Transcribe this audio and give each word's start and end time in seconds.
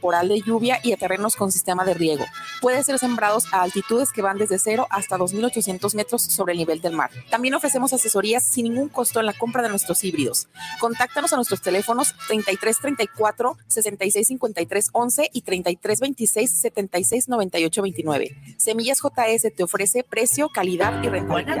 de 0.00 0.40
lluvia 0.40 0.80
y 0.82 0.92
a 0.92 0.96
terrenos 0.96 1.36
con 1.36 1.52
sistema 1.52 1.84
de 1.84 1.94
riego. 1.94 2.24
Puede 2.60 2.82
ser 2.82 2.98
sembrados 2.98 3.44
a 3.52 3.62
altitudes 3.62 4.12
que 4.12 4.22
van 4.22 4.38
desde 4.38 4.58
0 4.58 4.86
hasta 4.90 5.16
2.800 5.18 5.94
metros 5.94 6.22
sobre 6.22 6.52
el 6.52 6.58
nivel 6.58 6.80
del 6.80 6.94
mar. 6.94 7.10
También 7.30 7.54
ofrecemos 7.54 7.92
asesorías 7.92 8.44
sin 8.44 8.64
ningún 8.64 8.88
costo 8.88 9.20
en 9.20 9.26
la 9.26 9.32
compra 9.32 9.62
de 9.62 9.68
nuestros 9.68 10.02
híbridos. 10.04 10.48
Contáctanos 10.80 11.32
a 11.32 11.36
nuestros 11.36 11.60
teléfonos 11.62 12.14
3334 12.28 13.56
6653 13.68 14.90
11 14.92 15.30
y 15.32 15.42
3326 15.42 16.50
7698 16.50 17.82
29. 17.82 18.36
Semillas 18.56 19.00
JS 19.00 19.54
te 19.54 19.62
ofrece 19.62 20.02
precio, 20.02 20.48
calidad 20.48 21.02
y 21.02 21.08
rentabilidad. 21.08 21.60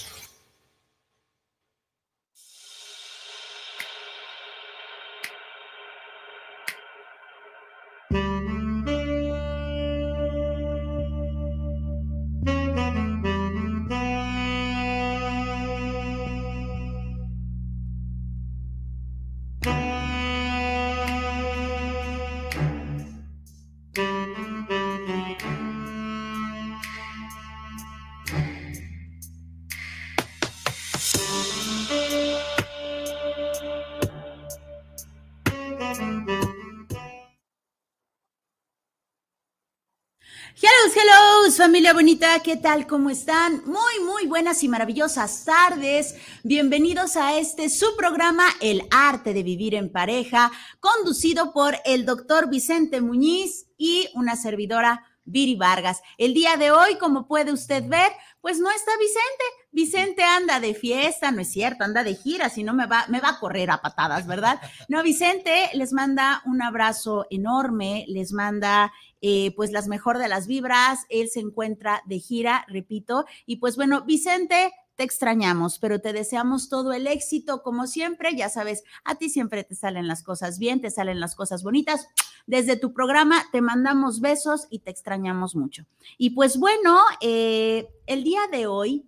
familia 41.61 41.93
bonita, 41.93 42.39
¿qué 42.39 42.57
tal? 42.57 42.87
¿Cómo 42.87 43.11
están? 43.11 43.61
Muy, 43.67 44.03
muy 44.03 44.25
buenas 44.25 44.63
y 44.63 44.67
maravillosas 44.67 45.45
tardes. 45.45 46.15
Bienvenidos 46.41 47.15
a 47.15 47.37
este 47.37 47.69
su 47.69 47.95
programa, 47.95 48.45
El 48.61 48.81
arte 48.89 49.31
de 49.31 49.43
vivir 49.43 49.75
en 49.75 49.91
pareja, 49.91 50.51
conducido 50.79 51.53
por 51.53 51.75
el 51.85 52.03
doctor 52.03 52.49
Vicente 52.49 52.99
Muñiz 52.99 53.67
y 53.77 54.09
una 54.15 54.37
servidora 54.37 55.05
Viri 55.23 55.55
Vargas. 55.55 56.01
El 56.17 56.33
día 56.33 56.57
de 56.57 56.71
hoy, 56.71 56.95
como 56.95 57.27
puede 57.27 57.51
usted 57.51 57.87
ver, 57.87 58.11
pues 58.41 58.57
no 58.57 58.71
está 58.71 58.91
Vicente. 58.97 59.60
Vicente 59.73 60.23
anda 60.23 60.59
de 60.59 60.73
fiesta, 60.73 61.31
no 61.31 61.41
es 61.41 61.51
cierto, 61.51 61.83
anda 61.83 62.03
de 62.03 62.15
gira, 62.15 62.49
si 62.49 62.63
no 62.63 62.73
me 62.73 62.87
va, 62.87 63.05
me 63.07 63.21
va 63.21 63.29
a 63.29 63.39
correr 63.39 63.71
a 63.71 63.81
patadas, 63.81 64.27
¿verdad? 64.27 64.59
No, 64.89 65.03
Vicente 65.03 65.69
les 65.73 65.93
manda 65.93 66.41
un 66.45 66.61
abrazo 66.61 67.25
enorme, 67.29 68.05
les 68.09 68.33
manda 68.33 68.91
eh, 69.21 69.53
pues 69.55 69.71
las 69.71 69.87
mejor 69.87 70.17
de 70.17 70.27
las 70.27 70.47
vibras, 70.47 71.05
él 71.09 71.29
se 71.29 71.39
encuentra 71.39 72.01
de 72.05 72.19
gira, 72.19 72.65
repito, 72.67 73.25
y 73.45 73.57
pues 73.57 73.77
bueno, 73.77 74.01
Vicente, 74.01 74.73
te 74.95 75.03
extrañamos, 75.03 75.79
pero 75.79 76.01
te 76.01 76.13
deseamos 76.13 76.69
todo 76.69 76.93
el 76.93 77.07
éxito, 77.07 77.63
como 77.63 77.87
siempre, 77.87 78.35
ya 78.35 78.49
sabes, 78.49 78.83
a 79.03 79.15
ti 79.15 79.29
siempre 79.29 79.63
te 79.63 79.75
salen 79.75 80.07
las 80.07 80.21
cosas 80.21 80.59
bien, 80.59 80.81
te 80.81 80.91
salen 80.91 81.19
las 81.19 81.35
cosas 81.35 81.63
bonitas. 81.63 82.07
Desde 82.45 82.75
tu 82.75 82.93
programa 82.93 83.43
te 83.51 83.61
mandamos 83.61 84.19
besos 84.19 84.67
y 84.69 84.79
te 84.79 84.91
extrañamos 84.91 85.55
mucho. 85.55 85.85
Y 86.17 86.31
pues 86.31 86.57
bueno, 86.57 86.99
eh, 87.21 87.87
el 88.05 88.23
día 88.23 88.41
de 88.51 88.67
hoy 88.67 89.07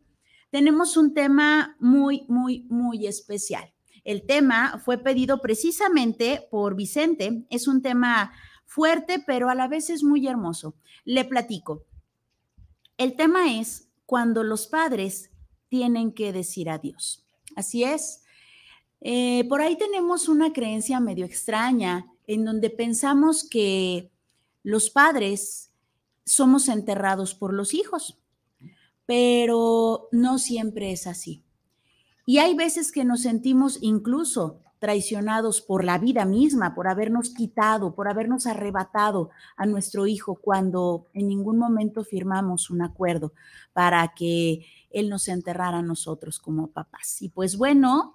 tenemos 0.53 0.97
un 0.97 1.15
tema 1.15 1.75
muy, 1.79 2.27
muy, 2.29 2.67
muy 2.69 3.07
especial. 3.07 3.73
El 4.03 4.27
tema 4.27 4.79
fue 4.85 4.99
pedido 4.99 5.41
precisamente 5.41 6.47
por 6.51 6.75
Vicente, 6.75 7.43
es 7.49 7.67
un 7.67 7.81
tema 7.81 8.31
fuerte, 8.67 9.23
pero 9.25 9.49
a 9.49 9.55
la 9.55 9.67
vez 9.67 9.89
es 9.89 10.03
muy 10.03 10.27
hermoso. 10.27 10.75
Le 11.05 11.25
platico. 11.25 11.87
El 12.99 13.15
tema 13.15 13.59
es 13.59 13.89
cuando 14.05 14.43
los 14.43 14.67
padres 14.67 15.31
tienen 15.69 16.13
que 16.13 16.31
decir 16.31 16.69
adiós. 16.69 17.25
Así 17.55 17.83
es. 17.83 18.21
Eh, 19.01 19.47
por 19.49 19.59
ahí 19.59 19.75
tenemos 19.75 20.29
una 20.29 20.53
creencia 20.53 20.99
medio 20.99 21.25
extraña 21.25 22.05
en 22.27 22.45
donde 22.45 22.69
pensamos 22.69 23.43
que 23.49 24.11
los 24.61 24.91
padres 24.91 25.71
somos 26.25 26.69
enterrados 26.69 27.33
por 27.33 27.55
los 27.55 27.73
hijos, 27.73 28.19
pero 29.05 30.07
no 30.11 30.39
siempre 30.39 30.91
es 30.91 31.07
así. 31.07 31.43
Y 32.25 32.37
hay 32.37 32.55
veces 32.55 32.91
que 32.91 33.03
nos 33.03 33.21
sentimos 33.21 33.79
incluso 33.81 34.61
traicionados 34.83 35.61
por 35.61 35.85
la 35.85 35.97
vida 35.97 36.25
misma, 36.25 36.75
por 36.75 36.89
habernos 36.89 37.33
quitado, 37.33 37.95
por 37.95 38.09
habernos 38.09 38.47
arrebatado 38.47 39.29
a 39.55 39.65
nuestro 39.65 40.07
hijo 40.07 40.35
cuando 40.35 41.07
en 41.13 41.29
ningún 41.29 41.57
momento 41.57 42.03
firmamos 42.03 42.69
un 42.69 42.81
acuerdo 42.81 43.31
para 43.71 44.13
que 44.13 44.65
él 44.89 45.09
nos 45.09 45.29
enterrara 45.29 45.77
a 45.77 45.81
nosotros 45.81 46.37
como 46.37 46.67
papás. 46.67 47.21
Y 47.21 47.29
pues 47.29 47.57
bueno, 47.57 48.13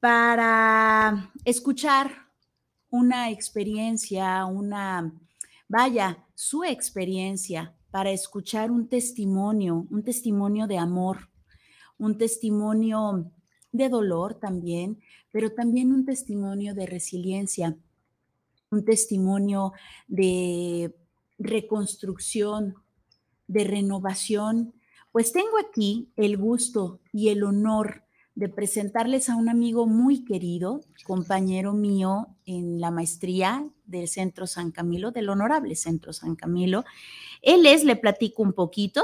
para 0.00 1.30
escuchar 1.44 2.12
una 2.88 3.30
experiencia, 3.30 4.46
una, 4.46 5.12
vaya, 5.68 6.24
su 6.34 6.64
experiencia, 6.64 7.74
para 7.90 8.10
escuchar 8.10 8.70
un 8.70 8.88
testimonio, 8.88 9.86
un 9.90 10.02
testimonio 10.02 10.66
de 10.66 10.78
amor, 10.78 11.30
un 11.98 12.18
testimonio 12.18 13.30
de 13.72 13.88
dolor 13.88 14.34
también, 14.34 15.00
pero 15.30 15.52
también 15.52 15.92
un 15.92 16.04
testimonio 16.04 16.74
de 16.74 16.86
resiliencia, 16.86 17.76
un 18.70 18.84
testimonio 18.84 19.72
de 20.06 20.94
reconstrucción, 21.38 22.74
de 23.46 23.64
renovación. 23.64 24.74
Pues 25.12 25.32
tengo 25.32 25.58
aquí 25.58 26.10
el 26.16 26.36
gusto 26.36 27.00
y 27.12 27.28
el 27.28 27.42
honor 27.42 28.04
de 28.38 28.48
presentarles 28.48 29.28
a 29.28 29.34
un 29.34 29.48
amigo 29.48 29.88
muy 29.88 30.24
querido, 30.24 30.82
compañero 31.04 31.72
mío 31.72 32.28
en 32.46 32.80
la 32.80 32.92
maestría 32.92 33.68
del 33.84 34.06
Centro 34.06 34.46
San 34.46 34.70
Camilo, 34.70 35.10
del 35.10 35.28
Honorable 35.28 35.74
Centro 35.74 36.12
San 36.12 36.36
Camilo. 36.36 36.84
Él 37.42 37.66
es, 37.66 37.82
le 37.82 37.96
platico 37.96 38.44
un 38.44 38.52
poquito, 38.52 39.02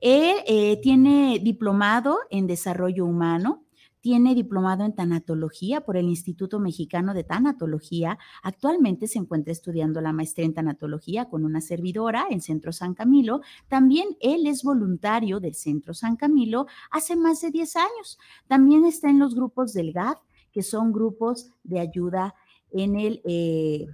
él 0.00 0.36
eh, 0.46 0.78
tiene 0.80 1.40
diplomado 1.42 2.20
en 2.30 2.46
desarrollo 2.46 3.04
humano, 3.04 3.64
tiene 4.08 4.34
diplomado 4.34 4.86
en 4.86 4.94
tanatología 4.94 5.82
por 5.82 5.98
el 5.98 6.06
Instituto 6.06 6.60
Mexicano 6.60 7.12
de 7.12 7.24
Tanatología. 7.24 8.18
Actualmente 8.42 9.06
se 9.06 9.18
encuentra 9.18 9.52
estudiando 9.52 10.00
la 10.00 10.14
maestría 10.14 10.46
en 10.46 10.54
tanatología 10.54 11.28
con 11.28 11.44
una 11.44 11.60
servidora 11.60 12.26
en 12.30 12.40
Centro 12.40 12.72
San 12.72 12.94
Camilo. 12.94 13.42
También 13.68 14.16
él 14.20 14.46
es 14.46 14.62
voluntario 14.62 15.40
del 15.40 15.54
Centro 15.54 15.92
San 15.92 16.16
Camilo 16.16 16.68
hace 16.90 17.16
más 17.16 17.42
de 17.42 17.50
10 17.50 17.76
años. 17.76 18.18
También 18.46 18.86
está 18.86 19.10
en 19.10 19.18
los 19.18 19.34
grupos 19.34 19.74
del 19.74 19.92
GAD, 19.92 20.16
que 20.52 20.62
son 20.62 20.90
grupos 20.90 21.50
de 21.62 21.78
ayuda 21.78 22.34
en 22.70 22.96
el... 22.98 23.20
Eh, 23.26 23.88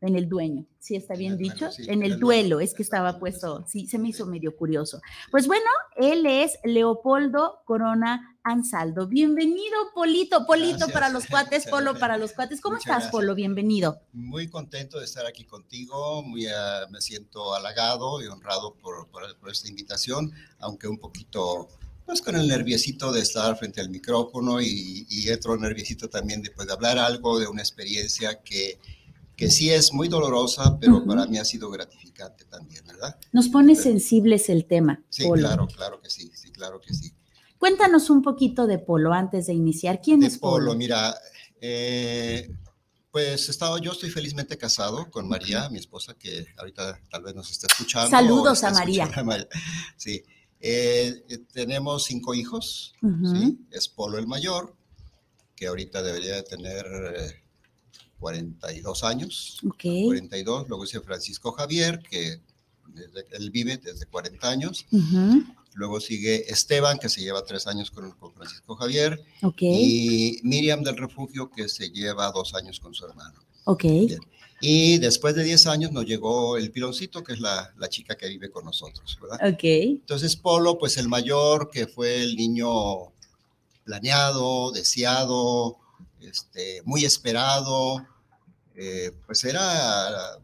en 0.00 0.16
el 0.16 0.28
dueño, 0.28 0.66
sí 0.78 0.96
está 0.96 1.14
bien 1.14 1.36
dicho, 1.36 1.68
en 1.86 2.02
el 2.02 2.18
duelo, 2.18 2.60
es 2.60 2.72
que 2.72 2.82
estaba 2.82 3.18
puesto, 3.18 3.64
sí, 3.68 3.86
se 3.86 3.98
me 3.98 4.08
hizo 4.08 4.24
medio 4.24 4.56
curioso. 4.56 5.00
Pues 5.30 5.46
bueno, 5.46 5.68
él 5.96 6.24
es 6.24 6.58
Leopoldo 6.64 7.60
Corona 7.66 8.38
Ansaldo. 8.42 9.06
Bienvenido, 9.06 9.76
Polito, 9.94 10.46
Polito 10.46 10.88
para 10.88 11.10
los 11.10 11.26
cuates, 11.30 11.66
Polo 11.66 11.98
para 11.98 12.16
los 12.16 12.32
cuates. 12.32 12.62
¿Cómo 12.62 12.78
estás, 12.78 13.08
Polo? 13.08 13.34
Bienvenido. 13.34 14.00
Muy 14.12 14.48
contento 14.48 14.98
de 14.98 15.04
estar 15.04 15.26
aquí 15.26 15.44
contigo, 15.44 16.22
muy, 16.22 16.46
ah, 16.46 16.86
me 16.90 17.02
siento 17.02 17.54
halagado 17.54 18.22
y 18.22 18.26
honrado 18.26 18.74
por, 18.74 19.08
por, 19.08 19.50
esta 19.50 19.68
invitación, 19.68 20.32
aunque 20.58 20.88
un 20.88 20.98
poquito 20.98 21.68
pues 22.06 22.22
con 22.22 22.34
el 22.34 22.48
nerviosito 22.48 23.12
de 23.12 23.20
estar 23.20 23.56
frente 23.56 23.80
al 23.80 23.88
micrófono 23.88 24.60
y, 24.60 25.06
y 25.08 25.30
otro 25.30 25.56
nerviosito 25.56 26.08
también 26.08 26.42
de, 26.42 26.50
pues, 26.50 26.66
de 26.66 26.72
hablar 26.72 26.98
algo 26.98 27.38
de 27.38 27.46
una 27.46 27.62
experiencia 27.62 28.42
que 28.42 28.80
que 29.40 29.50
sí 29.50 29.70
es 29.70 29.94
muy 29.94 30.08
dolorosa, 30.08 30.78
pero 30.78 31.02
para 31.06 31.24
mí 31.24 31.38
ha 31.38 31.46
sido 31.46 31.70
gratificante 31.70 32.44
también, 32.44 32.84
¿verdad? 32.86 33.18
Nos 33.32 33.48
pone 33.48 33.74
sensibles 33.74 34.50
el 34.50 34.66
tema. 34.66 35.02
Sí, 35.08 35.26
claro, 35.32 35.66
claro 35.66 35.98
que 35.98 36.10
sí, 36.10 36.30
sí, 36.34 36.52
claro 36.52 36.78
que 36.78 36.92
sí. 36.92 37.14
Cuéntanos 37.56 38.10
un 38.10 38.20
poquito 38.20 38.66
de 38.66 38.78
Polo 38.78 39.14
antes 39.14 39.46
de 39.46 39.54
iniciar. 39.54 40.02
¿Quién 40.02 40.22
es 40.24 40.36
Polo? 40.36 40.66
Polo, 40.66 40.74
mira, 40.74 41.14
eh, 41.58 42.54
pues 43.10 43.48
estado, 43.48 43.78
yo 43.78 43.92
estoy 43.92 44.10
felizmente 44.10 44.58
casado 44.58 45.10
con 45.10 45.26
María, 45.26 45.70
mi 45.70 45.78
esposa, 45.78 46.12
que 46.18 46.44
ahorita 46.58 47.00
tal 47.10 47.22
vez 47.22 47.34
nos 47.34 47.50
está 47.50 47.66
escuchando. 47.66 48.10
Saludos 48.10 48.62
a 48.62 48.72
María. 48.72 49.10
Sí, 49.96 50.22
eh, 50.60 51.24
eh, 51.30 51.38
tenemos 51.50 52.04
cinco 52.04 52.34
hijos, 52.34 52.92
¿sí? 53.32 53.58
es 53.70 53.88
Polo 53.88 54.18
el 54.18 54.26
mayor, 54.26 54.76
que 55.56 55.66
ahorita 55.66 56.02
debería 56.02 56.34
de 56.34 56.42
tener 56.42 57.40
42 58.20 59.02
años. 59.04 59.58
Ok. 59.66 59.82
42, 60.04 60.68
luego 60.68 60.84
hice 60.84 61.00
Francisco 61.00 61.50
Javier, 61.52 61.98
que 62.08 62.40
desde- 62.94 63.26
él 63.32 63.50
vive 63.50 63.78
desde 63.78 64.06
40 64.06 64.48
años. 64.48 64.86
Luego 65.74 66.00
sigue 66.00 66.50
Esteban, 66.52 66.98
que 66.98 67.08
se 67.08 67.20
lleva 67.20 67.44
tres 67.44 67.66
años 67.66 67.90
con, 67.90 68.10
con 68.12 68.32
Francisco 68.34 68.74
Javier. 68.76 69.20
Y 69.62 70.40
Miriam 70.42 70.82
del 70.82 70.96
Refugio, 70.96 71.50
que 71.50 71.68
se 71.68 71.90
lleva 71.90 72.30
dos 72.32 72.54
años 72.54 72.78
con 72.80 72.92
su 72.94 73.06
hermano. 73.06 73.38
Ok. 73.64 73.82
Bien. 73.84 74.18
Y 74.62 74.98
después 74.98 75.34
de 75.36 75.42
10 75.44 75.66
años 75.68 75.90
nos 75.92 76.04
llegó 76.04 76.58
el 76.58 76.70
piloncito, 76.70 77.24
que 77.24 77.32
es 77.32 77.40
la, 77.40 77.72
la 77.78 77.88
chica 77.88 78.14
que 78.16 78.28
vive 78.28 78.50
con 78.50 78.64
nosotros, 78.66 79.16
¿verdad? 79.22 79.38
Ok. 79.54 79.62
Entonces 79.64 80.36
Polo, 80.36 80.76
pues 80.76 80.98
el 80.98 81.08
mayor, 81.08 81.70
que 81.70 81.86
fue 81.86 82.22
el 82.22 82.36
niño 82.36 82.68
planeado, 83.84 84.70
deseado, 84.72 85.76
este, 86.20 86.82
muy 86.84 87.04
esperado, 87.04 88.06
eh, 88.74 89.12
pues 89.26 89.44
era, 89.44 90.38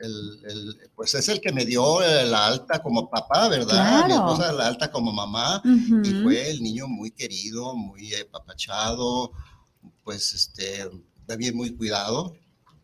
el, 0.00 0.40
el- 0.48 0.90
pues 0.94 1.14
es 1.14 1.28
el 1.28 1.40
que 1.40 1.52
me 1.52 1.64
dio 1.64 2.00
la 2.00 2.46
alta 2.46 2.80
como 2.82 3.08
papá, 3.10 3.48
¿verdad? 3.48 3.84
Mi 4.06 4.12
Claro. 4.12 4.14
esposa 4.14 4.52
la 4.52 4.66
alta 4.68 4.90
como 4.90 5.12
mamá. 5.12 5.60
Ujú, 5.64 6.02
Y 6.04 6.12
fue 6.22 6.50
el 6.50 6.62
niño 6.62 6.86
muy 6.88 7.10
querido, 7.10 7.74
muy 7.74 8.12
papachado, 8.30 9.32
pues 10.04 10.32
este, 10.32 10.88
también 11.26 11.56
muy 11.56 11.74
cuidado. 11.74 12.34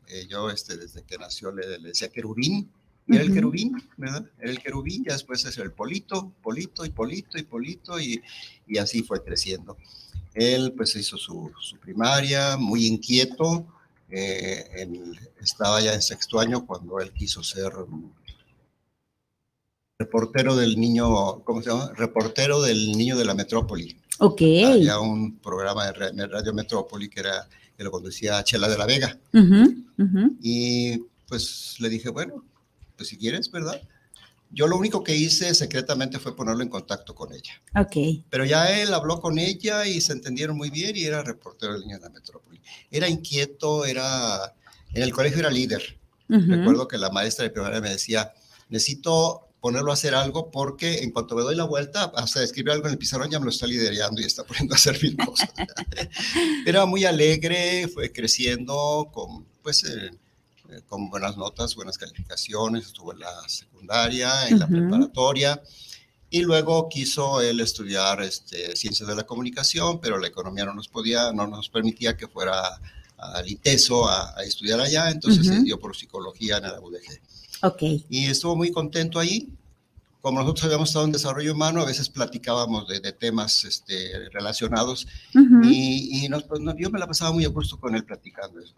Eh, 0.09 0.27
yo 0.29 0.51
este, 0.51 0.77
desde 0.77 1.03
que 1.05 1.17
nació 1.19 1.51
le, 1.51 1.79
le 1.79 1.89
decía 1.89 2.09
querubín, 2.11 2.71
era 3.09 3.21
el 3.23 3.33
querubín, 3.33 3.73
¿verdad? 3.97 4.25
Era 4.39 4.51
el 4.51 4.63
querubín, 4.63 5.05
ya 5.05 5.13
después 5.13 5.45
es 5.45 5.59
el 5.59 5.73
polito, 5.73 6.33
polito 6.43 6.85
y 6.85 6.91
polito 6.91 7.37
y 7.39 7.43
polito, 7.43 8.01
y, 8.01 8.23
y 8.67 8.79
así 8.79 9.03
fue 9.03 9.23
creciendo. 9.23 9.77
Él 10.35 10.73
pues 10.77 10.95
hizo 10.97 11.17
su, 11.17 11.51
su 11.61 11.77
primaria, 11.79 12.57
muy 12.57 12.87
inquieto, 12.87 13.67
eh, 14.11 14.87
estaba 15.41 15.81
ya 15.81 15.95
en 15.95 16.03
sexto 16.03 16.39
año 16.41 16.67
cuando 16.67 16.99
él 17.01 17.13
quiso 17.13 17.43
ser 17.43 17.73
mm, 17.73 18.11
reportero 19.99 20.57
del 20.57 20.79
niño, 20.79 21.41
¿cómo 21.45 21.63
se 21.63 21.71
llama? 21.71 21.93
Reportero 21.95 22.61
del 22.63 22.93
niño 22.93 23.17
de 23.17 23.25
la 23.25 23.35
metrópoli. 23.35 23.97
Ok. 24.19 24.41
Había 24.67 24.99
un 25.01 25.39
programa 25.39 25.87
de 25.87 25.93
ra- 25.93 26.11
de 26.11 26.27
Radio 26.27 26.53
Metrópoli 26.55 27.09
que, 27.09 27.21
era, 27.21 27.49
que 27.77 27.85
lo 27.85 27.91
conducía 27.91 28.43
Chela 28.45 28.69
de 28.69 28.79
la 28.79 28.87
Vega. 28.87 29.19
Y 30.43 30.99
pues 31.29 31.77
le 31.81 31.89
dije, 31.89 32.11
bueno, 32.11 32.45
pues 32.97 33.09
si 33.09 33.17
quieres, 33.17 33.51
¿verdad? 33.51 33.81
Yo 34.55 34.69
lo 34.69 34.77
único 34.77 35.03
que 35.03 35.17
hice 35.17 35.53
secretamente 35.55 36.19
fue 36.19 36.37
ponerlo 36.37 36.63
en 36.63 36.69
contacto 36.69 37.15
con 37.15 37.33
ella. 37.33 37.61
Ok. 37.77 38.25
Pero 38.31 38.45
ya 38.45 38.81
él 38.81 38.95
habló 38.95 39.21
con 39.21 39.39
ella 39.39 39.87
y 39.87 40.01
se 40.01 40.13
entendieron 40.13 40.57
muy 40.57 40.71
bien 40.71 40.97
y 40.97 41.05
era 41.05 41.23
reportero 41.23 41.73
del 41.73 41.83
niño 41.83 41.99
de 41.99 42.05
la 42.05 42.11
metrópoli. 42.11 42.61
Era 42.91 43.09
inquieto, 43.09 43.85
era... 43.85 44.55
En 44.93 45.03
el 45.03 45.13
colegio 45.13 45.41
era 45.41 45.51
líder. 45.51 45.99
Ujú, 46.29 46.51
Recuerdo 46.51 46.89
que 46.89 46.99
la 46.99 47.11
maestra 47.11 47.43
de 47.43 47.51
primaria 47.51 47.81
me 47.81 47.91
decía, 47.91 48.33
necesito 48.69 49.49
ponerlo 49.61 49.91
a 49.91 49.95
hacer 49.95 50.15
algo 50.15 50.51
porque 50.51 50.99
en 50.99 51.11
cuanto 51.11 51.35
me 51.35 51.43
doy 51.43 51.57
la 51.57 51.65
vuelta, 51.65 52.13
hasta 52.17 52.43
escribir 52.43 52.73
algo 52.73 52.87
en 52.87 52.93
el 52.93 52.99
pizarrón 52.99 53.31
ya 53.31 53.39
me 53.39 53.47
lo 53.47 53.51
está 53.51 53.67
liderando 53.67 54.21
y 54.21 54.25
está 54.25 54.45
poniendo 54.45 54.75
a 54.75 54.77
hacer 54.77 55.03
mil 55.03 55.17
cosas. 55.17 55.49
Era 56.67 56.85
muy 56.85 57.07
alegre, 57.07 57.89
fue 57.89 58.13
creciendo 58.13 59.11
con, 59.11 59.47
pues, 59.63 59.85
eh, 59.85 60.11
eh, 60.71 60.81
con 60.89 61.11
buenas 61.11 61.37
notas, 61.37 61.75
buenas 61.75 61.99
calificaciones, 61.99 62.87
estuvo 62.87 63.13
en 63.13 63.21
la 63.21 63.49
secundaria, 63.49 64.49
en 64.49 64.59
la 64.59 64.65
Ujú. 64.67 64.75
preparatoria. 64.75 65.63
Y 66.31 66.41
luego 66.43 66.89
quiso 66.89 67.41
él 67.41 67.61
estudiar 67.61 68.23
este, 68.23 68.75
ciencias 68.77 69.09
de 69.09 69.15
la 69.15 69.25
comunicación, 69.25 70.01
pero 70.01 70.19
la 70.19 70.27
economía 70.27 70.65
no 70.65 70.75
nos 70.75 70.89
podía, 70.89 71.33
no 71.33 71.47
nos 71.47 71.69
permitía 71.69 72.17
que 72.17 72.27
fuera 72.27 72.81
al 73.17 73.49
ITESO 73.49 74.09
a, 74.09 74.37
a 74.37 74.43
estudiar 74.43 74.81
allá, 74.81 75.11
entonces 75.11 75.47
Ujú. 75.47 75.57
se 75.57 75.63
dio 75.63 75.79
por 75.79 75.97
psicología 75.97 76.57
en 76.57 76.65
la 76.65 76.81
UDG. 76.81 77.21
Ok. 77.63 77.83
Y 78.11 78.27
estuvo 78.27 78.57
muy 78.57 78.73
contento 78.73 79.19
ahí. 79.19 79.49
Como 80.25 80.41
nosotros 80.41 80.65
habíamos 80.65 80.89
estado 80.89 81.05
en 81.05 81.13
desarrollo 81.13 81.53
humano, 81.53 81.83
a 81.83 81.85
veces 81.85 82.09
platicábamos 82.09 82.89
de, 82.89 82.99
de 82.99 83.13
temas 83.13 83.63
este, 83.65 84.31
relacionados 84.31 85.07
Ujú, 85.35 85.61
y, 85.65 86.25
y 86.25 86.29
nos, 86.31 86.45
pues, 86.45 86.63
yo 86.79 86.89
me 86.89 86.99
la 86.99 87.07
pasaba 87.07 87.31
muy 87.33 87.45
a 87.45 87.49
gusto 87.49 87.79
con 87.79 87.95
él 87.95 88.05
platicando 88.07 88.59
eso. 88.59 88.73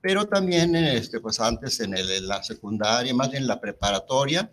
Pero 0.00 0.28
también, 0.28 0.76
este, 0.76 1.18
pues 1.18 1.40
antes 1.40 1.80
en, 1.80 1.96
el- 1.96 2.08
en 2.08 2.28
la 2.28 2.40
secundaria, 2.44 3.12
más 3.14 3.32
bien 3.32 3.42
en 3.42 3.48
la 3.48 3.60
preparatoria, 3.60 4.52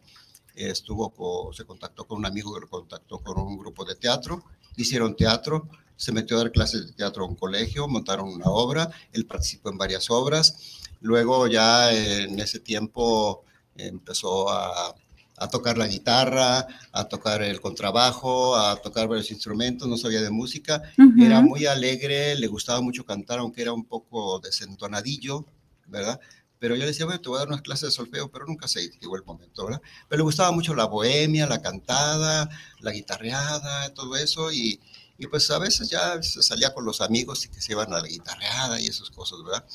estuvo 0.56 1.12
co- 1.12 1.54
se 1.54 1.66
contactó 1.66 2.07
con 2.07 2.18
un 2.18 2.25
amigo 2.25 2.52
que 2.56 2.62
lo 2.62 2.68
contactó 2.68 3.19
con 3.19 3.38
un 3.38 3.56
grupo 3.56 3.86
de 3.86 3.94
teatro, 3.94 4.44
hicieron 4.75 5.16
teatro, 5.16 5.69
se 5.95 6.12
metió 6.12 6.36
a 6.38 6.40
dar 6.40 6.52
clases 6.52 6.88
de 6.88 6.94
teatro 6.94 7.25
a 7.25 7.28
un 7.28 7.36
colegio, 7.36 7.88
montaron 7.88 8.28
una 8.28 8.45
obra, 8.48 8.90
él 9.13 9.28
participó 9.28 9.69
en 9.69 9.78
varias 9.78 10.10
obras, 10.10 10.80
luego 11.02 11.45
ya 11.45 11.94
en 11.94 12.40
ese 12.40 12.60
tiempo 12.60 13.44
empezó 13.75 14.50
a, 14.50 14.95
a 15.39 15.47
tocar 15.47 15.77
la 15.77 15.88
guitarra, 15.88 16.68
a 16.91 17.03
tocar 17.06 17.41
el 17.41 17.62
contrabajo, 17.62 18.56
a 18.56 18.75
tocar 18.75 19.07
varios 19.07 19.31
instrumentos, 19.31 19.88
no 19.88 19.97
sabía 19.97 20.21
de 20.21 20.30
música, 20.30 20.81
ujú. 20.97 21.24
era 21.24 21.41
muy 21.41 21.65
alegre, 21.65 22.36
le 22.36 22.47
gustaba 22.47 22.81
mucho 22.81 23.06
cantar, 23.06 23.39
aunque 23.39 23.62
era 23.62 23.74
un 23.74 23.86
poco 23.86 24.39
desentonadillo, 24.39 25.45
¿verdad? 25.88 26.19
Pero 26.59 26.75
yo 26.75 26.81
le 26.81 26.88
decía, 26.88 27.06
bueno, 27.06 27.21
te 27.21 27.30
voy 27.30 27.38
a 27.38 27.39
dar 27.39 27.47
unas 27.47 27.62
clases 27.62 27.89
de 27.89 27.91
solfeo, 27.91 28.30
pero 28.30 28.45
nunca 28.45 28.68
se 28.68 28.89
llegó 29.00 29.15
el 29.15 29.24
momento, 29.24 29.65
¿verdad? 29.65 29.81
Pero 30.09 30.19
le 30.19 30.24
gustaba 30.25 30.51
mucho 30.51 30.75
la 30.75 30.86
bohemia, 30.86 31.47
la 31.47 31.62
cantada, 31.62 32.50
la 32.81 32.92
guitarreada, 32.92 33.94
todo 33.94 34.18
eso, 34.18 34.51
y, 34.51 34.77
y 35.18 35.27
pues 35.27 35.50
a 35.51 35.59
veces 35.59 35.89
ya 35.89 36.21
se 36.21 36.44
salía 36.44 36.74
con 36.74 36.83
los 36.83 37.00
amigos 37.00 37.45
y 37.45 37.50
que 37.50 37.62
se 37.62 37.71
iban 37.71 37.94
a 37.94 38.01
la 38.01 38.07
guitarreada 38.07 38.80
y 38.80 38.88
esas 38.88 39.09
cosas, 39.09 39.39
¿verdad? 39.44 39.65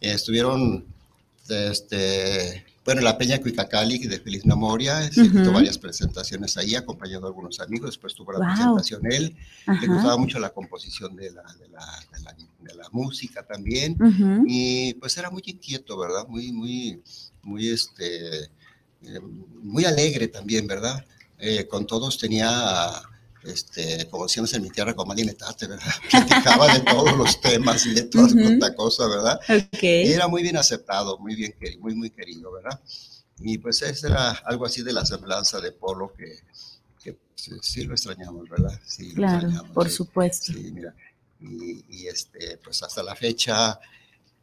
Eh, 0.00 0.12
estuvieron, 0.12 0.86
este, 1.48 2.64
bueno, 2.90 3.02
la 3.02 3.16
Peña 3.16 3.40
Cuicacali 3.40 3.98
de 3.98 4.18
Feliz 4.18 4.44
Memoria, 4.44 5.08
se 5.12 5.28
varias 5.28 5.78
presentaciones 5.78 6.56
ahí, 6.56 6.74
acompañando 6.74 7.28
a 7.28 7.30
algunos 7.30 7.60
amigos, 7.60 7.90
después 7.90 8.14
tuvo 8.14 8.32
la 8.32 8.52
presentación 8.52 9.00
él, 9.06 9.36
le 9.68 9.72
Ajá. 9.72 9.86
gustaba 9.86 10.16
mucho 10.16 10.40
la 10.40 10.50
composición 10.50 11.14
de 11.14 11.30
la, 11.30 11.42
de 11.60 11.68
la, 11.68 11.86
de 12.12 12.20
la, 12.24 12.36
de 12.58 12.74
la 12.74 12.88
música 12.90 13.46
también. 13.46 13.96
Y 14.44 14.94
pues 14.94 15.16
era 15.16 15.30
muy 15.30 15.42
inquieto, 15.46 15.96
¿verdad? 15.98 16.26
Muy, 16.26 16.50
muy, 16.50 17.00
muy, 17.44 17.68
este, 17.68 18.46
eh, 19.02 19.20
muy 19.62 19.84
alegre 19.84 20.26
también, 20.26 20.66
¿verdad? 20.66 21.04
Eh, 21.38 21.68
con 21.68 21.86
todos 21.86 22.18
tenía, 22.18 22.48
este, 23.44 24.08
como 24.10 24.24
decíamos 24.24 24.52
en 24.54 24.62
mi 24.62 24.70
tierra, 24.70 24.94
con 24.94 25.08
Malinetate, 25.08 25.66
¿verdad? 25.66 25.92
Platicaba 26.10 26.72
de 26.74 26.80
todos 26.80 27.16
los 27.16 27.40
temas 27.40 27.86
y 27.86 27.94
de 27.94 28.02
toda 28.02 28.26
Ujú. 28.26 28.36
tanta 28.42 28.74
cosa, 28.74 29.06
¿verdad? 29.08 29.40
Ok. 29.48 29.82
Y 29.82 30.12
era 30.12 30.28
muy 30.28 30.42
bien 30.42 30.56
aceptado, 30.56 31.18
muy 31.18 31.34
bien 31.34 31.54
querido, 31.58 31.80
muy, 31.80 31.94
muy 31.94 32.10
querido, 32.10 32.52
¿verdad? 32.52 32.80
Y 33.38 33.58
pues 33.58 33.80
ese 33.82 34.08
era 34.08 34.30
algo 34.44 34.66
así 34.66 34.82
de 34.82 34.92
la 34.92 35.06
semblanza 35.06 35.60
de 35.60 35.72
Polo 35.72 36.12
que, 36.12 36.40
que 37.02 37.16
sí, 37.34 37.52
sí 37.62 37.84
lo 37.84 37.94
extrañamos, 37.94 38.48
¿verdad? 38.48 38.78
Sí, 38.86 39.08
lo 39.10 39.14
Claro, 39.14 39.36
extrañamos, 39.48 39.70
por 39.70 39.88
sí. 39.88 39.96
supuesto. 39.96 40.52
Sí, 40.52 40.70
mira, 40.74 40.94
y, 41.40 41.84
y, 41.88 42.06
este, 42.08 42.58
pues 42.58 42.82
hasta 42.82 43.02
la 43.02 43.16
fecha, 43.16 43.80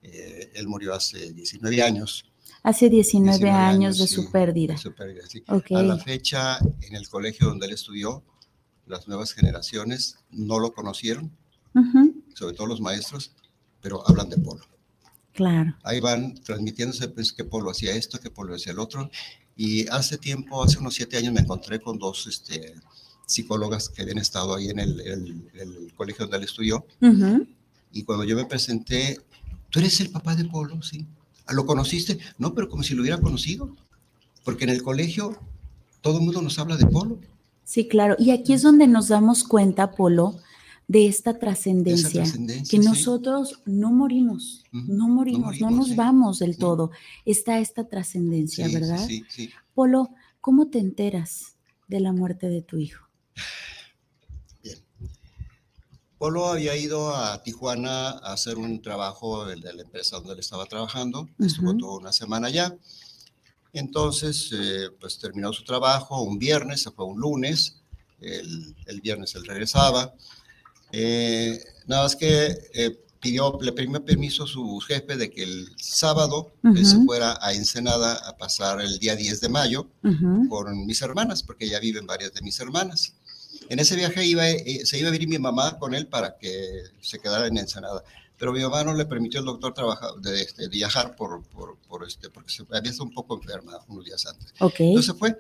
eh, 0.02 0.52
él 0.56 0.68
murió 0.68 0.96
hace 0.96 1.32
19 1.34 1.84
años. 1.84 2.26
Hace 2.64 2.90
19, 2.90 3.38
19 3.38 3.56
años 3.56 4.00
de 4.00 4.08
sí, 4.08 4.16
su 4.16 4.32
pérdida. 4.32 4.74
de 4.74 4.80
su 4.80 4.94
pérdida, 4.96 5.22
sí. 5.30 5.44
Ok. 5.48 5.72
A 5.76 5.84
la 5.84 5.98
fecha, 6.00 6.58
en 6.82 6.96
el 6.96 7.08
colegio 7.08 7.48
donde 7.48 7.68
él 7.68 7.74
estudió, 7.74 8.24
las 8.88 9.08
nuevas 9.08 9.34
generaciones 9.34 10.18
no 10.32 10.60
lo 10.60 10.74
conocieron, 10.74 11.32
sobre 12.34 12.56
todo 12.56 12.68
los 12.68 12.82
maestros, 12.82 13.32
pero 13.82 14.08
hablan 14.08 14.30
de 14.30 14.38
Polo. 14.38 14.66
Claro. 15.34 15.76
Ahí 15.84 16.00
van 16.00 16.34
transmitiéndose 16.44 17.08
pues, 17.10 17.32
que 17.32 17.44
Polo 17.44 17.70
hacía 17.70 17.96
esto, 17.96 18.20
que 18.20 18.32
Polo 18.32 18.56
hacía 18.56 18.72
el 18.74 18.80
otro. 18.80 19.10
Y 19.56 19.88
hace 19.90 20.18
tiempo, 20.18 20.64
hace 20.64 20.80
unos 20.80 20.96
siete 20.96 21.18
años, 21.18 21.34
me 21.34 21.42
encontré 21.42 21.80
con 21.80 21.98
dos 22.00 22.26
este, 22.28 22.74
psicólogas 23.28 23.90
que 23.90 24.02
habían 24.02 24.18
estado 24.18 24.56
ahí 24.56 24.70
en 24.70 24.80
el, 24.80 25.00
el- 25.02 25.50
el 25.54 25.94
colegio 25.96 26.26
donde 26.26 26.38
él 26.38 26.44
estudió. 26.44 26.86
Y 27.92 28.04
cuando 28.04 28.24
yo 28.24 28.36
me 28.36 28.46
presenté, 28.46 29.20
¿tú 29.70 29.80
eres 29.80 30.00
el 30.02 30.10
papá 30.10 30.36
de 30.36 30.46
Polo? 30.46 30.82
Sí. 30.82 31.06
"¿Ah, 31.46 31.54
¿Lo 31.54 31.66
conociste? 31.66 32.18
No, 32.38 32.54
pero 32.54 32.68
como 32.70 32.84
si 32.84 32.94
lo 32.96 33.02
hubiera 33.02 33.20
conocido. 33.20 33.76
Porque 34.44 34.64
en 34.64 34.72
el 34.72 34.82
colegio 34.82 35.38
todo 36.02 36.18
el 36.20 36.24
mundo 36.26 36.42
nos 36.42 36.58
habla 36.60 36.78
de 36.78 36.86
Polo. 36.88 37.20
Sí, 37.68 37.86
claro. 37.90 38.16
Y 38.18 38.32
aquí 38.32 38.54
es 38.54 38.62
donde 38.62 38.88
nos 38.88 39.10
damos 39.10 39.44
cuenta, 39.44 39.92
Polo, 39.92 40.38
de 40.88 41.06
esta 41.06 41.38
trascendencia. 41.38 42.24
Que 42.24 42.64
sí. 42.64 42.80
nosotros 42.80 43.62
no 43.66 43.92
morimos, 43.92 44.64
no 44.72 45.10
morimos, 45.10 45.60
no, 45.60 45.66
morimos, 45.68 45.74
nos 45.74 45.88
sí. 45.90 45.96
vamos 45.96 46.40
del 46.40 46.58
todo. 46.58 46.92
Está 47.26 47.60
esta 47.60 47.90
trascendencia, 47.90 48.70
Sí, 48.70 48.74
¿verdad? 48.74 49.06
Sí, 49.06 49.24
sí. 49.28 49.50
Polo, 49.74 50.12
¿cómo 50.40 50.68
te 50.70 50.80
enteras 50.80 51.58
de 51.90 52.00
la 52.00 52.14
muerte 52.14 52.48
de 52.48 52.62
tu 52.62 52.78
hijo? 52.78 53.06
Bien. 54.64 54.78
Polo 56.18 56.48
había 56.48 56.74
ido 56.78 57.14
a 57.14 57.44
Tijuana 57.44 58.12
a 58.12 58.32
hacer 58.32 58.58
un 58.58 58.82
trabajo 58.82 59.44
de 59.44 59.58
de 59.58 59.74
la 59.74 59.82
empresa 59.82 60.16
donde 60.16 60.32
él 60.32 60.40
estaba 60.40 60.68
trabajando. 60.68 61.28
Estuvo 61.38 61.76
toda 61.76 61.98
una 61.98 62.14
semana 62.14 62.48
allá. 62.48 62.78
Entonces, 63.74 64.52
eh, 64.54 64.90
pues 65.00 65.20
terminó 65.20 65.54
su 65.54 65.64
trabajo 65.64 66.22
un 66.22 66.40
viernes, 66.40 66.82
se 66.82 66.92
fue 66.92 67.06
un 67.06 67.20
lunes. 67.20 67.82
El, 68.20 68.76
el 68.88 69.02
viernes 69.02 69.36
él 69.36 69.46
regresaba. 69.46 70.14
Eh, 70.92 71.64
nada 71.86 72.04
más 72.04 72.16
que 72.16 72.58
eh, 72.74 72.98
pidió, 73.20 73.58
le 73.62 73.72
pidió 73.74 74.04
permiso 74.04 74.44
a 74.44 74.48
su 74.48 74.80
jefe 74.80 75.18
de 75.18 75.30
que 75.30 75.44
el 75.44 75.70
sábado 75.78 76.52
él 76.64 76.86
se 76.86 76.98
fuera 77.04 77.38
a 77.42 77.54
Ensenada 77.54 78.14
a 78.28 78.38
pasar 78.38 78.82
el 78.82 79.00
día 79.00 79.16
10 79.16 79.42
de 79.42 79.50
mayo 79.50 79.88
con 80.50 80.86
mis 80.86 81.02
hermanas, 81.02 81.44
porque 81.44 81.68
ya 81.68 81.80
viven 81.80 82.06
varias 82.06 82.34
de 82.34 82.42
mis 82.42 82.60
hermanas. 82.60 83.14
En 83.70 83.80
ese 83.80 83.96
viaje 83.96 84.26
iba, 84.26 84.48
eh, 84.48 84.86
se 84.86 85.00
iba 85.00 85.10
a 85.10 85.12
venir 85.12 85.28
mi 85.28 85.40
mamá 85.40 85.78
con 85.78 85.94
él 85.94 86.08
para 86.08 86.38
que 86.38 86.84
se 87.02 87.20
quedara 87.20 87.48
en 87.48 87.58
Ensenada 87.58 88.04
pero 88.38 88.54
mi 88.54 88.62
mamá 88.62 88.84
no 88.84 88.94
le 88.94 89.06
permitió 89.06 89.40
al 89.40 89.46
doctor 89.46 89.74
trabajar, 89.74 90.12
de, 90.22 90.42
este, 90.42 90.68
viajar 90.68 91.16
por, 91.16 91.44
por, 91.48 91.78
por, 91.88 92.06
este, 92.06 92.30
porque 92.30 92.52
se 92.52 92.64
había 92.72 92.92
estado 92.92 93.10
un 93.10 93.14
poco 93.14 93.36
enferma 93.36 93.80
unos 93.88 94.06
días 94.06 94.26
antes. 94.26 94.54
Okay. 94.60 94.90
Entonces 94.90 95.16
fue. 95.18 95.38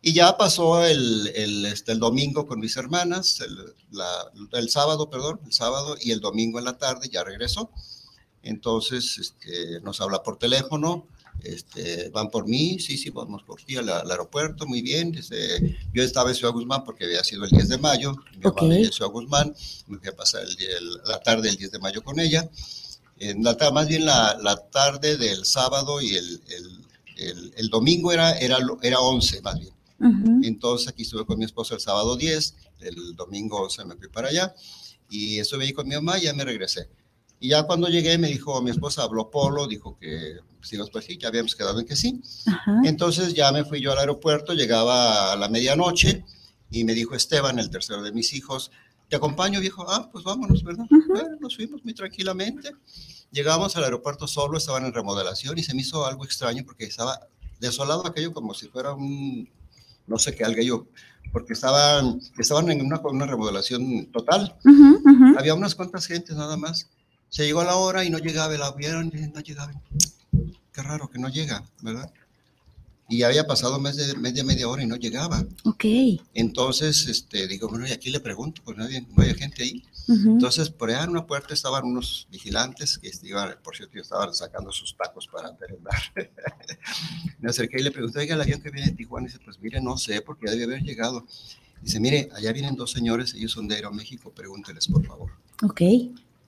Y 0.00 0.12
ya 0.12 0.36
pasó 0.36 0.84
el, 0.84 1.30
el, 1.34 1.66
este, 1.66 1.92
el 1.92 1.98
domingo 1.98 2.46
con 2.46 2.60
mis 2.60 2.76
hermanas, 2.76 3.40
el, 3.40 3.74
la, 3.90 4.30
el, 4.52 4.70
sábado, 4.70 5.10
perdón, 5.10 5.40
el 5.44 5.52
sábado 5.52 5.96
y 6.00 6.12
el 6.12 6.20
domingo 6.20 6.58
en 6.58 6.64
la 6.64 6.78
tarde 6.78 7.08
ya 7.10 7.24
regresó. 7.24 7.70
Entonces 8.42 9.18
este, 9.18 9.80
nos 9.80 10.00
habla 10.00 10.22
por 10.22 10.38
teléfono, 10.38 11.06
este, 11.42 12.08
van 12.10 12.30
por 12.30 12.46
mí, 12.46 12.78
sí, 12.78 12.96
sí, 12.96 13.10
vamos 13.10 13.42
por 13.42 13.60
ti 13.62 13.76
al, 13.76 13.88
al 13.88 14.10
aeropuerto, 14.10 14.66
muy 14.66 14.82
bien. 14.82 15.14
Este, 15.14 15.76
yo 15.92 16.02
estaba 16.02 16.30
en 16.30 16.36
Ciudad 16.36 16.52
Guzmán 16.52 16.84
porque 16.84 17.04
había 17.04 17.22
sido 17.24 17.44
el 17.44 17.50
10 17.50 17.68
de 17.68 17.78
mayo, 17.78 18.14
mi 18.38 18.46
okay. 18.46 18.68
mamá 18.68 18.80
en 18.80 18.92
Ciudad 18.92 19.10
Guzmán, 19.10 19.54
me 19.86 19.98
fui 19.98 20.08
a 20.08 20.16
pasar 20.16 20.42
el, 20.42 20.56
el, 20.62 20.90
la 21.06 21.20
tarde 21.20 21.48
del 21.48 21.56
10 21.56 21.72
de 21.72 21.78
mayo 21.78 22.02
con 22.02 22.18
ella. 22.20 22.48
En 23.18 23.42
la, 23.44 23.56
más 23.72 23.88
bien 23.88 24.04
la, 24.04 24.36
la, 24.42 24.56
tarde 24.56 25.16
del 25.16 25.44
sábado 25.44 26.00
y 26.00 26.14
el, 26.16 26.40
el, 27.56 27.68
domingo 27.68 28.10
era, 28.10 28.36
era, 28.38 28.58
era 28.82 29.00
11 29.00 29.42
más 29.42 29.58
bien. 29.58 29.72
Uh 30.00 30.06
-huh. 30.06 30.46
Entonces 30.46 30.88
aquí 30.88 31.02
estuve 31.02 31.24
con 31.24 31.38
mi 31.38 31.44
esposo 31.44 31.74
el 31.74 31.80
sábado 31.80 32.16
10, 32.16 32.54
el 32.80 33.14
domingo 33.14 33.62
11 33.62 33.84
me 33.84 33.96
fui 33.96 34.08
para 34.08 34.28
allá 34.28 34.54
y 35.08 35.38
estuve 35.38 35.64
ahí 35.64 35.72
con 35.72 35.86
mi 35.86 35.94
mamá 35.94 36.18
y 36.18 36.22
ya 36.22 36.34
me 36.34 36.44
regresé. 36.44 36.88
Y 37.44 37.48
ya 37.48 37.64
cuando 37.64 37.88
llegué 37.88 38.16
me 38.16 38.28
dijo, 38.28 38.62
mi 38.62 38.70
esposa 38.70 39.02
habló 39.02 39.30
Polo, 39.30 39.66
dijo 39.66 39.98
que 40.00 40.36
nos 40.78 40.88
pues 40.88 41.04
sí, 41.04 41.18
ya 41.18 41.28
habíamos 41.28 41.54
quedado 41.54 41.78
en 41.78 41.84
que 41.84 41.94
sí. 41.94 42.22
Ajá. 42.46 42.80
Entonces 42.84 43.34
ya 43.34 43.52
me 43.52 43.66
fui 43.66 43.82
yo 43.82 43.92
al 43.92 43.98
aeropuerto, 43.98 44.54
llegaba 44.54 45.34
a 45.34 45.36
la 45.36 45.50
medianoche 45.50 46.24
y 46.70 46.84
me 46.84 46.94
dijo 46.94 47.14
Esteban, 47.14 47.58
el 47.58 47.68
tercero 47.68 48.00
de 48.00 48.12
mis 48.12 48.32
hijos, 48.32 48.70
te 49.10 49.16
acompaño, 49.16 49.60
viejo. 49.60 49.84
Ah, 49.86 50.08
pues 50.10 50.24
vámonos, 50.24 50.64
¿verdad? 50.64 50.86
Bueno, 50.88 51.36
nos 51.38 51.56
fuimos 51.56 51.84
muy 51.84 51.92
tranquilamente. 51.92 52.70
Llegamos 53.30 53.76
al 53.76 53.84
aeropuerto 53.84 54.26
solo, 54.26 54.56
estaban 54.56 54.86
en 54.86 54.94
remodelación 54.94 55.58
y 55.58 55.62
se 55.62 55.74
me 55.74 55.82
hizo 55.82 56.06
algo 56.06 56.24
extraño 56.24 56.62
porque 56.64 56.86
estaba 56.86 57.28
desolado 57.60 58.06
aquello 58.06 58.32
como 58.32 58.54
si 58.54 58.68
fuera 58.68 58.94
un, 58.94 59.50
no 60.06 60.18
sé 60.18 60.34
qué, 60.34 60.46
algo 60.46 60.88
porque 61.30 61.52
estaban, 61.52 62.20
estaban 62.38 62.70
en 62.70 62.80
una, 62.80 63.00
una 63.00 63.26
remodelación 63.26 64.06
total. 64.12 64.56
Había 65.36 65.54
unas 65.54 65.74
cuantas 65.74 66.06
gentes 66.06 66.36
nada 66.36 66.56
más. 66.56 66.88
Se 67.34 67.44
llegó 67.44 67.62
a 67.62 67.64
la 67.64 67.74
hora 67.74 68.04
y 68.04 68.10
no 68.10 68.18
llegaba 68.18 68.54
el 68.54 68.62
avión, 68.62 69.10
no 69.34 69.40
llegaba. 69.40 69.72
Qué 70.72 70.82
raro 70.82 71.10
que 71.10 71.18
no 71.18 71.28
llega, 71.28 71.64
¿verdad? 71.82 72.12
Y 73.08 73.24
había 73.24 73.44
pasado 73.44 73.80
más 73.80 73.96
de 73.96 74.14
media, 74.14 74.44
media 74.44 74.68
hora 74.68 74.84
y 74.84 74.86
no 74.86 74.94
llegaba. 74.94 75.44
Ok. 75.64 75.84
Entonces, 76.32 77.08
este, 77.08 77.48
digo, 77.48 77.68
bueno, 77.68 77.88
y 77.88 77.90
aquí 77.90 78.10
le 78.10 78.20
pregunto, 78.20 78.62
pues 78.64 78.76
nadie, 78.76 79.04
no 79.16 79.24
hay 79.24 79.34
gente 79.34 79.64
ahí. 79.64 79.82
Uh 80.06 80.12
-huh. 80.12 80.32
Entonces, 80.34 80.70
por 80.70 80.90
allá 80.90 81.02
en 81.02 81.10
una 81.10 81.26
puerta 81.26 81.54
estaban 81.54 81.84
unos 81.84 82.28
vigilantes 82.30 82.98
que 82.98 83.10
iban, 83.24 83.58
por 83.64 83.74
cierto, 83.74 83.98
estaban 83.98 84.32
sacando 84.32 84.70
sus 84.70 84.96
tacos 84.96 85.26
para 85.26 85.50
merendar. 85.54 86.02
Me 87.40 87.50
acerqué 87.50 87.80
y 87.80 87.82
le 87.82 87.90
pregunté, 87.90 88.20
oiga, 88.20 88.36
el 88.36 88.42
avión 88.42 88.60
que 88.62 88.70
viene 88.70 88.90
de 88.90 88.96
Tijuana, 88.96 89.26
y 89.26 89.32
dice, 89.32 89.42
pues 89.44 89.58
mire, 89.58 89.80
no 89.80 89.96
sé, 89.96 90.22
porque 90.22 90.46
ya 90.46 90.52
debe 90.52 90.74
haber 90.74 90.84
llegado. 90.84 91.26
Dice, 91.82 91.98
mire, 91.98 92.28
allá 92.32 92.52
vienen 92.52 92.76
dos 92.76 92.92
señores, 92.92 93.34
ellos 93.34 93.50
son 93.50 93.66
de 93.66 93.74
Aeroméxico, 93.74 94.30
pregúnteles, 94.30 94.86
por 94.86 95.04
favor. 95.04 95.32
Ok. 95.64 95.82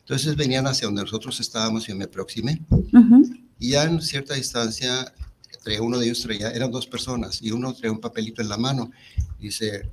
Entonces 0.07 0.37
venían 0.37 0.69
hacia 0.69 0.87
donde 0.87 1.03
nosotros 1.03 1.41
estábamos 1.41 1.89
y 1.89 1.95
me 1.95 2.05
aproximé. 2.05 2.63
Uh 2.71 2.77
-huh. 2.93 3.45
Y 3.59 3.71
ya 3.71 3.83
en 3.83 4.01
cierta 4.01 4.35
distancia, 4.35 5.13
entre 5.53 5.81
uno 5.81 5.99
de 5.99 6.07
ellos 6.07 6.23
traía, 6.23 6.51
eran 6.51 6.71
dos 6.71 6.87
personas, 6.87 7.43
y 7.43 7.51
uno 7.51 7.75
traía 7.75 7.91
un 7.91 8.01
papelito 8.01 8.41
en 8.41 8.49
la 8.49 8.57
mano. 8.57 8.93
Dice, 9.41 9.91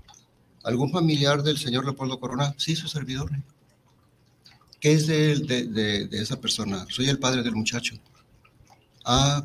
¿algún 0.63 0.91
familiar 0.91 1.41
del 1.41 1.57
señor 1.57 1.83
Leopoldo 1.83 2.19
Corona? 2.19 2.53
Sí, 2.57 2.75
su 2.75 2.87
servidor. 2.87 3.31
¿Qué 4.79 4.93
es 4.93 5.07
de, 5.07 5.39
de, 5.39 5.65
de, 5.65 6.07
de, 6.07 6.21
esa 6.21 6.39
persona? 6.39 6.85
Soy 6.89 7.09
el 7.09 7.17
padre 7.17 7.41
del 7.41 7.55
muchacho. 7.55 7.95
Ah, 9.03 9.43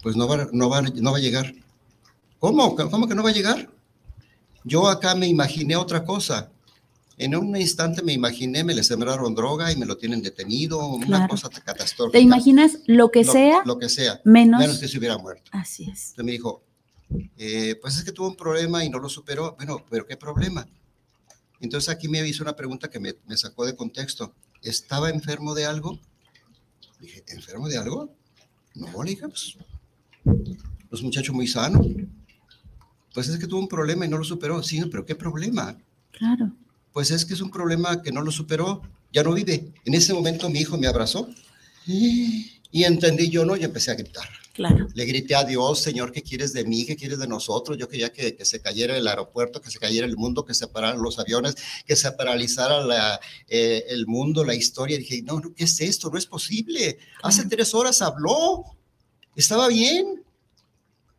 pues 0.00 0.14
no 0.14 0.28
va, 0.28 0.48
no 0.52 0.68
va, 0.68 0.80
no 0.82 1.10
va 1.10 1.18
a 1.18 1.20
llegar. 1.20 1.52
¿Cómo? 2.38 2.76
¿Cómo 2.76 3.08
que 3.08 3.16
no 3.16 3.24
va 3.24 3.30
a 3.30 3.34
llegar? 3.34 3.68
Yo 4.62 4.86
acá 4.86 5.16
me 5.16 5.26
imaginé 5.26 5.74
otra 5.74 6.04
cosa. 6.04 6.52
En 7.16 7.36
un 7.36 7.56
instante 7.56 8.02
me 8.02 8.12
imaginé, 8.12 8.64
me 8.64 8.74
le 8.74 8.82
sembraron 8.82 9.34
droga 9.34 9.70
y 9.70 9.76
me 9.76 9.86
lo 9.86 9.96
tienen 9.96 10.20
detenido, 10.20 10.84
una 10.86 11.06
claro. 11.06 11.28
cosa 11.28 11.48
catastrófica. 11.48 12.18
¿Te 12.18 12.20
imaginas 12.20 12.78
lo 12.86 13.10
que 13.10 13.24
lo, 13.24 13.32
sea? 13.32 13.62
Lo 13.64 13.78
que 13.78 13.88
sea. 13.88 14.20
Menos, 14.24 14.60
menos 14.60 14.78
que 14.78 14.88
se 14.88 14.98
hubiera 14.98 15.16
muerto. 15.16 15.50
Así 15.52 15.84
es. 15.84 16.10
Entonces 16.10 16.24
me 16.24 16.32
dijo, 16.32 16.64
eh, 17.36 17.76
pues 17.80 17.96
es 17.96 18.04
que 18.04 18.10
tuvo 18.10 18.28
un 18.28 18.36
problema 18.36 18.84
y 18.84 18.90
no 18.90 18.98
lo 18.98 19.08
superó. 19.08 19.54
Bueno, 19.56 19.84
pero 19.88 20.06
¿qué 20.06 20.16
problema? 20.16 20.66
Entonces 21.60 21.88
aquí 21.88 22.08
me 22.08 22.26
hizo 22.26 22.42
una 22.42 22.56
pregunta 22.56 22.90
que 22.90 22.98
me, 22.98 23.14
me 23.26 23.36
sacó 23.36 23.64
de 23.64 23.76
contexto. 23.76 24.34
¿Estaba 24.60 25.08
enfermo 25.08 25.54
de 25.54 25.66
algo? 25.66 26.00
Dije, 26.98 27.22
¿enfermo 27.28 27.68
de 27.68 27.78
algo? 27.78 28.12
No, 28.74 29.04
le 29.04 29.10
dije, 29.10 29.28
pues, 29.28 29.56
pues 30.90 31.02
muchacho 31.02 31.32
muy 31.32 31.46
sano. 31.46 31.80
Pues 33.12 33.28
es 33.28 33.38
que 33.38 33.46
tuvo 33.46 33.60
un 33.60 33.68
problema 33.68 34.04
y 34.04 34.08
no 34.08 34.18
lo 34.18 34.24
superó. 34.24 34.60
Sí, 34.64 34.82
pero 34.90 35.06
¿qué 35.06 35.14
problema? 35.14 35.78
Claro 36.10 36.52
pues 36.94 37.10
es 37.10 37.26
que 37.26 37.34
es 37.34 37.42
un 37.42 37.50
problema 37.50 38.00
que 38.00 38.12
no 38.12 38.22
lo 38.22 38.30
superó, 38.30 38.80
ya 39.12 39.22
no 39.22 39.34
vive. 39.34 39.74
En 39.84 39.92
ese 39.92 40.14
momento 40.14 40.48
mi 40.48 40.60
hijo 40.60 40.78
me 40.78 40.86
abrazó 40.86 41.28
y 41.86 42.84
entendí 42.84 43.28
yo, 43.28 43.44
¿no? 43.44 43.56
Y 43.56 43.64
empecé 43.64 43.90
a 43.90 43.94
gritar. 43.94 44.28
Claro. 44.54 44.86
Le 44.94 45.04
grité 45.04 45.34
a 45.34 45.42
Dios, 45.42 45.80
Señor, 45.80 46.12
¿qué 46.12 46.22
quieres 46.22 46.52
de 46.52 46.64
mí? 46.64 46.86
¿Qué 46.86 46.94
quieres 46.94 47.18
de 47.18 47.26
nosotros? 47.26 47.76
Yo 47.76 47.88
quería 47.88 48.12
que, 48.12 48.36
que 48.36 48.44
se 48.44 48.60
cayera 48.60 48.96
el 48.96 49.08
aeropuerto, 49.08 49.60
que 49.60 49.68
se 49.68 49.80
cayera 49.80 50.06
el 50.06 50.16
mundo, 50.16 50.44
que 50.44 50.54
se 50.54 50.68
pararan 50.68 51.02
los 51.02 51.18
aviones, 51.18 51.56
que 51.84 51.96
se 51.96 52.12
paralizara 52.12 52.84
la, 52.84 53.18
eh, 53.48 53.84
el 53.88 54.06
mundo, 54.06 54.44
la 54.44 54.54
historia. 54.54 54.94
Y 54.94 55.00
dije, 55.00 55.22
no, 55.22 55.40
no, 55.40 55.52
¿qué 55.52 55.64
es 55.64 55.80
esto? 55.80 56.08
No 56.08 56.18
es 56.18 56.26
posible. 56.26 56.94
Claro. 56.94 57.20
Hace 57.24 57.46
tres 57.46 57.74
horas 57.74 58.00
habló. 58.00 58.64
Estaba 59.34 59.66
bien. 59.66 60.22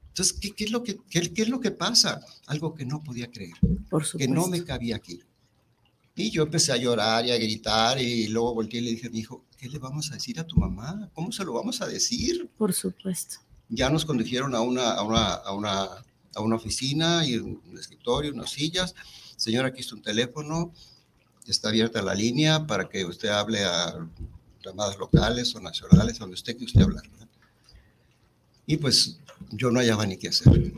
Entonces, 0.08 0.38
¿qué, 0.40 0.52
qué 0.52 0.64
es 0.64 0.72
lo 0.72 0.82
que, 0.82 0.98
qué, 1.10 1.34
¿qué, 1.34 1.42
es 1.42 1.50
lo 1.50 1.60
que 1.60 1.72
pasa? 1.72 2.22
Algo 2.48 2.74
que 2.74 2.86
no 2.86 3.04
podía 3.04 3.30
creer. 3.30 3.56
Por. 3.90 4.10
Que 4.18 4.30
no 4.30 4.48
me 4.48 4.64
cabía 4.64 4.96
aquí. 4.96 5.20
Y 6.16 6.32
yo 6.32 6.44
empecé 6.44 6.72
a 6.72 6.78
llorar 6.78 7.26
y 7.26 7.32
a 7.32 7.38
gritar 7.38 8.02
y 8.02 8.28
luego 8.30 8.54
volteé 8.54 8.80
y 8.80 8.84
le 8.86 8.92
dije 8.92 9.08
a 9.08 9.10
mi 9.10 9.20
hijo, 9.20 9.44
¿qué 9.58 9.68
le 9.68 9.80
vamos 9.80 10.12
a 10.12 10.14
decir 10.14 10.40
a 10.40 10.48
tu 10.48 10.56
mamá? 10.56 11.10
¿Cómo 11.14 11.32
se 11.34 11.44
lo 11.44 11.52
vamos 11.54 11.82
a 11.82 11.88
decir? 11.88 12.50
Por 12.58 12.74
supuesto. 12.74 13.38
Ya 13.68 13.90
nos 13.90 14.06
condujeron 14.06 14.56
a 14.56 14.62
una, 14.62 14.92
a 14.92 15.04
una, 15.04 15.34
a 15.34 15.54
una, 15.54 15.88
a 16.36 16.42
una 16.42 16.56
oficina 16.56 17.26
y 17.28 17.36
un 17.36 17.78
escritorio, 17.78 18.32
unas 18.32 18.52
sillas. 18.52 18.96
Señor, 19.36 19.66
aquí 19.66 19.82
está 19.82 19.96
un 19.96 20.02
teléfono, 20.02 20.72
está 21.46 21.68
abierta 21.68 22.02
la 22.02 22.16
línea 22.16 22.66
para 22.66 22.88
que 22.88 23.04
usted 23.04 23.30
hable 23.30 23.66
a 23.66 24.08
llamadas 24.64 24.98
locales 24.98 25.54
o 25.56 25.60
nacionales, 25.60 26.18
donde 26.18 26.36
usted 26.36 26.56
que 26.58 26.64
usted 26.64 26.82
hablar. 26.82 27.04
Y 28.66 28.78
pues 28.78 29.20
yo 29.52 29.70
no 29.70 29.80
hallaba 29.80 30.06
ni 30.06 30.18
qué 30.18 30.30
hacer. 30.30 30.74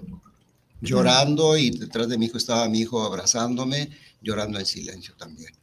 Llorando 0.82 1.58
y 1.58 1.72
detrás 1.72 2.08
de 2.08 2.18
mi 2.18 2.26
hijo 2.26 2.38
estaba 2.38 2.68
mi 2.70 2.80
hijo 2.80 3.04
abrazándome 3.04 3.90
llorando 4.22 4.60
en 4.60 4.66
silencio 4.66 5.16
también. 5.18 5.54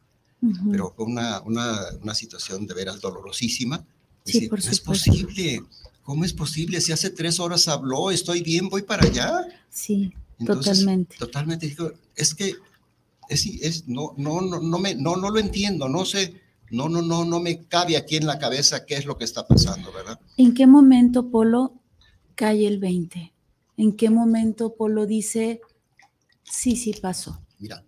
Uh 0.40 0.48
-huh. 0.48 0.70
Pero 0.70 0.92
fue 0.94 1.06
una, 1.06 1.40
una, 1.42 1.78
una, 2.02 2.14
situación 2.14 2.66
de 2.66 2.74
veras 2.74 3.00
dolorosísima. 3.00 3.84
Sí, 4.24 4.32
decir, 4.32 4.50
por 4.50 4.64
no 4.64 4.70
es 4.70 4.80
posible. 4.80 5.62
¿Cómo 6.02 6.24
es 6.24 6.32
posible? 6.34 6.80
Si 6.80 6.92
hace 6.92 7.10
tres 7.10 7.40
horas 7.40 7.66
habló, 7.66 8.10
estoy 8.10 8.42
bien, 8.42 8.68
voy 8.68 8.82
para 8.82 9.06
allá. 9.06 9.30
Sí, 9.70 10.12
Entonces, 10.38 10.78
totalmente. 10.78 11.16
Totalmente. 11.16 11.66
Digo, 11.66 11.92
es 12.14 12.34
que 12.34 12.54
es, 13.28 13.46
es, 13.46 13.88
no, 13.88 14.14
no, 14.16 14.40
no, 14.40 14.60
no, 14.60 14.78
me, 14.78 14.94
no, 14.94 15.16
no 15.16 15.30
lo 15.30 15.38
entiendo, 15.38 15.88
no 15.88 16.04
sé, 16.04 16.40
no, 16.70 16.88
no, 16.88 17.02
no, 17.02 17.24
no 17.24 17.40
me 17.40 17.64
cabe 17.64 17.96
aquí 17.96 18.16
en 18.16 18.26
la 18.26 18.38
cabeza 18.38 18.84
qué 18.84 18.96
es 18.96 19.06
lo 19.06 19.16
que 19.16 19.24
está 19.24 19.46
pasando, 19.46 19.92
¿verdad? 19.92 20.18
¿En 20.36 20.54
qué 20.54 20.66
momento, 20.66 21.30
Polo, 21.30 21.74
cae 22.34 22.66
el 22.66 22.78
20? 22.78 23.32
¿En 23.76 23.92
qué 23.96 24.10
momento 24.10 24.74
Polo 24.74 25.06
dice, 25.06 25.60
sí, 26.42 26.76
sí 26.76 26.94
pasó? 27.00 27.40
Mira, 27.58 27.84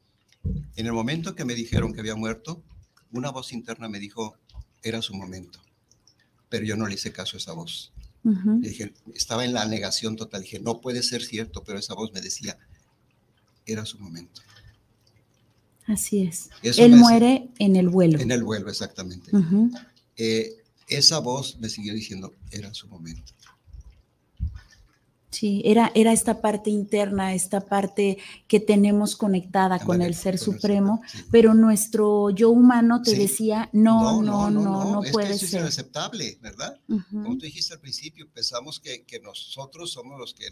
en 0.77 0.87
el 0.87 0.93
momento 0.93 1.35
que 1.35 1.45
me 1.45 1.55
dijeron 1.55 1.93
que 1.93 2.01
había 2.01 2.17
muerto, 2.17 2.63
una 3.13 3.31
voz 3.31 3.53
interna 3.53 3.89
me 3.89 3.99
dijo, 3.99 4.37
era 4.83 5.03
su 5.03 5.15
momento. 5.15 5.61
Pero 6.49 6.65
yo 6.65 6.77
no 6.77 6.87
le 6.87 6.95
hice 6.95 7.13
caso 7.13 7.37
a 7.37 7.41
esa 7.41 7.53
voz. 7.53 7.93
Uh 8.25 8.31
-huh. 8.31 8.61
dije, 8.61 8.93
estaba 9.15 9.45
en 9.45 9.53
la 9.53 9.67
negación 9.67 10.17
total. 10.17 10.43
Dije, 10.43 10.59
no 10.59 10.81
puede 10.81 11.03
ser 11.03 11.23
cierto, 11.23 11.63
pero 11.65 11.79
esa 11.79 11.95
voz 11.95 12.13
me 12.13 12.21
decía, 12.21 12.59
era 13.65 13.85
su 13.85 13.99
momento. 13.99 14.43
Así 15.87 16.23
es. 16.23 16.51
Eso 16.63 16.83
Él 16.85 16.97
muere 16.97 17.49
en 17.59 17.77
el 17.77 17.89
vuelo. 17.89 18.19
En 18.19 18.31
el 18.33 18.43
vuelo, 18.43 18.69
exactamente. 18.69 19.31
Uh 19.33 19.41
-huh. 19.41 19.87
eh, 20.17 20.57
esa 20.89 21.19
voz 21.21 21.59
me 21.59 21.69
siguió 21.69 21.95
diciendo, 21.95 22.35
era 22.51 22.73
su 22.75 22.89
momento. 22.89 23.33
Sí, 25.37 25.61
era, 25.67 25.93
era 25.95 26.15
esta 26.15 26.41
parte 26.41 26.71
interna, 26.71 27.35
esta 27.35 27.61
parte 27.61 28.17
que 28.49 28.59
tenemos 28.59 29.17
conectada 29.17 29.79
con 29.79 30.01
el 30.01 30.15
Ser 30.15 30.39
Supremo, 30.39 31.03
pero 31.31 31.53
nuestro 31.53 32.31
yo 32.31 32.49
humano 32.49 33.03
te 33.03 33.15
decía, 33.15 33.69
no, 33.75 34.23
no, 34.23 34.49
no, 34.49 34.63
no, 34.63 35.03
no, 35.03 35.03
puede 35.13 35.35
es 35.35 35.41
que 35.41 35.47
ser. 35.47 35.61
Es 35.61 35.65
inaceptable, 35.65 36.39
¿verdad? 36.41 36.81
Como 37.11 37.37
tú 37.37 37.45
dijiste 37.45 37.75
al 37.75 37.81
principio, 37.81 38.27
pensamos 38.33 38.81
que, 38.81 39.05
que, 39.05 39.21
nosotros 39.21 39.91
somos 39.91 40.19
los 40.19 40.33
que, 40.33 40.47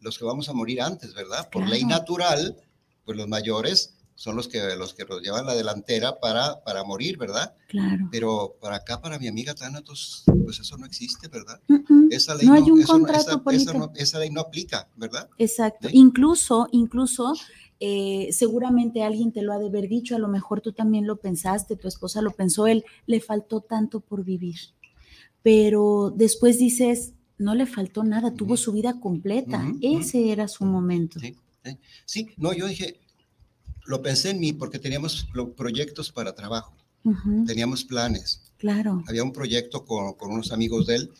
los 0.00 0.16
que 0.16 0.24
vamos 0.24 0.48
a 0.48 0.54
morir 0.54 0.80
antes, 0.80 1.12
¿verdad? 1.12 1.50
Por 1.50 1.68
ley 1.68 1.84
natural, 1.84 2.56
pues 3.04 3.18
los 3.18 3.28
mayores 3.28 3.98
son 4.14 4.36
los 4.36 4.48
que, 4.48 4.76
los 4.76 4.94
que 4.94 5.04
nos 5.04 5.20
llevan 5.22 5.46
la 5.46 5.54
delantera 5.54 6.20
para, 6.20 6.62
para 6.64 6.84
morir, 6.84 7.18
¿verdad? 7.18 7.54
Claro. 7.68 8.08
Pero 8.10 8.56
para 8.60 8.76
acá, 8.76 9.00
para 9.00 9.18
mi 9.18 9.28
amiga 9.28 9.54
Thanatos, 9.54 10.24
pues 10.44 10.60
eso 10.60 10.76
no 10.76 10.86
existe, 10.86 11.28
¿verdad? 11.28 11.60
Esa 12.10 12.34
ley 12.34 12.46
no, 12.46 12.54
hay 12.54 12.70
un 12.70 12.82
contrato 12.82 13.42
esa, 13.94 14.18
ley 14.18 14.30
no 14.30 14.40
aplica, 14.40 14.88
¿verdad? 14.96 15.28
Exacto. 15.38 15.88
Incluso, 15.92 16.68
incluso, 16.72 17.34
eh, 17.80 18.28
seguramente 18.32 19.02
alguien 19.02 19.32
te 19.32 19.42
lo 19.42 19.52
ha 19.52 19.58
de 19.58 19.66
haber 19.66 19.88
dicho, 19.88 20.14
a 20.14 20.18
lo 20.18 20.28
mejor 20.28 20.60
tú 20.60 20.72
también 20.72 21.06
lo 21.06 21.16
pensaste, 21.16 21.76
tu 21.76 21.88
esposa 21.88 22.22
lo 22.22 22.30
pensó, 22.30 22.66
él 22.66 22.84
le 23.06 23.20
faltó 23.20 23.60
tanto 23.60 24.00
por 24.00 24.24
vivir. 24.24 24.56
Pero 25.42 26.12
después 26.14 26.58
dices, 26.58 27.14
no 27.38 27.54
le 27.54 27.66
faltó 27.66 28.04
nada, 28.04 28.34
tuvo 28.34 28.56
su 28.56 28.72
vida 28.72 29.00
completa. 29.00 29.64
Ese 29.80 30.30
era 30.30 30.48
su 30.48 30.64
momento. 30.64 31.18
Sí, 31.18 31.36
sí, 32.04 32.28
no, 32.36 32.52
yo 32.52 32.66
dije, 32.66 33.00
lo 33.84 34.02
pensé 34.02 34.30
en 34.30 34.40
mí 34.40 34.52
porque 34.52 34.78
teníamos 34.78 35.28
proyectos 35.56 36.10
para 36.12 36.34
trabajo, 36.34 36.74
teníamos 37.46 37.84
planes. 37.84 38.40
Claro. 38.58 39.02
Había 39.08 39.24
un 39.24 39.32
proyecto 39.32 39.84
con, 39.84 40.12
con, 40.14 40.30
unos 40.30 40.52
amigos 40.52 40.86
de 40.86 40.96
él 40.96 41.10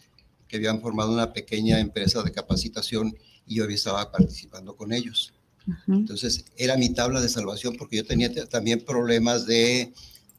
que 0.47 0.59
habían 0.59 0.81
formado 0.81 1.13
una 1.13 1.33
pequeña 1.33 1.81
empresa 1.81 2.23
de 2.23 2.31
capacitación 2.31 3.17
y 3.47 3.57
yo 3.57 3.65
estado 3.65 4.11
participando 4.11 4.77
con 4.77 4.93
ellos. 4.93 5.33
Entonces, 5.87 6.45
era 6.57 6.77
mi 6.77 6.91
tabla 6.91 7.21
de 7.21 7.29
salvación 7.29 7.77
porque 7.79 7.97
yo 7.97 8.05
tenía 8.05 8.33
también 8.47 8.85
problemas 8.85 9.47
de, 9.47 9.93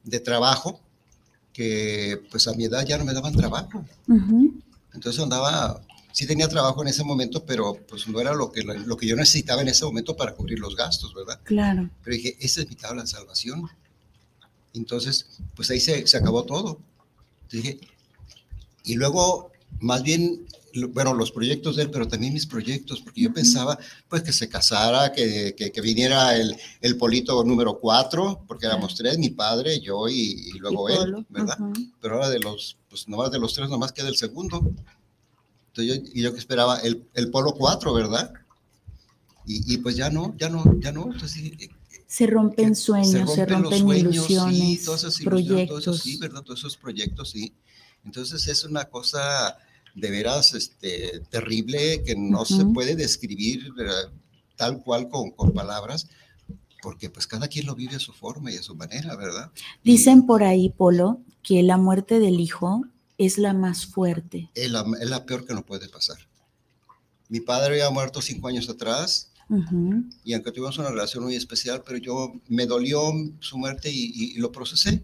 de, 0.04 0.20
trabajo 0.20 0.82
que 1.54 2.22
pues 2.30 2.48
a 2.48 2.54
mi 2.54 2.66
edad 2.66 2.86
ya 2.86 2.98
no 2.98 3.06
me 3.06 3.14
daban 3.14 3.34
trabajo. 3.34 3.86
Entonces 4.94 5.22
andaba 5.22 5.82
sí 6.14 6.28
tenía 6.28 6.48
trabajo 6.48 6.84
en 6.84 6.88
ese 6.88 7.04
momento, 7.04 7.44
pero 7.44 7.74
pues 7.88 8.08
no 8.08 8.22
era 8.22 8.34
lo 8.34 8.52
que, 8.52 8.62
lo 8.64 8.96
que 8.96 9.08
yo 9.08 9.16
necesitaba 9.16 9.64
en 9.64 9.68
ese 9.68 9.84
momento 9.84 10.16
para 10.16 10.36
cubrir 10.36 10.60
los 10.60 10.76
gastos, 10.76 11.14
¿verdad? 11.14 11.40
Claro. 11.44 11.90
Pero 12.04 12.16
dije, 12.16 12.38
esa 12.40 12.62
es 12.62 12.70
mi 12.70 12.76
tabla 12.76 13.02
de 13.02 13.08
salvación. 13.08 13.68
Entonces, 14.76 15.28
pues 15.56 15.72
ahí 15.72 15.80
se, 15.80 16.06
se 16.06 16.18
acabó 16.18 16.44
todo. 16.44 16.80
dije, 17.52 17.80
y 18.84 18.94
luego, 18.94 19.52
más 19.80 20.04
bien, 20.04 20.46
bueno, 20.90 21.16
los 21.16 21.32
proyectos 21.32 21.78
de 21.78 21.84
él, 21.84 21.90
pero 21.90 22.08
también 22.08 22.32
mis 22.32 22.46
proyectos, 22.46 23.02
porque 23.02 23.22
yo 23.22 23.34
pensaba, 23.34 23.80
pues, 24.08 24.22
que 24.22 24.34
se 24.34 24.48
casara, 24.48 25.12
que, 25.14 25.56
que, 25.56 25.82
viniera 25.82 26.38
el, 26.38 26.56
el, 26.82 26.96
polito 26.96 27.44
número 27.44 27.80
cuatro, 27.80 28.44
porque 28.48 28.68
éramos 28.68 28.94
tres, 28.94 29.18
mi 29.18 29.32
padre, 29.32 29.80
yo 29.80 30.08
y, 30.08 30.52
luego 30.60 30.90
él, 30.90 31.26
¿verdad? 31.30 31.58
Pero 32.00 32.16
ahora 32.16 32.30
de 32.30 32.40
los, 32.40 32.78
pues, 32.88 33.08
nomás 33.08 33.32
de 33.32 33.40
los 33.40 33.54
tres, 33.56 33.68
nomás 33.68 33.92
queda 33.92 34.10
el 34.10 34.16
segundo. 34.16 34.72
Entonces 35.76 36.04
yo, 36.04 36.12
y 36.14 36.22
yo 36.22 36.34
que 36.34 36.40
esperaba 36.40 36.78
el, 36.80 37.08
el 37.16 37.32
Polo 37.32 37.54
4, 37.54 37.94
¿verdad? 37.94 38.32
Y, 39.46 39.74
y, 39.74 39.78
pues 39.78 39.96
ya 39.96 40.10
no, 40.10 40.36
ya 40.38 40.50
no, 40.50 40.64
ya 40.80 40.92
no. 40.92 41.12
Entonces, 41.12 41.44
eh, 41.60 41.70
se 42.06 42.28
rompen 42.28 42.76
sueños, 42.76 43.34
se 43.34 43.46
rompen, 43.46 43.90
ilusiones, 43.90 44.56
sí, 44.56 44.86
todas 44.86 45.20
proyectos. 45.22 45.84
Todo 45.84 45.96
eso, 45.96 46.04
sí, 46.04 46.18
¿verdad? 46.18 46.44
Todos 46.44 46.60
esos 46.60 46.78
proyectos, 46.78 47.32
sí. 47.32 47.56
Entonces 48.06 48.48
es 48.48 48.64
una 48.66 48.86
cosa 48.86 49.58
de 49.96 50.12
veras 50.12 50.54
este, 50.54 51.22
terrible 51.32 52.04
que 52.04 52.16
no 52.16 52.46
se 52.46 52.66
puede 52.66 52.96
describir 52.96 53.72
tal 54.56 54.84
cual 54.84 55.10
con, 55.10 55.32
con, 55.32 55.54
palabras, 55.54 56.08
porque 56.84 57.10
pues 57.10 57.26
cada 57.26 57.48
quien 57.48 57.66
lo 57.66 57.74
vive 57.74 57.96
a 57.96 58.00
su 58.00 58.14
forma 58.14 58.52
y 58.52 58.58
a 58.58 58.64
su 58.64 58.76
manera, 58.76 59.16
¿verdad? 59.16 59.52
Dicen 59.84 60.28
por 60.28 60.44
ahí, 60.44 60.70
Polo, 60.70 61.20
que 61.42 61.64
la 61.64 61.78
muerte 61.78 62.20
del 62.20 62.40
hijo 62.40 62.86
es 63.26 63.38
la 63.38 63.54
más 63.54 63.86
fuerte. 63.86 64.50
Es 64.56 64.72
la, 64.72 64.86
es 65.00 65.10
la, 65.10 65.26
peor 65.26 65.46
que 65.46 65.54
nos 65.54 65.64
puede 65.64 65.90
pasar. 65.90 66.18
Mi 67.30 67.40
padre 67.40 67.74
había 67.74 67.90
muerto 67.90 68.22
cinco 68.22 68.48
años 68.48 68.70
atrás 68.70 69.34
y 70.24 70.34
aunque 70.34 70.52
tuvimos 70.52 70.78
una 70.78 70.90
relación 70.90 71.24
muy 71.24 71.36
especial, 71.36 71.84
pero 71.86 71.98
yo 71.98 72.34
me 72.48 72.66
dolió 72.66 73.12
su 73.40 73.58
muerte 73.58 73.90
y, 73.92 74.34
lo 74.36 74.52
procesé. 74.52 75.04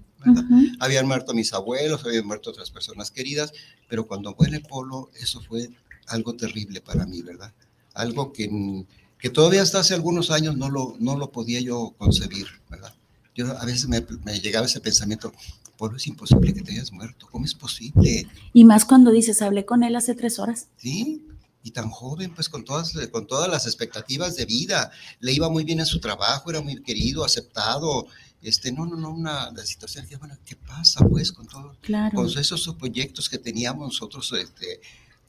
Habían 0.80 1.08
muerto 1.08 1.34
mis 1.34 1.54
abuelos, 1.54 2.04
habían 2.06 2.26
muerto 2.26 2.50
otras 2.50 2.72
personas 2.72 3.12
queridas, 3.12 3.54
pero 3.88 4.08
cuando 4.08 4.36
muere 4.38 4.60
Polo, 4.60 5.10
eso 5.20 5.41
fue 5.41 5.70
algo 6.08 6.36
terrible 6.36 6.82
para 6.82 7.06
mí, 7.06 7.22
¿verdad? 7.22 7.54
Algo 7.94 8.34
que, 8.34 8.86
que 9.20 9.30
todavía 9.30 9.62
hasta 9.62 9.80
hace 9.80 9.94
algunos 9.94 10.32
años 10.32 10.58
no 10.58 10.70
lo, 10.70 10.96
no 11.00 11.17
lo 11.17 11.32
podía 11.32 11.60
yo 11.60 11.94
concebir, 11.98 12.48
¿verdad? 12.70 12.94
Yo 13.36 13.58
a 13.58 13.65
veces 13.65 13.88
me, 13.88 14.06
me 14.26 14.39
llegaba 14.39 14.65
ese 14.65 14.82
pensamiento, 14.82 15.32
pueblo 15.80 15.98
es 15.98 16.06
imposible 16.08 16.54
que 16.54 16.62
te 16.62 16.74
hayas 16.74 16.92
muerto. 16.92 17.28
¿Cómo 17.32 17.46
es 17.46 17.56
posible? 17.56 18.28
Y 18.54 18.65
más 18.65 18.84
cuando 18.84 19.12
dices, 19.12 19.42
hablé 19.42 19.65
con 19.65 19.82
él 19.84 19.96
hace 19.96 20.13
tres 20.13 20.38
horas. 20.38 20.68
Sí, 20.78 21.26
y 21.63 21.72
tan 21.72 21.89
joven, 21.89 22.34
pues 22.36 22.50
con 22.50 22.65
todas, 22.65 22.94
con 23.12 23.26
todas 23.26 23.50
las 23.50 23.65
expectativas 23.65 24.36
de 24.36 24.46
vida. 24.46 24.92
Le 25.22 25.32
iba 25.32 25.50
muy 25.50 25.63
bien 25.63 25.80
en 25.80 25.86
su 25.86 26.00
trabajo, 26.00 26.50
era 26.50 26.62
muy 26.62 26.84
querido, 26.84 27.24
aceptado. 27.24 28.08
Este, 28.42 28.72
no, 28.72 28.86
no, 28.86 28.98
no, 28.98 29.12
una 29.12 29.52
la 29.52 29.65
situación, 29.65 30.06
bueno, 30.20 30.38
¿qué 30.46 30.56
pasa 30.56 31.06
pues 31.08 31.32
con 31.32 31.48
todo? 31.48 31.76
Claro. 31.82 32.15
Con 32.15 32.28
esos 32.28 32.76
proyectos 32.76 33.30
que 33.30 33.38
teníamos 33.38 33.88
nosotros, 33.88 34.34
este, 34.34 34.82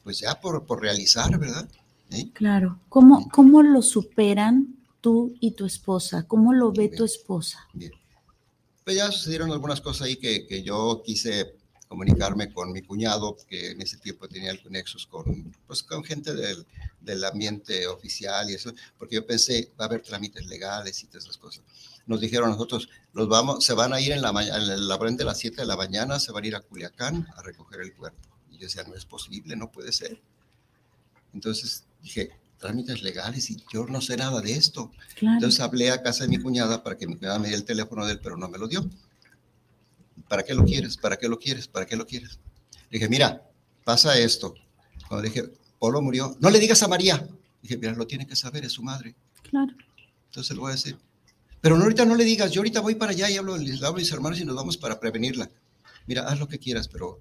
pues 0.02 0.18
ya 0.18 0.40
por, 0.40 0.66
por 0.66 0.80
realizar, 0.80 1.38
¿verdad? 1.38 1.68
Claro. 2.34 2.80
¿Cómo, 2.88 3.28
¿Cómo 3.28 3.62
lo 3.62 3.82
superan 3.82 4.74
tú 5.00 5.34
y 5.40 5.52
tu 5.52 5.64
esposa? 5.64 6.26
¿Cómo 6.26 6.52
lo 6.52 6.72
ve 6.72 6.88
tu 6.88 7.04
esposa? 7.04 7.68
Bien. 7.72 7.92
Ya 8.90 9.10
sucedieron 9.10 9.50
algunas 9.52 9.80
cosas 9.80 10.06
ahí 10.06 10.16
que, 10.16 10.46
que 10.46 10.62
yo 10.62 11.02
quise 11.04 11.54
comunicarme 11.90 12.52
con 12.52 12.70
mi 12.70 12.82
cuñado, 12.82 13.36
que 13.48 13.72
en 13.72 13.82
ese 13.82 13.96
tiempo 13.96 14.28
tenía 14.28 14.52
el 14.52 14.60
nexus 14.70 15.08
con, 15.08 15.52
pues, 15.66 15.82
con 15.82 16.04
gente 16.04 16.32
del, 16.32 16.64
del, 17.00 17.24
ambiente 17.24 17.88
oficial 17.88 18.48
y 18.48 18.54
eso, 18.54 18.72
porque 18.96 19.16
yo 19.16 19.26
pensé, 19.26 19.72
va 19.78 19.86
a 19.86 19.88
haber 19.88 20.00
trámites 20.00 20.46
legales 20.46 21.02
y 21.02 21.08
todas 21.08 21.24
esas 21.24 21.36
cosas. 21.36 21.64
Nos 22.06 22.20
dijeron 22.20 22.48
a 22.48 22.52
nosotros, 22.52 22.88
los 23.12 23.28
vamos, 23.28 23.64
se 23.64 23.74
van 23.74 23.92
a 23.92 24.00
ir 24.00 24.12
en 24.12 24.22
la 24.22 24.32
mañana, 24.32 24.58
la 24.58 24.98
de 24.98 25.24
las 25.24 25.38
7 25.38 25.62
de 25.62 25.66
la 25.66 25.76
mañana, 25.76 26.20
se 26.20 26.30
van 26.30 26.44
a 26.44 26.46
ir 26.46 26.54
a 26.54 26.60
Culiacán 26.60 27.26
a 27.36 27.42
recoger 27.42 27.80
el 27.80 27.92
cuerpo. 27.92 28.28
Y 28.52 28.58
yo 28.58 28.66
decía, 28.66 28.84
no 28.84 28.94
es 28.94 29.04
posible, 29.04 29.56
no 29.56 29.72
puede 29.72 29.90
ser. 29.90 30.22
Entonces 31.34 31.86
dije, 32.02 32.30
trámites 32.60 33.02
legales 33.02 33.50
y 33.50 33.56
yo 33.72 33.86
no 33.86 34.00
sé 34.00 34.16
nada 34.16 34.40
de 34.40 34.52
esto. 34.52 34.92
Entonces 35.20 35.60
hablé 35.60 35.90
a 35.90 36.02
casa 36.02 36.24
de 36.24 36.28
mi 36.28 36.38
cuñada 36.38 36.82
para 36.84 36.96
que 36.96 37.06
mi 37.06 37.16
cuñada 37.16 37.38
me 37.38 37.48
diera 37.48 37.58
el 37.58 37.64
teléfono 37.64 38.06
de 38.06 38.12
él, 38.12 38.20
pero 38.22 38.36
no 38.36 38.48
me 38.48 38.58
lo 38.58 38.68
dio. 38.68 38.88
¿Para 40.28 40.44
qué 40.44 40.54
lo 40.54 40.64
quieres? 40.64 40.96
¿Para 40.96 41.16
qué 41.16 41.28
lo 41.28 41.38
quieres? 41.38 41.66
¿Para 41.66 41.86
qué 41.86 41.96
lo 41.96 42.06
quieres? 42.06 42.38
Le 42.90 42.98
dije, 42.98 43.08
mira, 43.08 43.42
pasa 43.84 44.16
esto. 44.18 44.54
Cuando 45.08 45.24
le 45.24 45.30
dije, 45.30 45.50
Polo 45.78 46.02
murió, 46.02 46.36
no 46.40 46.50
le 46.50 46.60
digas 46.60 46.82
a 46.82 46.88
María. 46.88 47.26
dije, 47.62 47.78
mira, 47.78 47.94
lo 47.94 48.06
tiene 48.06 48.26
que 48.26 48.36
saber, 48.36 48.64
es 48.64 48.72
su 48.72 48.82
madre. 48.82 49.16
Claro. 49.42 49.72
Entonces 50.26 50.54
le 50.54 50.60
voy 50.60 50.70
a 50.70 50.74
decir, 50.74 50.98
pero 51.60 51.76
no, 51.76 51.82
ahorita 51.82 52.04
no 52.04 52.14
le 52.14 52.24
digas, 52.24 52.52
yo 52.52 52.60
ahorita 52.60 52.80
voy 52.80 52.94
para 52.94 53.12
allá 53.12 53.28
y 53.30 53.36
hablo, 53.36 53.56
les 53.56 53.82
hablo 53.82 53.96
a 53.96 54.00
mis 54.00 54.12
hermanos 54.12 54.40
y 54.40 54.44
nos 54.44 54.54
vamos 54.54 54.76
para 54.76 55.00
prevenirla. 55.00 55.50
Mira, 56.06 56.26
haz 56.28 56.38
lo 56.38 56.46
que 56.46 56.58
quieras, 56.58 56.88
pero 56.88 57.20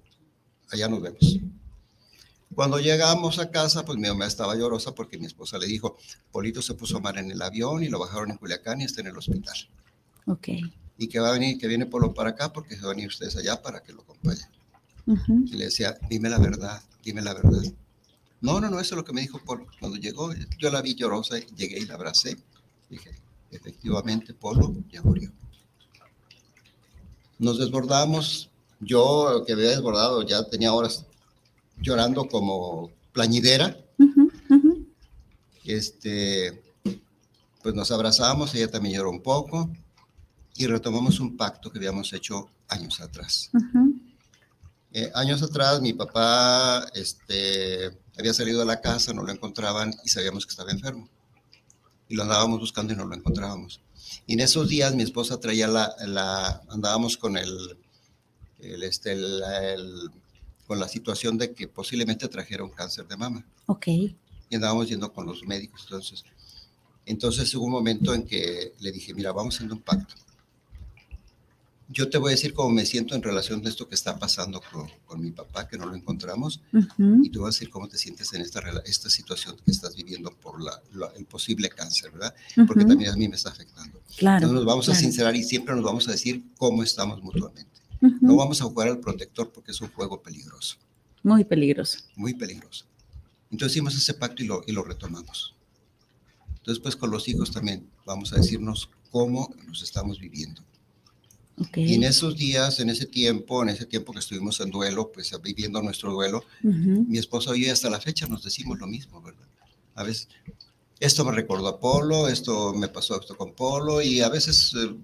allá 0.70 0.88
nos 0.88 1.00
vemos. 1.02 1.38
Cuando 2.54 2.80
llegamos 2.80 3.38
a 3.38 3.50
casa, 3.50 3.84
pues 3.84 3.98
mi 3.98 4.08
mamá 4.08 4.26
estaba 4.26 4.56
llorosa 4.56 4.94
porque 4.94 5.18
mi 5.18 5.26
esposa 5.26 5.56
le 5.58 5.66
dijo, 5.66 5.96
Polito 6.32 6.60
se 6.60 6.74
puso 6.74 7.00
mal 7.00 7.16
en 7.18 7.30
el 7.30 7.40
avión 7.40 7.82
y 7.82 7.88
lo 7.88 7.98
bajaron 7.98 8.30
en 8.30 8.38
Culiacán 8.38 8.80
y 8.80 8.84
está 8.84 9.00
en 9.02 9.08
el 9.08 9.16
hospital. 9.16 9.54
Ok. 10.26 10.48
Y 10.98 11.08
que 11.08 11.20
va 11.20 11.28
a 11.28 11.32
venir, 11.32 11.58
que 11.58 11.68
viene 11.68 11.86
Polo 11.86 12.12
para 12.12 12.30
acá 12.30 12.52
porque 12.52 12.74
se 12.74 12.82
van 12.82 12.90
a 12.90 12.94
venir 12.94 13.08
ustedes 13.08 13.36
allá 13.36 13.62
para 13.62 13.82
que 13.82 13.92
lo 13.92 14.02
acompañen. 14.02 14.48
Y 15.46 15.56
le 15.56 15.66
decía, 15.66 15.96
dime 16.08 16.28
la 16.28 16.38
verdad, 16.38 16.82
dime 17.02 17.22
la 17.22 17.34
verdad. 17.34 17.62
No, 18.40 18.60
no, 18.60 18.68
no, 18.68 18.80
eso 18.80 18.94
es 18.94 18.96
lo 18.96 19.04
que 19.04 19.12
me 19.12 19.20
dijo 19.20 19.38
Polo. 19.44 19.66
Cuando 19.78 19.96
llegó, 19.96 20.32
yo 20.58 20.70
la 20.70 20.82
vi 20.82 20.94
llorosa, 20.94 21.38
llegué 21.38 21.78
y 21.78 21.86
la 21.86 21.94
abracé. 21.94 22.36
Dije, 22.88 23.10
efectivamente, 23.50 24.34
Polo 24.34 24.74
ya 24.90 25.02
murió. 25.02 25.30
Nos 27.38 27.58
desbordamos. 27.58 28.50
Yo, 28.80 29.44
que 29.46 29.52
había 29.52 29.70
desbordado, 29.70 30.22
ya 30.22 30.42
tenía 30.44 30.72
horas 30.72 31.06
llorando 31.80 32.26
como 32.26 32.90
plañidera. 33.12 33.76
Este, 35.64 36.62
pues 37.62 37.74
nos 37.74 37.90
abrazamos, 37.90 38.54
ella 38.54 38.70
también 38.70 38.96
lloró 38.96 39.10
un 39.10 39.22
poco 39.22 39.70
y 40.54 40.66
retomamos 40.66 41.20
un 41.20 41.36
pacto 41.36 41.70
que 41.70 41.78
habíamos 41.78 42.12
hecho 42.12 42.50
años 42.68 43.00
atrás. 43.00 43.50
Eh, 44.92 45.10
años 45.14 45.42
atrás 45.42 45.80
mi 45.80 45.92
papá 45.92 46.86
este, 46.94 47.96
había 48.18 48.34
salido 48.34 48.60
de 48.60 48.66
la 48.66 48.80
casa, 48.80 49.12
no 49.12 49.22
lo 49.22 49.32
encontraban 49.32 49.94
y 50.04 50.08
sabíamos 50.08 50.46
que 50.46 50.50
estaba 50.50 50.70
enfermo. 50.70 51.08
Y 52.08 52.16
lo 52.16 52.24
andábamos 52.24 52.58
buscando 52.58 52.92
y 52.92 52.96
no 52.96 53.04
lo 53.04 53.14
encontrábamos. 53.14 53.80
Y 54.26 54.34
en 54.34 54.40
esos 54.40 54.68
días 54.68 54.94
mi 54.94 55.02
esposa 55.02 55.38
traía 55.38 55.68
la, 55.68 55.94
la 56.06 56.62
andábamos 56.68 57.16
con 57.16 57.36
el, 57.36 57.76
el, 58.58 58.82
este, 58.82 59.12
el 59.12 60.10
con 60.70 60.78
la 60.78 60.86
situación 60.86 61.36
de 61.36 61.52
que 61.52 61.66
posiblemente 61.66 62.28
trajera 62.28 62.62
un 62.62 62.70
cáncer 62.70 63.04
de 63.08 63.16
mama. 63.16 63.44
Ok. 63.66 63.88
y 63.88 64.16
andábamos 64.54 64.88
yendo 64.88 65.12
con 65.12 65.26
los 65.26 65.42
médicos. 65.42 65.80
Entonces, 65.82 66.22
entonces 67.06 67.52
hubo 67.56 67.64
un 67.64 67.72
momento 67.72 68.14
en 68.14 68.22
que 68.24 68.72
le 68.78 68.92
dije, 68.92 69.12
mira, 69.12 69.32
vamos 69.32 69.56
haciendo 69.56 69.74
un 69.74 69.80
pacto. 69.82 70.14
Yo 71.88 72.08
te 72.08 72.18
voy 72.18 72.28
a 72.30 72.36
decir 72.36 72.54
cómo 72.54 72.70
me 72.70 72.86
siento 72.86 73.16
en 73.16 73.22
relación 73.24 73.66
a 73.66 73.68
esto 73.68 73.88
que 73.88 73.96
está 73.96 74.16
pasando 74.16 74.60
con, 74.72 74.88
con 75.06 75.20
mi 75.20 75.32
papá, 75.32 75.66
que 75.66 75.76
no 75.76 75.86
lo 75.86 75.96
encontramos, 75.96 76.60
Ujú, 76.72 77.24
y 77.24 77.30
te 77.30 77.38
voy 77.40 77.46
a 77.48 77.50
decir 77.50 77.68
cómo 77.68 77.88
te 77.88 77.98
sientes 77.98 78.32
en 78.32 78.42
esta, 78.42 78.60
esta 78.84 79.10
situación 79.10 79.56
que 79.64 79.72
estás 79.72 79.96
viviendo 79.96 80.30
por 80.30 80.62
la, 80.62 80.80
la- 80.92 81.12
el 81.16 81.24
posible 81.24 81.68
cáncer, 81.68 82.12
¿verdad? 82.12 82.32
Porque 82.68 82.82
ujú, 82.84 82.90
también 82.90 83.10
a 83.10 83.16
mí 83.16 83.26
me 83.28 83.34
está 83.34 83.50
afectando. 83.50 84.00
Claro. 84.16 84.36
Entonces 84.36 84.54
nos 84.54 84.64
vamos 84.66 84.88
a 84.88 84.92
claro. 84.92 85.00
sincerar 85.00 85.34
y 85.34 85.42
siempre 85.42 85.74
nos 85.74 85.82
vamos 85.82 86.06
a 86.06 86.12
decir 86.12 86.44
cómo 86.58 86.84
estamos 86.84 87.20
mutuamente. 87.24 87.79
Ujú, 88.02 88.16
No 88.20 88.36
vamos 88.36 88.60
a 88.60 88.64
jugar 88.64 88.88
al 88.88 89.00
protector 89.00 89.52
porque 89.52 89.72
es 89.72 89.80
un 89.80 89.90
juego 89.92 90.22
peligroso, 90.22 90.76
Muy 91.22 91.44
peligroso. 91.44 91.98
muy 92.16 92.34
peligroso. 92.34 92.84
Entonces 93.50 93.72
hicimos 93.76 93.94
ese 93.96 94.14
pacto 94.14 94.42
y 94.42 94.46
lo, 94.46 94.62
y 94.66 94.72
lo 94.72 94.82
retomamos. 94.84 95.54
Entonces, 96.58 96.80
pues 96.82 96.96
con 96.96 97.10
los 97.10 97.26
hijos 97.28 97.50
también 97.50 97.88
vamos 98.04 98.32
a 98.32 98.36
decirnos 98.36 98.90
cómo 99.10 99.52
nos 99.66 99.82
estamos 99.82 100.18
viviendo. 100.20 100.62
Ok. 101.58 101.76
Y 101.78 101.94
en 101.94 102.04
esos 102.04 102.36
días, 102.36 102.80
en 102.80 102.90
ese 102.90 103.06
tiempo, 103.06 103.62
en 103.62 103.70
ese 103.70 103.86
tiempo 103.86 104.12
que 104.12 104.18
estuvimos 104.20 104.60
en 104.60 104.70
duelo, 104.70 105.10
pues 105.12 105.30
viviendo 105.42 105.82
nuestro 105.82 106.12
duelo, 106.12 106.44
Ujú, 106.62 107.04
mi 107.08 107.18
esposa 107.18 107.56
y 107.56 107.66
yo 107.66 107.72
hasta 107.72 107.90
la 107.90 108.00
fecha 108.00 108.26
nos 108.26 108.42
decimos 108.44 108.78
lo 108.78 108.86
mismo, 108.86 109.20
¿verdad? 109.20 109.46
A 109.94 110.04
veces, 110.04 110.28
esto 111.00 111.24
me 111.24 111.32
recordó 111.32 111.68
a 111.68 111.80
Polo, 111.80 112.28
esto 112.28 112.72
me 112.74 112.88
pasó 112.88 113.18
esto 113.20 113.36
con 113.36 113.52
Polo, 113.54 114.02
y 114.02 114.20
a 114.20 114.28
veces 114.28 114.72
eh, 114.76 114.94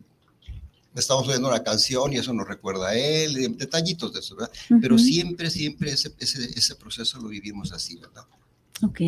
estamos 1.01 1.29
oyendo 1.29 1.49
una 1.49 1.63
canción 1.63 2.13
y 2.13 2.17
eso 2.17 2.33
nos 2.33 2.47
recuerda 2.47 2.89
a 2.89 2.95
él, 2.95 3.57
detallitos 3.57 4.13
de 4.13 4.21
eso, 4.21 4.37
¿verdad? 4.37 4.53
Pero 4.81 4.95
ujú. 4.95 5.05
siempre, 5.05 5.51
siempre 5.51 5.93
ese, 5.93 6.15
ese, 6.19 6.45
ese 6.59 6.75
proceso 6.75 7.21
lo 7.21 7.29
vivimos 7.29 7.73
así, 7.73 7.97
¿verdad? 7.97 8.25
Ok. 8.83 9.01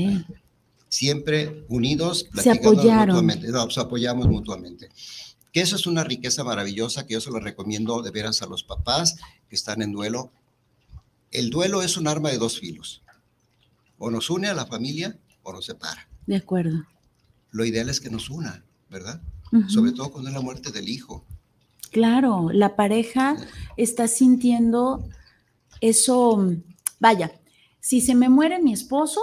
Siempre 0.89 1.65
unidos, 1.69 2.27
apoyaron. 2.33 3.17
mutuamente, 3.17 3.49
no, 3.49 3.65
nos 3.65 3.79
apoyamos 3.79 4.27
mutuamente. 4.29 4.89
Que 5.53 5.61
eso 5.61 5.77
es 5.77 5.87
una 5.87 6.05
riqueza 6.05 6.45
maravillosa 6.45 7.07
que 7.07 7.15
yo 7.15 7.21
se 7.21 7.31
lo 7.31 7.41
recomiendo 7.41 8.03
de 8.03 8.11
veras 8.11 8.43
a 8.43 8.47
los 8.47 8.63
papás 8.63 9.17
que 9.49 9.57
están 9.57 9.83
en 9.83 9.93
duelo. 9.93 10.31
El 11.31 11.51
duelo 11.51 11.83
es 11.83 11.97
un 11.97 12.09
arma 12.09 12.31
de 12.31 12.39
dos 12.39 12.59
filos. 12.61 13.03
O 13.99 14.11
nos 14.11 14.31
une 14.31 14.49
a 14.49 14.55
la 14.55 14.67
familia 14.67 15.19
o 15.43 15.53
nos 15.53 15.67
separa. 15.67 16.09
De 16.27 16.37
acuerdo. 16.37 16.85
Lo 17.51 17.65
ideal 17.65 17.89
es 17.89 18.01
que 18.01 18.11
nos 18.11 18.31
una, 18.31 18.63
¿verdad? 18.91 19.21
Ujú. 19.53 19.69
Sobre 19.69 19.93
todo 19.93 20.11
cuando 20.11 20.29
es 20.29 20.35
la 20.35 20.43
muerte 20.43 20.71
del 20.71 20.89
hijo. 20.89 21.25
Claro, 21.91 22.51
la 22.53 22.77
pareja 22.77 23.37
está 23.77 24.09
sintiendo 24.09 25.05
eso. 25.81 26.37
mm, 26.39 26.63
Vaya, 27.01 27.33
si 27.81 28.01
se 28.01 28.15
me 28.15 28.29
muere 28.29 28.61
mi 28.61 28.73
esposo, 28.73 29.21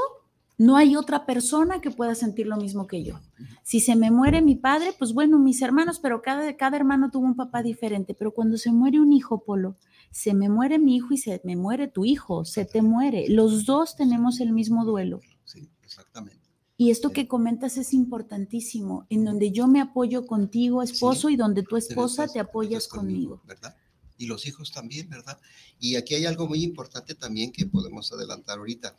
no 0.58 0.78
hay 0.78 0.96
otra 0.96 1.26
persona 1.26 1.82
que 1.82 1.92
pueda 1.92 2.16
sentir 2.16 2.48
lo 2.48 2.56
mismo 2.58 2.88
que 2.88 3.04
yo. 3.04 3.20
Si 3.64 3.82
se 3.82 3.96
me 3.98 4.12
muere 4.12 4.42
mi 4.42 4.56
padre, 4.56 4.94
pues 4.98 5.14
bueno, 5.14 5.38
mis 5.38 5.62
hermanos, 5.62 6.00
pero 6.00 6.22
cada, 6.22 6.56
cada 6.56 6.78
hermano 6.78 7.12
tuvo 7.12 7.26
un 7.26 7.36
papá 7.36 7.62
diferente. 7.62 8.14
Pero 8.14 8.32
cuando 8.34 8.58
se 8.58 8.72
muere 8.72 9.02
un 9.02 9.12
hijo, 9.12 9.44
Polo, 9.44 9.76
se 10.12 10.34
me 10.34 10.48
muere 10.48 10.80
mi 10.80 10.96
hijo 10.96 11.14
y 11.14 11.18
se 11.18 11.42
me 11.44 11.58
muere 11.58 11.90
tu 11.90 12.06
hijo, 12.06 12.46
se 12.46 12.64
te 12.64 12.82
muere. 12.82 13.26
Los 13.28 13.66
dos 13.66 13.98
tenemos 13.98 14.40
el 14.40 14.54
mismo 14.54 14.86
duelo. 14.86 15.20
Sí, 15.44 15.70
exactamente. 15.84 16.45
Y 16.78 16.92
esto 16.92 17.12
que 17.12 17.28
comentas 17.28 17.78
es 17.78 17.94
importantísimo, 17.94 19.06
en 19.10 19.24
donde 19.24 19.52
yo 19.52 19.68
me 19.68 19.80
apoyo 19.80 20.26
contigo, 20.28 20.82
esposo, 20.84 21.30
y 21.30 21.38
donde 21.38 21.64
tu 21.64 21.78
esposa 21.78 22.24
Estás- 22.24 22.34
te 22.34 22.40
apoyas 22.40 22.84
estás 22.84 23.00
conmigo. 23.00 23.42
¿Verdad? 23.46 23.76
Y 24.18 24.26
los 24.28 24.46
hijos 24.46 24.72
también, 24.72 25.10
¿verdad? 25.10 25.40
Y 25.80 25.96
aquí 25.96 26.16
hay 26.16 26.26
algo 26.26 26.48
muy 26.48 26.64
importante 26.64 27.16
también 27.16 27.52
que 27.52 27.66
podemos 27.66 28.12
adelantar 28.12 28.58
ahorita. 28.60 28.96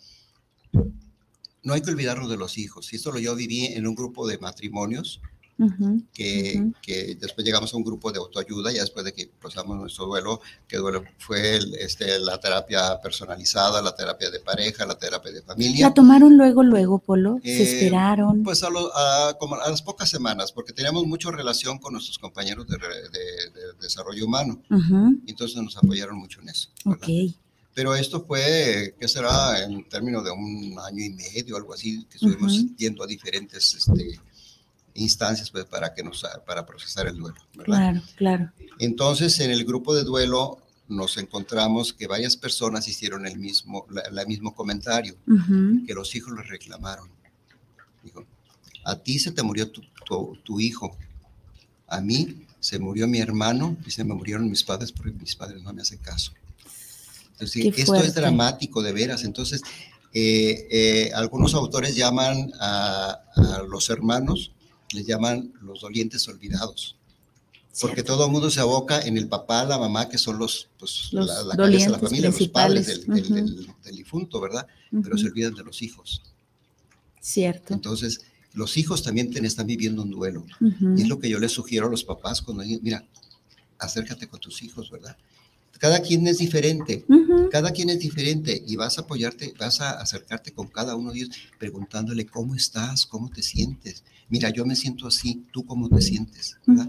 No 1.62 1.74
hay 1.74 1.82
que 1.82 1.90
olvidarnos 1.90 2.30
de 2.30 2.36
los 2.36 2.58
hijos. 2.58 2.92
Y 2.92 2.96
esto 2.96 3.12
lo 3.12 3.18
yo 3.18 3.34
viví 3.34 3.66
en 3.66 3.86
un 3.86 3.94
grupo 3.94 4.26
de 4.26 4.38
matrimonios 4.38 5.20
Que, 6.14 7.16
después 7.18 7.44
llegamos 7.44 7.72
a 7.72 7.76
un 7.76 7.84
grupo 7.84 8.12
de 8.12 8.18
autoayuda, 8.18 8.72
ya 8.72 8.82
después 8.82 9.04
de 9.04 9.12
que 9.12 9.30
pasamos 9.40 9.76
nuestro 9.78 10.06
duelo, 10.06 10.40
que 10.68 10.76
duelo 10.76 11.02
fue 11.18 11.56
el- 11.56 11.74
este, 11.76 12.18
la 12.18 12.38
terapia 12.38 13.00
personalizada, 13.00 13.80
la 13.82 13.94
terapia 13.94 14.30
de 14.30 14.40
pareja, 14.40 14.84
la 14.86 14.98
terapia 14.98 15.32
de 15.32 15.42
familia. 15.42 15.88
¿La 15.88 15.94
tomaron 15.94 16.36
luego, 16.36 16.62
luego, 16.62 16.98
Polo? 16.98 17.38
¿Se 17.42 17.50
Eh, 17.50 17.62
esperaron? 17.62 18.42
Pues 18.42 18.62
a, 18.62 18.70
lo- 18.70 18.94
a- 18.96 19.36
como 19.38 19.56
a 19.56 19.70
las 19.70 19.82
pocas 19.82 20.08
semanas, 20.10 20.52
porque 20.52 20.72
teníamos 20.72 21.06
mucha 21.06 21.30
relación 21.30 21.78
con 21.78 21.92
nuestros 21.94 22.18
compañeros 22.18 22.66
de, 22.66 22.76
re- 22.76 23.08
de- 23.10 23.50
de 23.60 23.72
desarrollo 23.80 24.24
humano, 24.26 24.60
entonces 25.26 25.56
nos 25.62 25.76
apoyaron 25.76 26.18
mucho 26.18 26.40
en 26.42 26.50
eso. 26.50 26.68
¿verdad? 26.84 27.00
Ok. 27.02 27.34
Pero 27.74 27.94
esto 27.94 28.24
fue, 28.24 28.94
¿qué 28.98 29.06
será? 29.06 29.62
En 29.62 29.86
términos 29.88 30.24
de 30.24 30.30
un 30.30 30.78
año 30.82 31.04
y 31.04 31.10
medio, 31.10 31.56
algo 31.56 31.74
así, 31.74 32.06
que 32.10 32.16
estuvimos 32.16 32.54
yendo 32.78 33.02
a 33.04 33.06
diferentes 33.06 33.74
este, 33.74 34.18
instancias 34.96 35.50
pues, 35.50 35.64
para, 35.66 35.94
que 35.94 36.02
nos, 36.02 36.24
para 36.46 36.64
procesar 36.66 37.06
el 37.06 37.16
duelo. 37.16 37.36
¿verdad? 37.54 37.64
Claro, 37.66 38.02
claro. 38.16 38.52
Entonces, 38.78 39.38
en 39.40 39.50
el 39.50 39.64
grupo 39.64 39.94
de 39.94 40.04
duelo 40.04 40.58
nos 40.88 41.16
encontramos 41.16 41.92
que 41.92 42.06
varias 42.06 42.36
personas 42.36 42.86
hicieron 42.88 43.26
el 43.26 43.38
mismo, 43.38 43.86
la, 43.90 44.02
la 44.10 44.24
mismo 44.24 44.54
comentario, 44.54 45.16
que 45.86 45.94
los 45.94 46.14
hijos 46.14 46.32
les 46.36 46.48
reclamaron. 46.48 47.08
Dijo, 48.02 48.24
a 48.84 48.96
ti 48.96 49.18
se 49.18 49.32
te 49.32 49.42
murió 49.42 49.70
tu, 49.70 49.82
tu- 50.04 50.36
tu 50.44 50.60
hijo, 50.60 50.96
a 51.88 52.00
mí 52.00 52.46
se 52.60 52.78
murió 52.78 53.06
mi 53.08 53.18
hermano 53.18 53.76
y 53.86 53.90
se 53.90 54.04
me 54.04 54.14
murieron 54.14 54.48
mis 54.48 54.62
padres 54.64 54.92
porque 54.92 55.12
mis 55.12 55.34
padres 55.36 55.62
no 55.62 55.72
me 55.72 55.82
hacen 55.82 55.98
caso. 55.98 56.32
Entonces, 57.32 57.64
esto 57.76 57.92
es 57.96 58.14
dramático, 58.14 58.82
de 58.82 58.92
veras. 58.92 59.24
Entonces, 59.24 59.60
eh, 60.14 60.66
eh, 60.70 61.10
algunos 61.14 61.54
autores 61.54 61.94
llaman 61.94 62.50
a, 62.60 63.20
a 63.36 63.62
los 63.68 63.90
hermanos, 63.90 64.52
les 64.92 65.06
llaman 65.06 65.52
los 65.62 65.80
dolientes 65.80 66.26
olvidados 66.28 66.96
porque 67.78 67.96
cierto. 67.96 68.14
todo 68.14 68.26
el 68.26 68.32
mundo 68.32 68.50
se 68.50 68.58
aboca 68.60 69.02
en 69.02 69.18
el 69.18 69.28
papá, 69.28 69.64
la 69.66 69.78
mamá, 69.78 70.08
que 70.08 70.16
son 70.16 70.38
los, 70.38 70.68
pues, 70.78 71.08
Los 71.12 71.26
la, 71.26 71.42
la 71.42 71.56
cabeza 71.56 71.84
de 71.86 71.90
la 71.92 71.98
familia, 71.98 72.30
los 72.30 72.48
padres 72.48 72.86
del, 72.86 73.04
del- 73.06 73.24
Ujú. 73.24 73.34
del- 73.34 73.74
del 73.84 73.96
difunto, 73.96 74.40
¿verdad? 74.40 74.66
Pero 74.90 75.08
Ujú, 75.14 75.18
se 75.18 75.26
olvidan 75.26 75.54
de 75.54 75.62
los 75.62 75.82
hijos. 75.82 76.22
Cierto. 77.20 77.74
Entonces, 77.74 78.22
los 78.54 78.78
hijos 78.78 79.02
también 79.02 79.30
te- 79.30 79.44
están 79.46 79.66
viviendo 79.66 80.00
un 80.02 80.10
duelo. 80.10 80.46
Ujú, 80.60 80.94
Y 80.96 81.02
es 81.02 81.08
lo 81.08 81.18
que 81.18 81.28
yo 81.28 81.38
les 81.38 81.52
sugiero 81.52 81.86
a 81.88 81.90
los 81.90 82.02
papás 82.02 82.40
cuando 82.40 82.62
digan, 82.62 82.80
mira, 82.82 83.04
acércate 83.78 84.26
con 84.26 84.40
tus 84.40 84.62
hijos, 84.62 84.90
¿verdad? 84.90 85.16
Cada 85.78 86.00
quien 86.00 86.26
es 86.26 86.38
diferente. 86.38 87.04
Cada 87.50 87.70
quien 87.70 87.90
es 87.90 87.98
diferente 88.00 88.62
y 88.66 88.76
vas 88.76 88.98
a 88.98 89.02
apoyarte, 89.02 89.54
vas 89.58 89.80
a 89.80 89.92
acercarte 89.92 90.52
con 90.52 90.68
cada 90.68 90.96
uno 90.96 91.12
de 91.12 91.18
ellos 91.18 91.30
preguntándole 91.58 92.26
cómo 92.26 92.54
estás, 92.54 93.06
cómo 93.06 93.30
te 93.30 93.42
sientes. 93.42 94.02
Mira, 94.28 94.50
yo 94.50 94.64
me 94.66 94.74
siento 94.74 95.06
así, 95.06 95.44
¿tú 95.52 95.64
cómo 95.64 95.88
te 95.88 96.02
sientes? 96.02 96.56
¿verdad? 96.66 96.88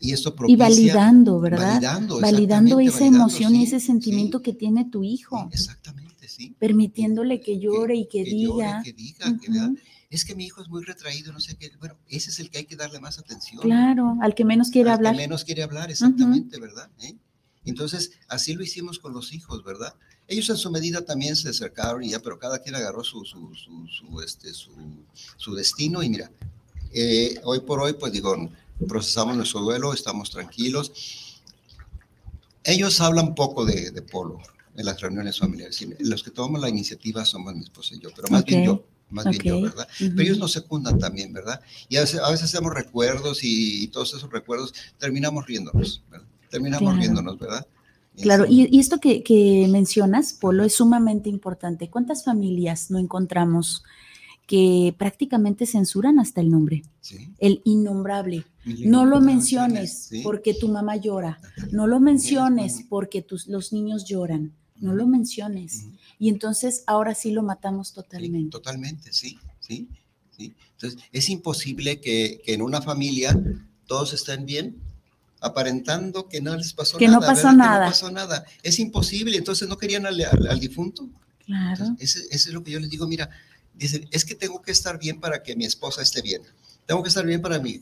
Y 0.00 0.12
esto 0.12 0.30
Y 0.30 0.32
propicia... 0.32 0.64
validando, 0.64 1.40
¿verdad? 1.40 1.74
Validando, 1.74 2.20
Validando 2.20 2.80
esa 2.80 3.00
validando, 3.00 3.16
emoción 3.18 3.54
y 3.54 3.64
ese 3.64 3.80
sentimiento 3.80 4.38
sí, 4.38 4.44
que 4.44 4.52
tiene 4.54 4.86
tu 4.86 5.04
hijo, 5.04 5.38
sí, 5.42 5.48
exactamente, 5.52 6.26
sí. 6.26 6.54
permitiéndole 6.58 7.40
que 7.40 7.58
llore 7.58 7.96
y 7.96 8.08
que, 8.08 8.24
llore, 8.24 8.64
diga. 8.64 8.82
que 8.82 8.92
diga, 8.94 9.38
que 9.38 9.52
vea, 9.52 9.70
es 10.08 10.24
que 10.24 10.34
mi 10.34 10.46
hijo 10.46 10.62
es 10.62 10.68
muy 10.68 10.82
retraído, 10.82 11.32
no 11.32 11.38
sé 11.38 11.54
qué. 11.56 11.70
Bueno, 11.78 11.96
ese 12.08 12.30
es 12.30 12.40
el 12.40 12.50
que 12.50 12.58
hay 12.58 12.64
que 12.64 12.76
darle 12.76 12.98
más 12.98 13.18
atención. 13.18 13.60
Claro, 13.60 14.16
al 14.22 14.34
que 14.34 14.44
menos 14.44 14.70
quiere 14.70 14.90
al 14.90 14.96
que 14.96 14.98
hablar. 15.08 15.16
menos 15.16 15.44
quiere 15.44 15.62
hablar, 15.62 15.90
exactamente, 15.90 16.58
¿verdad? 16.58 16.90
¿Eh? 17.02 17.14
Entonces, 17.64 18.12
así 18.28 18.54
lo 18.54 18.62
hicimos 18.62 18.98
con 18.98 19.12
los 19.12 19.32
hijos, 19.32 19.62
¿verdad? 19.64 19.94
Ellos 20.26 20.48
en 20.50 20.56
su 20.56 20.70
medida 20.70 21.04
también 21.04 21.36
se 21.36 21.48
acercaron 21.48 22.02
y 22.02 22.10
ya, 22.10 22.20
pero 22.20 22.38
cada 22.38 22.60
quien 22.60 22.74
agarró 22.74 23.04
su, 23.04 23.24
su, 23.24 23.54
su, 23.54 23.86
su, 23.88 24.20
este, 24.20 24.54
su, 24.54 24.72
su 25.36 25.54
destino 25.54 26.02
y 26.02 26.08
mira, 26.08 26.30
eh, 26.92 27.40
hoy 27.44 27.60
por 27.60 27.80
hoy, 27.80 27.94
pues 27.94 28.12
digo, 28.12 28.50
procesamos 28.88 29.36
nuestro 29.36 29.60
duelo, 29.60 29.92
estamos 29.92 30.30
tranquilos. 30.30 31.40
Ellos 32.64 33.00
hablan 33.00 33.34
poco 33.34 33.64
de, 33.64 33.90
de 33.90 34.02
Polo 34.02 34.40
en 34.76 34.86
las 34.86 35.00
reuniones 35.00 35.38
familiares. 35.38 35.80
y 35.82 36.04
Los 36.04 36.22
que 36.22 36.30
tomamos 36.30 36.60
la 36.60 36.68
iniciativa 36.68 37.24
somos 37.24 37.54
mi 37.54 37.64
esposa 37.64 37.94
y 37.94 38.00
yo, 38.00 38.10
pero 38.14 38.28
más 38.28 38.44
bien 38.44 38.60
Ok, 38.60 38.66
yo, 38.66 38.84
más 39.10 39.24
bien 39.28 39.42
yo, 39.42 39.60
¿verdad? 39.60 39.88
ujú. 40.00 40.10
Pero 40.10 40.22
ellos 40.22 40.38
nos 40.38 40.52
secundan 40.52 40.98
también, 40.98 41.32
¿verdad? 41.32 41.60
Y 41.88 41.96
a 41.96 42.00
veces, 42.00 42.20
a 42.20 42.30
veces 42.30 42.44
hacemos 42.44 42.72
recuerdos 42.74 43.40
y, 43.42 43.88
todos 43.88 44.14
esos 44.14 44.30
recuerdos 44.30 44.72
terminamos 44.98 45.46
riéndonos, 45.46 46.02
¿verdad? 46.10 46.26
Terminamos 46.50 46.82
Claro. 46.88 46.98
riéndonos, 47.00 47.38
¿verdad? 47.38 47.66
Claro, 48.20 48.44
y, 48.48 48.78
esto 48.78 48.98
que, 48.98 49.22
que 49.22 49.66
mencionas, 49.70 50.32
Polo, 50.34 50.64
es 50.64 50.74
sumamente 50.74 51.30
importante. 51.30 51.88
¿Cuántas 51.88 52.24
familias 52.24 52.90
no 52.90 52.98
encontramos 52.98 53.82
que 54.46 54.94
prácticamente 54.98 55.64
censuran 55.64 56.18
hasta 56.18 56.40
el 56.40 56.50
nombre? 56.50 56.82
sí, 57.00 57.32
El 57.38 57.62
innombrable. 57.64 58.44
No 58.66 59.06
lo 59.06 59.20
menciones 59.20 60.06
sí. 60.10 60.20
porque 60.22 60.52
tu 60.54 60.68
mamá 60.68 60.96
llora. 60.96 61.40
No 61.70 61.86
lo 61.86 61.98
menciones 62.00 62.84
porque 62.88 63.22
tus, 63.22 63.46
los 63.46 63.72
niños 63.72 64.04
lloran. 64.04 64.52
No 64.76 64.92
lo 64.92 65.06
menciones. 65.06 65.86
Y 66.18 66.28
entonces 66.28 66.82
ahora 66.86 67.14
sí 67.14 67.30
lo 67.30 67.42
matamos 67.42 67.88
Sí, 67.88 67.94
totalmente. 67.94 68.50
totalmente, 68.50 69.12
sí, 69.12 69.38
sí, 69.60 69.88
sí. 70.36 70.54
Entonces, 70.72 71.00
es 71.12 71.30
imposible 71.30 72.00
que, 72.00 72.42
que 72.44 72.52
en 72.54 72.60
una 72.62 72.82
familia 72.82 73.38
todos 73.86 74.12
estén 74.12 74.44
bien, 74.46 74.76
aparentando 75.40 76.28
que 76.28 76.40
no 76.40 76.56
les 76.56 76.72
pasó 76.72 76.98
Que 76.98 77.06
no 77.06 77.14
nada. 77.20 77.26
pasó 77.26 77.46
¿verdad? 77.48 77.56
nada. 77.58 77.78
Que 77.78 77.84
no 77.86 77.90
pasó 77.90 78.10
nada. 78.10 78.44
Es 78.62 78.78
imposible, 78.78 79.36
entonces 79.36 79.68
no 79.68 79.78
querían 79.78 80.06
al, 80.06 80.20
al- 80.20 80.46
al 80.48 80.60
difunto. 80.60 81.08
Claro. 81.46 81.84
Entonces, 81.84 82.16
ese, 82.16 82.26
ese 82.34 82.48
es 82.50 82.54
lo 82.54 82.62
que 82.62 82.70
yo 82.72 82.80
les 82.80 82.90
digo, 82.90 83.06
mira, 83.06 83.28
Dicen, 83.72 84.06
es 84.10 84.26
que 84.26 84.34
tengo 84.34 84.60
que 84.60 84.72
estar 84.72 84.98
bien 84.98 85.20
para 85.20 85.42
que 85.42 85.56
mi 85.56 85.64
esposa 85.64 86.02
esté 86.02 86.20
bien. 86.20 86.42
Tengo 86.84 87.02
que 87.02 87.08
estar 87.08 87.24
bien 87.24 87.40
para, 87.40 87.58
mi, 87.60 87.80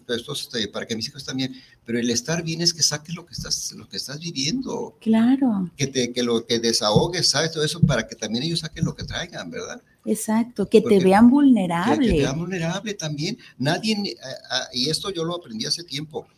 para 0.72 0.86
que 0.86 0.94
mis 0.94 1.08
hijos 1.08 1.22
estén 1.22 1.38
bien. 1.38 1.56
Pero 1.84 1.98
el 1.98 2.08
estar 2.10 2.44
bien 2.44 2.60
es 2.60 2.72
que 2.72 2.84
saques 2.84 3.16
lo 3.16 3.26
que 3.26 3.32
estás, 3.32 3.72
lo 3.72 3.88
que 3.88 3.96
estás 3.96 4.20
viviendo. 4.20 4.96
Claro. 5.00 5.72
Que, 5.76 5.88
te, 5.88 6.12
que 6.12 6.22
lo 6.22 6.46
que 6.46 6.60
desahogues, 6.60 7.30
¿sabes? 7.30 7.50
Todo 7.50 7.64
eso 7.64 7.80
para 7.80 8.06
que 8.06 8.14
también 8.14 8.44
ellos 8.44 8.60
saquen 8.60 8.84
lo 8.84 8.94
que 8.94 9.02
traigan, 9.02 9.50
¿verdad? 9.50 9.82
Exacto, 10.04 10.68
que 10.68 10.82
te 10.82 11.00
vean 11.00 11.30
vulnerable. 11.30 12.06
Que, 12.06 12.12
te 12.12 12.18
vean 12.20 12.38
vulnerable 12.38 12.94
también. 12.94 13.36
Nadie, 13.56 13.94
eh, 13.94 14.16
ah, 14.50 14.68
y 14.72 14.90
esto 14.90 15.10
yo 15.10 15.24
lo 15.24 15.34
aprendí 15.34 15.66
hace 15.66 15.82
tiempo, 15.82 16.28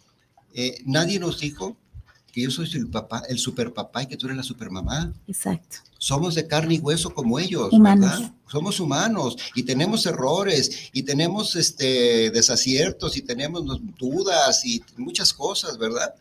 eh, 0.54 0.82
nadie 0.84 1.18
nos 1.18 1.40
dijo 1.40 1.76
que 2.32 2.42
yo 2.42 2.50
soy 2.50 2.68
el 2.74 2.88
papá, 2.88 3.22
el 3.28 3.38
super 3.38 3.72
papá 3.72 4.02
y 4.02 4.06
que 4.06 4.16
tú 4.16 4.26
eres 4.26 4.36
la 4.36 4.42
super 4.42 4.70
mamá. 4.70 5.12
Exacto. 5.26 5.78
Somos 5.98 6.34
de 6.34 6.46
carne 6.46 6.74
y 6.74 6.78
hueso 6.78 7.12
como 7.12 7.38
ellos, 7.38 7.72
humanos. 7.72 8.10
¿verdad? 8.10 8.34
Somos 8.46 8.80
humanos 8.80 9.36
y 9.54 9.64
tenemos 9.64 10.06
errores 10.06 10.90
y 10.92 11.02
tenemos 11.02 11.56
este 11.56 12.30
desaciertos 12.30 13.16
y 13.16 13.22
tenemos 13.22 13.64
dudas 13.98 14.64
y 14.64 14.82
muchas 14.96 15.32
cosas, 15.32 15.76
¿verdad? 15.76 16.14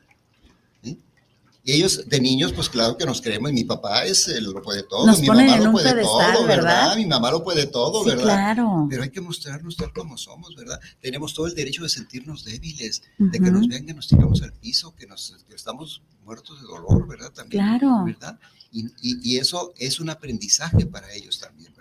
Y 1.69 1.73
ellos 1.73 2.10
de 2.10 2.19
niños, 2.19 2.51
pues 2.51 2.67
claro 2.67 2.97
que 2.97 3.05
nos 3.05 3.21
creemos, 3.21 3.53
mi 3.53 3.63
papá 3.63 4.03
es 4.03 4.27
el 4.27 4.45
lo 4.45 4.60
puede 4.60 4.82
todo, 4.82 5.05
mi 5.05 5.27
mamá 5.27 5.58
lo 5.58 5.71
puede 5.71 6.01
todo, 6.01 6.47
¿verdad? 6.47 6.97
Mi 6.97 7.05
mamá 7.05 7.29
lo 7.29 7.43
puede 7.43 7.67
todo, 7.67 8.03
¿verdad? 8.03 8.23
Claro. 8.23 8.88
Pero 8.89 9.03
hay 9.03 9.12
que 9.12 9.21
mostrarnos 9.21 9.77
tal 9.77 9.93
como 9.93 10.17
somos, 10.17 10.55
¿verdad? 10.55 10.79
Tenemos 10.99 11.36
todo 11.36 11.45
el 11.45 11.53
derecho 11.53 11.84
de 11.84 11.89
sentirnos 11.89 12.43
débiles, 12.43 13.03
de 13.19 13.39
que 13.39 13.51
nos 13.51 13.67
vean 13.67 13.86
que 13.86 13.93
nos 13.93 14.08
tiramos 14.08 14.41
al 14.41 14.51
piso, 14.53 14.95
que, 14.95 15.05
nos, 15.05 15.36
que 15.47 15.53
estamos 15.53 16.01
muertos 16.25 16.60
de 16.60 16.65
dolor, 16.65 17.08
¿verdad? 17.08 17.32
También, 17.32 17.63
claro. 17.63 18.03
¿verdad? 18.03 18.39
Y, 18.71 18.86
y, 19.03 19.34
y 19.34 19.38
eso 19.38 19.71
es 19.77 19.99
un 19.99 20.10
aprendizaje 20.10 20.88
para 20.88 21.13
ellos 21.13 21.38
también. 21.38 21.71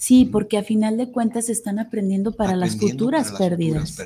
Sí, 0.00 0.24
porque 0.24 0.56
a 0.56 0.64
final 0.64 0.96
de 0.96 1.12
cuentas 1.12 1.50
están 1.50 1.78
aprendiendo 1.78 2.32
para 2.32 2.56
las 2.56 2.74
futuras 2.78 3.32
pérdidas. 3.32 3.98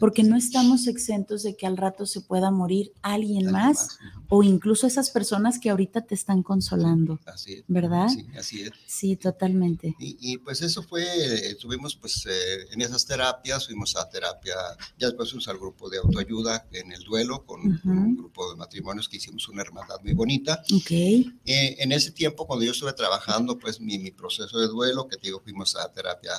porque 0.00 0.24
no 0.24 0.36
estamos 0.36 0.88
exentos 0.88 1.44
de 1.44 1.54
que 1.54 1.64
al 1.64 1.76
rato 1.76 2.06
se 2.06 2.22
pueda 2.22 2.50
morir 2.50 2.92
alguien, 3.02 3.52
más, 3.52 4.00
o 4.28 4.42
incluso 4.42 4.84
esas 4.84 5.10
personas 5.10 5.60
que 5.60 5.70
ahorita 5.70 6.00
te 6.00 6.16
están 6.16 6.42
consolando. 6.42 7.20
Así 7.24 7.52
es. 7.52 7.64
¿Verdad? 7.68 8.08
Sí, 8.08 8.26
así 8.36 8.62
es. 8.62 8.72
Sí, 8.84 9.14
totalmente. 9.14 9.94
Y, 10.00 10.38
pues 10.38 10.60
eso 10.60 10.82
fue, 10.82 11.04
estuvimos 11.48 11.94
pues 11.94 12.26
eh, 12.26 12.66
en 12.72 12.82
esas 12.82 13.06
terapias, 13.06 13.66
fuimos 13.66 13.94
a 13.94 14.08
terapia, 14.08 14.56
ya 14.98 15.06
después 15.06 15.30
fuimos 15.30 15.46
al 15.46 15.58
grupo 15.58 15.88
de 15.88 15.98
autoayuda 15.98 16.66
en 16.72 16.90
el 16.90 17.04
duelo 17.04 17.46
con, 17.46 17.80
un 17.84 18.16
grupo 18.16 18.50
de 18.50 18.56
matrimonios 18.56 19.08
que 19.08 19.18
hicimos 19.18 19.48
una 19.48 19.62
hermandad 19.62 20.00
muy 20.02 20.14
bonita. 20.14 20.60
Ok. 20.74 20.90
Eh, 20.90 21.30
en 21.44 21.92
ese 21.92 22.10
tiempo, 22.10 22.44
cuando 22.44 22.64
yo 22.64 22.72
estuve 22.72 22.92
trabajando 22.92 23.56
pues 23.56 23.80
mi, 23.80 24.00
mi 24.00 24.10
proceso 24.10 24.58
de 24.58 24.66
duelo, 24.66 25.06
que 25.16 25.28
digo, 25.28 25.40
fuimos 25.40 25.76
a 25.76 25.90
terapia 25.92 26.32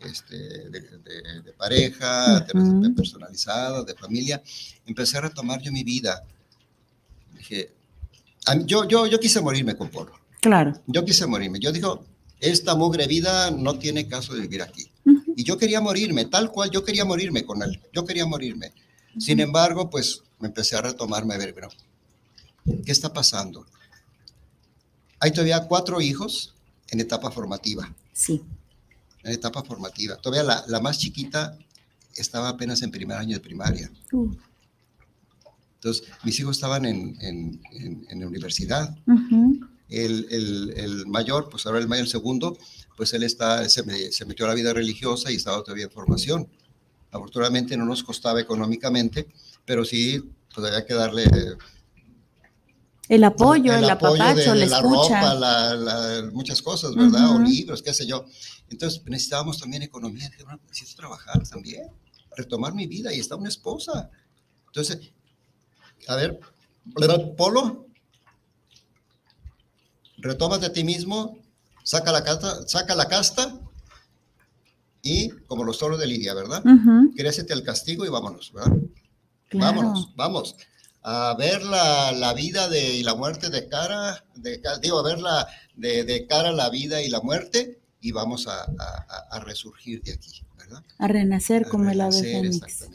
este, 0.00 0.36
de, 0.68 1.52
pareja, 1.56 2.44
terapia 2.46 2.90
personalizada, 2.94 3.82
de 3.82 3.94
familia, 3.94 4.42
empecé 4.86 5.18
a 5.18 5.22
retomar 5.22 5.60
yo 5.60 5.72
mi 5.72 5.84
vida. 5.84 6.22
Dije, 7.36 7.72
yo, 8.64 8.86
yo, 8.86 9.06
yo 9.06 9.18
quise 9.18 9.40
morirme 9.40 9.76
con 9.76 9.88
Polo. 9.88 10.12
Claro. 10.40 10.74
Yo 10.86 11.04
quise 11.04 11.26
morirme. 11.26 11.58
Yo 11.58 11.72
digo, 11.72 12.04
esta 12.40 12.74
mugre 12.74 13.06
vida 13.06 13.50
no 13.50 13.78
tiene 13.78 14.06
caso 14.06 14.34
de 14.34 14.42
vivir 14.42 14.62
aquí. 14.62 14.90
Y 15.36 15.44
yo 15.44 15.58
quería 15.58 15.80
morirme, 15.80 16.24
tal 16.24 16.50
cual, 16.50 16.70
yo 16.70 16.84
quería 16.84 17.04
morirme 17.04 17.44
con 17.44 17.62
él. 17.62 17.80
Yo 17.92 18.04
quería 18.04 18.26
morirme. 18.26 18.72
Sin 19.18 19.40
embargo, 19.40 19.88
pues 19.88 20.22
me 20.38 20.48
empecé 20.48 20.76
a 20.76 20.82
retomarme 20.82 21.34
a 21.34 21.38
ver, 21.38 21.54
pero, 21.54 21.68
¿qué 22.84 22.92
está 22.92 23.12
pasando? 23.12 23.66
Hay 25.20 25.30
todavía 25.30 25.66
cuatro 25.66 26.00
hijos 26.00 26.54
en 26.90 27.00
etapa 27.00 27.30
formativa. 27.30 27.92
Sí. 28.12 28.42
En 29.22 29.32
etapa 29.32 29.62
formativa. 29.62 30.16
Todavía 30.16 30.42
la, 30.42 30.64
la 30.68 30.80
más 30.80 30.98
chiquita 30.98 31.58
estaba 32.16 32.48
apenas 32.48 32.82
en 32.82 32.90
primer 32.90 33.16
año 33.16 33.34
de 33.34 33.40
primaria. 33.40 33.90
Uh. 34.12 34.32
Entonces, 35.76 36.08
mis 36.24 36.38
hijos 36.40 36.56
estaban 36.56 36.84
en, 36.84 37.16
en, 37.20 37.60
en, 38.08 38.20
la 38.20 38.26
universidad. 38.26 38.96
el, 39.88 40.26
el, 40.30 40.72
el, 40.76 41.06
mayor, 41.06 41.48
pues 41.48 41.66
ahora 41.66 41.78
el 41.78 41.86
mayor, 41.86 42.04
el 42.04 42.10
segundo, 42.10 42.58
pues 42.96 43.12
él 43.12 43.22
está, 43.22 43.68
se, 43.68 44.12
se, 44.12 44.24
metió 44.24 44.46
a 44.46 44.48
la 44.48 44.54
vida 44.54 44.72
religiosa 44.72 45.30
y 45.30 45.36
estaba 45.36 45.62
todavía 45.62 45.84
en 45.84 45.90
formación. 45.90 46.48
Afortunadamente 47.12 47.76
no 47.76 47.84
nos 47.84 48.02
costaba 48.02 48.40
económicamente, 48.40 49.28
pero 49.64 49.84
sí, 49.84 50.24
pues 50.52 50.66
había 50.66 50.84
que 50.84 50.94
darle 50.94 51.24
el 53.08 53.24
apoyo, 53.24 53.74
el, 53.74 53.88
apapacho, 53.88 54.54
la, 54.54 54.64
escucha. 54.64 55.34
Ropa, 55.34 56.30
muchas 56.32 56.60
cosas, 56.60 56.94
¿verdad? 56.94 57.36
O 57.36 57.38
libros, 57.38 57.82
qué 57.82 57.94
sé 57.94 58.06
yo. 58.06 58.24
Entonces 58.68 59.02
necesitábamos 59.06 59.58
también 59.58 59.82
economía. 59.82 60.28
Dije, 60.28 60.42
bueno, 60.42 60.60
necesito 60.68 60.96
trabajar 60.96 61.46
también, 61.48 61.88
retomar 62.36 62.74
mi 62.74 62.86
vida 62.86 63.14
y 63.14 63.20
está 63.20 63.36
una 63.36 63.48
esposa. 63.48 64.10
Entonces, 64.66 65.12
a 66.08 66.16
ver, 66.16 66.40
Polo, 67.36 67.86
retómate 70.18 70.66
a 70.66 70.72
ti 70.72 70.82
mismo, 70.82 71.38
saca 71.84 72.10
la 72.10 72.24
casta, 72.24 72.66
saca 72.66 72.94
la 72.94 73.06
casta 73.06 73.60
y 75.02 75.30
como 75.46 75.62
los 75.62 75.78
toros 75.78 76.00
de 76.00 76.06
Lidia, 76.06 76.34
¿verdad? 76.34 76.62
Uh 76.64 77.12
al 77.50 77.62
castigo 77.62 78.04
y 78.04 78.08
vámonos, 78.08 78.52
¿verdad? 78.52 78.76
Vámonos, 79.52 80.12
vamos 80.16 80.56
a 81.08 81.36
ver 81.38 81.62
la, 81.62 82.10
la, 82.10 82.34
vida 82.34 82.68
de, 82.68 82.96
y 82.96 83.04
la 83.04 83.14
muerte 83.14 83.48
de 83.48 83.68
cara, 83.68 84.24
de, 84.34 84.60
digo, 84.82 84.98
a 84.98 85.04
ver 85.04 85.20
la, 85.20 85.46
de, 85.76 86.02
de, 86.02 86.26
cara 86.26 86.50
la 86.50 86.68
vida 86.68 87.00
y 87.00 87.08
la 87.08 87.20
muerte 87.20 87.80
y 88.00 88.10
vamos 88.10 88.48
a, 88.48 88.64
a, 88.64 89.28
a 89.30 89.40
resurgir 89.40 90.02
de 90.02 90.14
aquí, 90.14 90.42
¿verdad? 90.58 90.82
A 90.98 91.06
renacer 91.06 91.68
como 91.68 91.90
el 91.90 92.00
ave 92.00 92.20
fénix. 92.20 92.88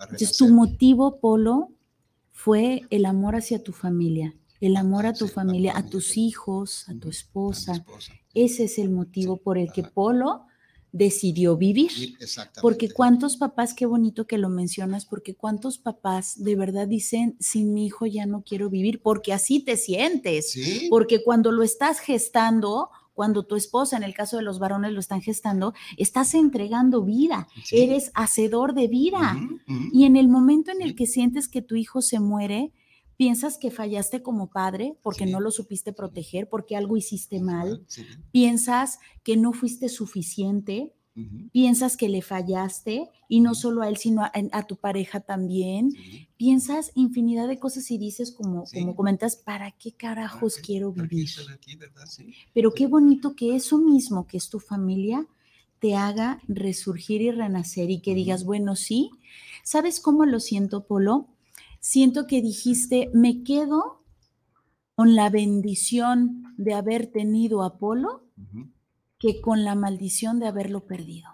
Entonces, 0.00 0.38
tu 0.38 0.48
motivo, 0.48 1.20
Polo, 1.20 1.68
fue 2.32 2.80
el 2.88 3.04
amor 3.04 3.36
hacia 3.36 3.62
tu 3.62 3.74
familia, 3.74 4.34
el 4.62 4.76
amor 4.76 5.04
a 5.04 5.12
tu 5.12 5.28
familia, 5.28 5.76
a 5.76 5.84
tus 5.84 6.16
hijos, 6.16 6.88
a 6.88 6.94
tu 6.94 7.10
esposa. 7.10 7.84
Ese 8.32 8.64
es 8.64 8.78
el 8.78 8.88
motivo 8.88 9.36
por 9.36 9.58
el 9.58 9.70
que 9.70 9.82
Polo 9.82 10.46
decidió 10.94 11.56
vivir. 11.56 11.90
Porque 12.62 12.88
cuántos 12.88 13.36
papás, 13.36 13.74
qué 13.74 13.84
bonito 13.84 14.28
que 14.28 14.38
lo 14.38 14.48
mencionas, 14.48 15.04
porque 15.04 15.34
cuántos 15.34 15.76
papás 15.76 16.42
de 16.42 16.54
verdad 16.54 16.86
dicen, 16.86 17.36
sin 17.40 17.74
mi 17.74 17.86
hijo 17.86 18.06
ya 18.06 18.26
no 18.26 18.44
quiero 18.44 18.70
vivir, 18.70 19.02
porque 19.02 19.32
así 19.32 19.58
te 19.58 19.76
sientes. 19.76 20.56
Porque 20.88 21.24
cuando 21.24 21.50
lo 21.50 21.64
estás 21.64 21.98
gestando, 21.98 22.90
cuando 23.12 23.44
tu 23.44 23.56
esposa, 23.56 23.96
en 23.96 24.04
el 24.04 24.14
caso 24.14 24.36
de 24.36 24.44
los 24.44 24.60
varones, 24.60 24.92
lo 24.92 25.00
están 25.00 25.20
gestando, 25.20 25.74
estás 25.96 26.32
entregando 26.34 27.02
vida, 27.02 27.48
eres 27.72 28.12
hacedor 28.14 28.72
de 28.72 28.86
vida. 28.86 29.36
Y 29.92 30.04
en 30.04 30.14
el 30.14 30.28
momento 30.28 30.70
en 30.70 30.80
el 30.80 30.94
que 30.94 31.06
sientes 31.06 31.48
que 31.48 31.60
tu 31.60 31.74
hijo 31.74 32.02
se 32.02 32.20
muere, 32.20 32.72
piensas 33.16 33.58
que 33.58 33.70
fallaste 33.70 34.22
como 34.22 34.50
padre 34.50 34.96
porque 35.02 35.26
no 35.26 35.40
lo 35.40 35.50
supiste 35.50 35.92
proteger, 35.92 36.48
porque 36.48 36.76
algo 36.76 36.96
hiciste 36.96 37.40
mal, 37.40 37.86
piensas 38.30 38.98
que 39.22 39.36
no 39.36 39.52
fuiste 39.52 39.88
suficiente, 39.88 40.92
piensas 41.52 41.96
que 41.96 42.08
le 42.08 42.22
fallaste 42.22 43.08
y 43.28 43.40
no 43.40 43.54
solo 43.54 43.82
a 43.82 43.88
él, 43.88 43.96
sino 43.96 44.22
a, 44.22 44.66
tu 44.66 44.76
pareja 44.76 45.20
también, 45.20 45.92
piensas 46.36 46.90
infinidad 46.94 47.46
de 47.46 47.58
cosas 47.58 47.90
y 47.90 47.98
dices 47.98 48.32
como, 48.32 48.64
como 48.72 48.96
comentas, 48.96 49.36
¿para 49.36 49.70
qué 49.70 49.92
carajos 49.92 50.56
quiero 50.56 50.92
vivir? 50.92 51.28
Pero 52.52 52.72
qué 52.72 52.86
bonito 52.86 53.36
que 53.36 53.54
eso 53.54 53.78
mismo 53.78 54.26
que 54.26 54.36
es 54.36 54.48
tu 54.48 54.58
familia 54.58 55.26
te 55.78 55.94
haga 55.94 56.40
resurgir 56.48 57.20
y 57.20 57.30
renacer 57.30 57.90
y 57.90 58.00
que 58.00 58.14
digas, 58.14 58.44
bueno, 58.44 58.74
sí, 58.74 59.10
¿sabes 59.62 60.00
cómo 60.00 60.24
lo 60.24 60.40
siento, 60.40 60.86
Polo? 60.86 61.28
Siento 61.84 62.26
que 62.26 62.40
dijiste, 62.40 63.10
me 63.12 63.42
quedo 63.42 64.02
con 64.94 65.14
la 65.14 65.28
bendición 65.28 66.54
de 66.56 66.72
haber 66.72 67.08
tenido 67.08 67.62
a 67.62 67.66
Apolo 67.66 68.26
que 69.18 69.42
con 69.42 69.64
la 69.64 69.74
maldición 69.74 70.40
de 70.40 70.46
haberlo 70.46 70.86
perdido. 70.86 71.28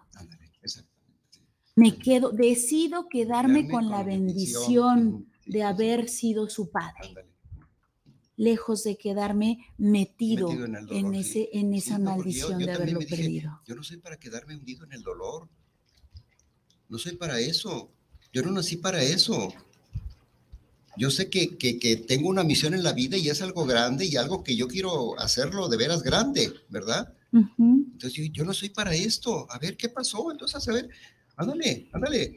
Me 1.76 1.96
quedo, 1.98 2.32
decido 2.32 3.06
quedarme 3.08 3.68
con, 3.68 3.90
la 3.90 4.02
bendición, 4.02 5.30
de 5.46 5.62
haber 5.62 6.08
sido 6.08 6.50
su 6.50 6.70
padre. 6.70 7.14
Lejos 8.36 8.82
de 8.82 8.98
quedarme 8.98 9.58
metido, 9.78 10.50
en, 10.50 11.14
ese, 11.14 11.48
en 11.52 11.74
esa 11.74 12.00
maldición 12.00 12.58
de 12.58 12.72
haberlo 12.72 12.98
perdido. 13.08 13.60
Yo 13.66 13.76
no 13.76 13.84
soy 13.84 13.98
para 13.98 14.18
quedarme 14.18 14.56
hundido 14.56 14.84
en 14.84 14.94
el 14.94 15.02
dolor. 15.02 15.48
No 16.88 16.98
soy 16.98 17.14
para 17.14 17.38
eso. 17.38 17.92
Yo 18.32 18.42
no 18.42 18.50
nací 18.50 18.76
para 18.76 19.00
eso 19.00 19.48
yo 21.00 21.10
sé 21.10 21.30
que, 21.30 21.56
que, 21.56 21.96
tengo 21.96 22.28
una 22.28 22.44
misión 22.44 22.74
en 22.74 22.82
la 22.82 22.92
vida 22.92 23.16
y 23.16 23.30
es 23.30 23.40
algo 23.40 23.64
grande 23.64 24.04
y 24.04 24.16
algo 24.16 24.44
que 24.44 24.54
yo 24.54 24.68
quiero 24.68 25.18
hacerlo 25.18 25.70
de 25.70 25.78
veras 25.78 26.02
grande, 26.02 26.52
¿verdad? 26.68 27.14
Entonces 27.32 28.30
yo, 28.30 28.44
no 28.44 28.52
soy 28.52 28.68
para 28.68 28.94
esto. 28.94 29.50
A 29.50 29.58
ver, 29.58 29.78
¿qué 29.78 29.88
pasó? 29.88 30.30
Entonces, 30.30 30.68
a 30.68 30.72
ver, 30.74 30.90
ándale, 31.36 31.88
ándale. 31.94 32.36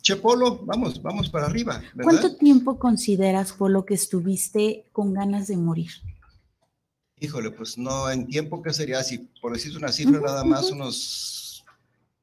Che, 0.00 0.16
Polo, 0.16 0.64
vamos, 0.64 1.02
vamos 1.02 1.28
para 1.28 1.44
arriba. 1.44 1.82
¿Cuánto 2.02 2.34
tiempo 2.36 2.78
consideras, 2.78 3.52
Polo, 3.52 3.84
que 3.84 3.92
estuviste 3.92 4.86
con 4.90 5.12
ganas 5.12 5.48
de 5.48 5.58
morir? 5.58 5.90
Híjole, 7.20 7.50
pues 7.50 7.76
no, 7.76 8.10
en 8.10 8.26
tiempo 8.26 8.62
que 8.62 8.72
sería, 8.72 9.04
si 9.04 9.18
por 9.42 9.52
decir 9.52 9.76
una 9.76 9.92
cifra, 9.92 10.18
nada 10.18 10.44
más 10.44 10.70
unos 10.70 11.62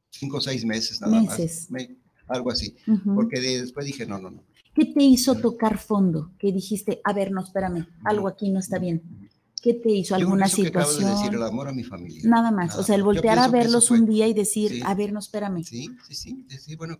cinco 0.09 0.37
o 0.37 0.41
seis 0.41 0.65
meses, 0.65 0.99
nada 0.99 1.21
Meses. 1.21 1.69
más. 1.69 1.83
algo 2.27 2.49
así. 2.49 2.75
Ujú. 2.87 3.13
Porque 3.13 3.39
después 3.39 3.85
dije, 3.85 4.07
no, 4.07 4.17
no, 4.17 4.31
no. 4.31 4.52
¿Qué 4.73 4.85
te 4.85 5.03
hizo 5.03 5.35
tocar 5.35 5.77
fondo? 5.77 6.31
Que 6.39 6.51
dijiste, 6.51 6.99
a 7.03 7.13
ver, 7.13 7.31
no, 7.31 7.41
espérame, 7.41 7.87
algo 8.03 8.27
aquí 8.27 8.49
no 8.49 8.59
está 8.59 8.79
bien. 8.79 9.29
¿Qué 9.61 9.75
te 9.75 9.89
hizo? 9.91 10.09
Yo 10.17 10.25
¿Alguna 10.25 10.45
que 10.49 10.51
de 10.63 10.67
situación? 10.67 11.09
decir, 11.11 11.33
el 11.33 11.43
amor 11.43 11.67
a 11.69 11.71
mi 11.71 11.83
familia. 11.83 12.21
Nada 12.25 12.51
más. 12.51 12.69
Nada 12.69 12.81
o 12.81 12.83
sea, 12.83 12.95
el 12.95 13.03
voltear 13.03 13.39
a 13.39 13.47
verlos 13.47 13.91
un 13.91 14.05
día 14.05 14.27
y 14.27 14.33
decir, 14.33 14.71
Sí. 14.71 14.81
a 14.83 14.93
ver, 14.93 15.13
no, 15.13 15.19
espérame. 15.19 15.63
Sí, 15.63 15.89
sí, 16.07 16.15
sí, 16.15 16.45
decir, 16.49 16.77
bueno, 16.77 16.97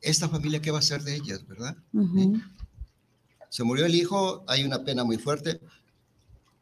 esta 0.00 0.28
familia, 0.28 0.60
¿qué 0.62 0.70
va 0.70 0.78
a 0.78 0.82
ser 0.82 1.02
de 1.02 1.14
ellas, 1.16 1.46
verdad? 1.46 1.76
Ujú. 1.92 2.40
Se 3.50 3.64
murió 3.64 3.84
el 3.84 3.94
hijo, 3.94 4.44
hay 4.46 4.64
una 4.64 4.82
pena 4.82 5.04
muy 5.04 5.18
fuerte. 5.18 5.60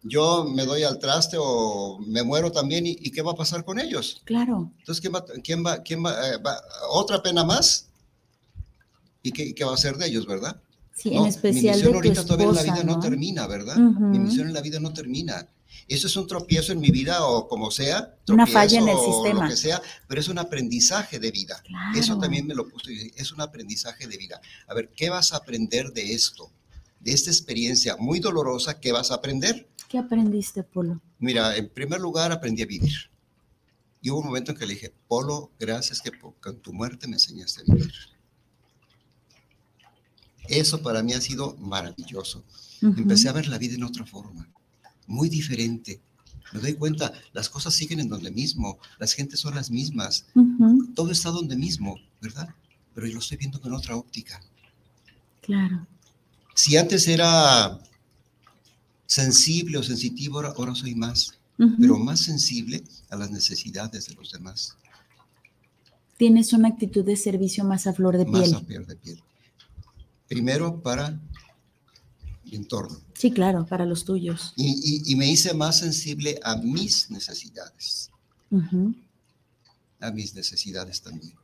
Yo 0.03 0.45
me 0.45 0.65
doy 0.65 0.83
al 0.83 0.99
traste 0.99 1.37
o 1.39 1.99
me 2.07 2.23
muero 2.23 2.51
también, 2.51 2.87
¿y, 2.87 2.97
y 2.99 3.11
qué 3.13 3.21
va 3.23 3.33
a 3.33 3.37
pasar 3.37 3.65
con 3.65 3.79
ellos? 3.79 4.23
Claro. 4.25 4.73
Entonces, 4.79 5.01
¿quién 5.01 5.15
va, 5.15 5.25
quién 5.45 5.65
va, 5.65 5.83
quién 5.83 6.05
va, 6.05 6.13
eh, 6.31 6.39
va- 6.39 6.61
otra 6.91 7.23
pena 7.23 7.45
más? 7.45 7.90
¿Y 9.23 9.33
qué, 9.33 9.55
qué 9.55 9.65
va 9.65 9.75
a 9.75 9.77
ser 9.77 9.97
de 9.97 10.07
ellos, 10.07 10.27
verdad? 10.27 10.61
Sí, 10.95 11.11
No, 11.11 11.23
en 11.23 11.27
especial 11.27 11.55
mi 11.55 11.63
de 11.63 11.73
misión 11.73 11.93
tu 11.93 11.97
ahorita 11.97 12.25
todavía 12.25 12.47
en 12.49 12.55
la 12.55 12.61
esposa, 12.61 12.75
vida 12.75 12.85
no, 12.85 12.97
¿no? 12.97 13.01
termina, 13.01 13.47
¿verdad? 13.47 13.79
Ujú. 13.79 14.01
Mi 14.01 14.19
misión 14.19 14.49
en 14.49 14.55
la 14.55 14.61
vida 14.61 14.81
no 14.81 14.93
termina. 14.93 15.49
Eso 15.89 16.07
es 16.07 16.17
un 16.17 16.27
tropiezo 16.27 16.73
en 16.73 16.81
mi 16.81 16.91
vida 16.91 17.25
o 17.25 17.49
como 17.49 17.71
sea. 17.71 18.17
Una 18.29 18.47
falla 18.47 18.79
en 18.79 18.89
el 18.89 18.95
tropiezo 18.95 19.11
o 19.11 19.23
sistema. 19.25 19.45
Lo 19.45 19.51
que 19.51 19.57
sea, 19.57 19.83
pero 20.07 20.21
es 20.21 20.29
un 20.29 20.39
aprendizaje 20.39 21.19
de 21.19 21.31
vida. 21.31 21.63
Claro. 21.65 21.99
Eso 21.99 22.19
también 22.19 22.47
me 22.47 22.55
lo 22.55 22.69
puse, 22.69 23.13
es 23.17 23.33
un 23.33 23.41
aprendizaje 23.41 24.07
de 24.07 24.17
vida. 24.17 24.41
A 24.69 24.75
ver, 24.75 24.91
¿qué 24.91 25.11
vas 25.11 25.33
a 25.33 25.39
aprender 25.39 25.93
de 25.93 26.13
esto? 26.13 26.51
De 27.01 27.13
esta 27.13 27.31
experiencia 27.31 27.97
muy 27.97 28.21
dolorosa, 28.21 28.79
¿qué 28.79 28.93
vas 28.93 29.11
a 29.11 29.15
aprender? 29.15 29.69
¿Qué 29.89 29.99
aprendiste, 29.99 30.63
Polo? 30.63 31.01
Mira, 31.19 31.57
en 31.57 31.69
primer 31.69 32.01
lugar 32.01 32.31
aprendí 32.31 32.63
a 32.63 32.67
vivir. 32.67 33.11
Y 34.03 34.11
hubo 34.11 34.21
un 34.21 34.27
momento 34.27 34.53
en 34.53 34.59
que 34.59 34.67
le 34.67 34.75
dije, 34.75 34.95
Polo, 35.09 35.51
gracias 35.59 36.01
que 36.01 36.11
con 36.41 36.61
tu 36.61 36.73
muerte 36.73 37.07
me 37.07 37.15
enseñaste 37.15 37.63
a 37.63 37.65
vivir. 37.65 37.93
Eso 40.51 40.83
para 40.83 41.03
mí 41.03 41.13
ha 41.13 41.21
sido 41.21 41.57
maravilloso. 41.59 42.45
Empecé 42.83 43.29
a 43.29 43.33
ver 43.33 43.47
la 43.49 43.59
vida 43.59 43.75
en 43.75 43.85
otra 43.85 44.05
forma, 44.05 44.49
muy 45.07 45.29
diferente. 45.29 46.01
Me 46.53 46.61
doy 46.61 46.75
cuenta, 46.75 47.13
las 47.33 47.49
cosas 47.49 47.73
siguen 47.73 48.01
en 48.01 48.09
donde 48.09 48.31
mismo, 48.31 48.79
las 48.99 49.13
gentes 49.13 49.39
son 49.39 49.55
las 49.55 49.71
mismas, 49.71 50.27
todo 50.95 51.13
está 51.13 51.31
donde 51.31 51.57
mismo, 51.57 51.97
¿verdad? 52.21 52.49
Pero 52.95 53.07
yo 53.07 53.15
lo 53.15 53.21
estoy 53.21 53.37
viendo 53.37 53.61
con 53.61 53.73
otra 53.73 53.95
óptica. 53.95 54.41
Claro. 55.41 55.87
Si 56.55 56.77
antes 56.77 57.07
era 57.07 57.79
sensible 59.07 59.79
o 59.79 59.83
sensitivo, 59.83 60.37
ahora, 60.37 60.55
ahora 60.57 60.75
soy 60.75 60.95
más, 60.95 61.39
pero 61.79 61.97
más 61.99 62.21
sensible 62.21 62.83
a 63.11 63.17
las 63.17 63.31
necesidades 63.31 64.07
de 64.07 64.15
los 64.15 64.33
demás, 64.33 64.77
Tienes 66.21 66.53
una 66.53 66.69
actitud 66.69 67.03
de 67.03 67.17
servicio 67.17 67.65
más 67.65 67.87
a 67.87 67.95
flor 67.95 68.19
de 68.19 68.27
más 68.27 68.43
piel. 68.43 68.55
a 68.55 68.61
piel 68.61 68.87
de 68.87 68.95
piel. 68.95 69.23
Primero 70.35 70.81
para 70.81 71.19
mi 72.45 72.55
entorno. 72.55 73.01
Sí, 73.15 73.33
claro, 73.33 73.67
para 73.67 73.85
los 73.85 74.05
tuyos. 74.05 74.53
Y, 74.57 74.69
y- 75.09 75.13
y 75.13 75.17
me 75.17 75.29
hice 75.29 75.53
más 75.55 75.81
sensible 75.81 76.39
a 76.45 76.55
mis 76.55 77.11
necesidades, 77.11 78.11
a 79.99 80.11
mis 80.13 80.33
necesidades 80.37 81.03
también. 81.03 81.35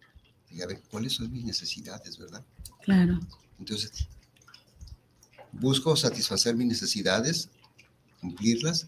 Y 0.52 0.62
a 0.62 0.66
ver, 0.68 0.80
¿cuáles 0.88 1.14
son 1.14 1.32
mis 1.32 1.44
necesidades, 1.44 2.16
verdad? 2.16 2.44
Claro. 2.84 3.18
Entonces, 3.58 3.90
busco 5.50 5.96
satisfacer 5.96 6.54
mis 6.54 6.68
necesidades, 6.68 7.48
cumplirlas 8.20 8.86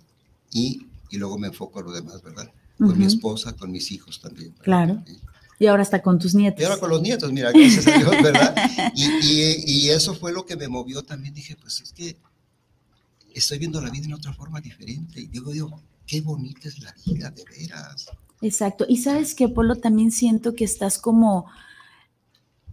y, 0.52 0.86
y 1.10 1.16
luego 1.18 1.38
me 1.38 1.48
enfoco 1.48 1.80
a 1.80 1.82
lo 1.82 1.90
demás, 1.90 2.22
¿verdad? 2.22 2.52
Con 2.78 2.96
mi 2.96 3.04
esposa, 3.04 3.52
con 3.54 3.72
mis 3.72 3.90
hijos 3.90 4.20
también. 4.20 4.50
¿verdad? 4.50 4.62
Claro. 4.64 5.02
Sí. 5.08 5.18
Y 5.58 5.66
ahora 5.66 5.82
está 5.82 6.00
con 6.02 6.18
tus 6.18 6.34
nietos. 6.34 6.60
Y 6.60 6.64
ahora 6.64 6.78
con 6.78 6.90
los 6.90 7.02
nietos, 7.02 7.32
mira, 7.32 7.50
gracias 7.52 7.86
a 7.88 7.98
Dios, 7.98 8.10
¿verdad? 8.22 8.54
Y, 8.94 9.04
y- 9.04 9.64
y 9.66 9.88
eso 9.90 10.14
fue 10.14 10.32
lo 10.32 10.46
que 10.46 10.56
me 10.56 10.68
movió 10.68 11.02
también. 11.02 11.34
Dije, 11.34 11.56
pues 11.56 11.80
es 11.80 11.92
que 11.92 12.16
estoy 13.34 13.58
viendo 13.58 13.80
la 13.80 13.90
vida 13.90 14.04
en 14.06 14.14
otra 14.14 14.32
forma 14.32 14.60
diferente. 14.60 15.20
Y 15.20 15.26
digo, 15.26 15.52
digo, 15.52 15.82
qué 16.06 16.20
bonita 16.20 16.68
es 16.68 16.78
la 16.80 16.94
vida, 17.06 17.30
de 17.30 17.44
veras. 17.44 18.06
Exacto. 18.40 18.84
Y 18.88 18.98
sabes 18.98 19.34
que, 19.34 19.48
Polo, 19.48 19.76
también 19.76 20.12
siento 20.12 20.54
que 20.54 20.64
estás 20.64 20.98
como, 20.98 21.46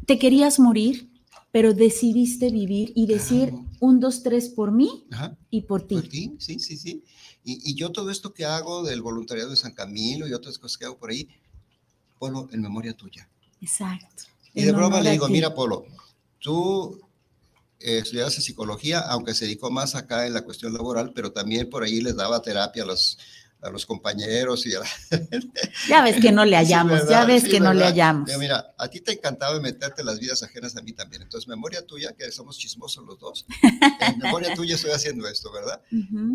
te 0.06 0.20
querías 0.20 0.60
morir, 0.60 1.10
pero 1.52 1.74
decidiste 1.74 2.52
vivir 2.52 2.92
y 2.96 3.08
decir 3.08 3.50
Claro. 3.50 3.66
un, 3.80 4.00
dos, 4.00 4.24
tres 4.24 4.50
por 4.50 4.72
mí 4.72 5.06
Ajá. 5.12 5.36
y 5.50 5.62
por 5.62 5.82
ti. 5.88 5.96
Por 5.96 6.08
ti, 6.08 6.36
sí, 6.38 6.60
sí, 6.60 6.78
sí. 6.78 7.04
Y, 7.44 7.72
y 7.72 7.76
yo 7.76 7.92
todo 7.92 8.12
esto 8.12 8.34
que 8.34 8.46
hago 8.46 8.84
del 8.84 9.02
voluntariado 9.02 9.50
de 9.52 9.56
San 9.56 9.72
Camilo 9.74 10.28
y 10.28 10.34
otras 10.34 10.58
cosas 10.60 10.78
que 10.78 10.86
hago 10.86 10.98
por 10.98 11.10
ahí, 11.12 11.30
Polo, 12.18 12.50
en 12.52 12.62
memoria 12.62 12.94
tuya. 12.94 13.28
Exacto. 13.62 14.24
Y 14.54 14.64
de 14.64 14.72
broma 14.72 15.02
le 15.02 15.12
digo, 15.12 15.28
mira, 15.28 15.54
Polo, 15.54 15.86
tú 16.40 17.02
eh, 17.80 18.00
estudiaste 18.00 18.42
psicología, 18.42 19.00
aunque 19.00 19.34
se 19.34 19.46
dedicó 19.46 19.70
más 19.70 19.96
acá 19.96 20.26
en 20.26 20.34
la 20.34 20.44
cuestión 20.44 20.74
laboral, 20.74 21.12
pero 21.14 21.32
también 21.32 21.70
por 21.70 21.84
ahí 21.84 22.02
les 22.02 22.16
daba 22.16 22.42
terapia 22.42 22.84
a 22.84 22.86
los, 22.86 23.18
a 23.66 23.70
los 23.72 23.86
compañeros 23.86 24.66
y 24.68 24.76
a 24.76 24.80
la 24.80 24.90
Ya 25.90 26.04
ves 26.04 26.22
que 26.22 26.32
no 26.32 26.46
le 26.46 26.56
Sí, 26.58 26.64
hallamos, 26.64 27.10
ya 27.10 27.26
ves 27.26 27.44
Sí, 27.44 27.50
que 27.50 27.60
no 27.60 27.74
le 27.74 27.84
hallamos. 27.84 28.30
Mira, 28.38 28.74
a 28.78 28.88
ti 28.88 29.02
te 29.02 29.14
encantaba 29.14 29.60
meterte 29.60 30.02
en 30.02 30.08
las 30.08 30.20
vidas 30.20 30.44
ajenas 30.44 30.76
a 30.78 30.82
mí 30.82 30.94
también. 30.94 31.24
Entonces, 31.24 31.48
memoria 31.48 31.86
tuya, 31.86 32.14
que 32.14 32.32
somos 32.32 32.58
chismosos 32.58 33.06
los 33.06 33.20
dos, 33.20 33.46
en 34.02 34.20
memoria 34.20 34.54
tuya 34.54 34.76
estoy 34.76 34.92
haciendo 34.92 35.28
esto, 35.28 35.52
¿verdad? 35.52 35.82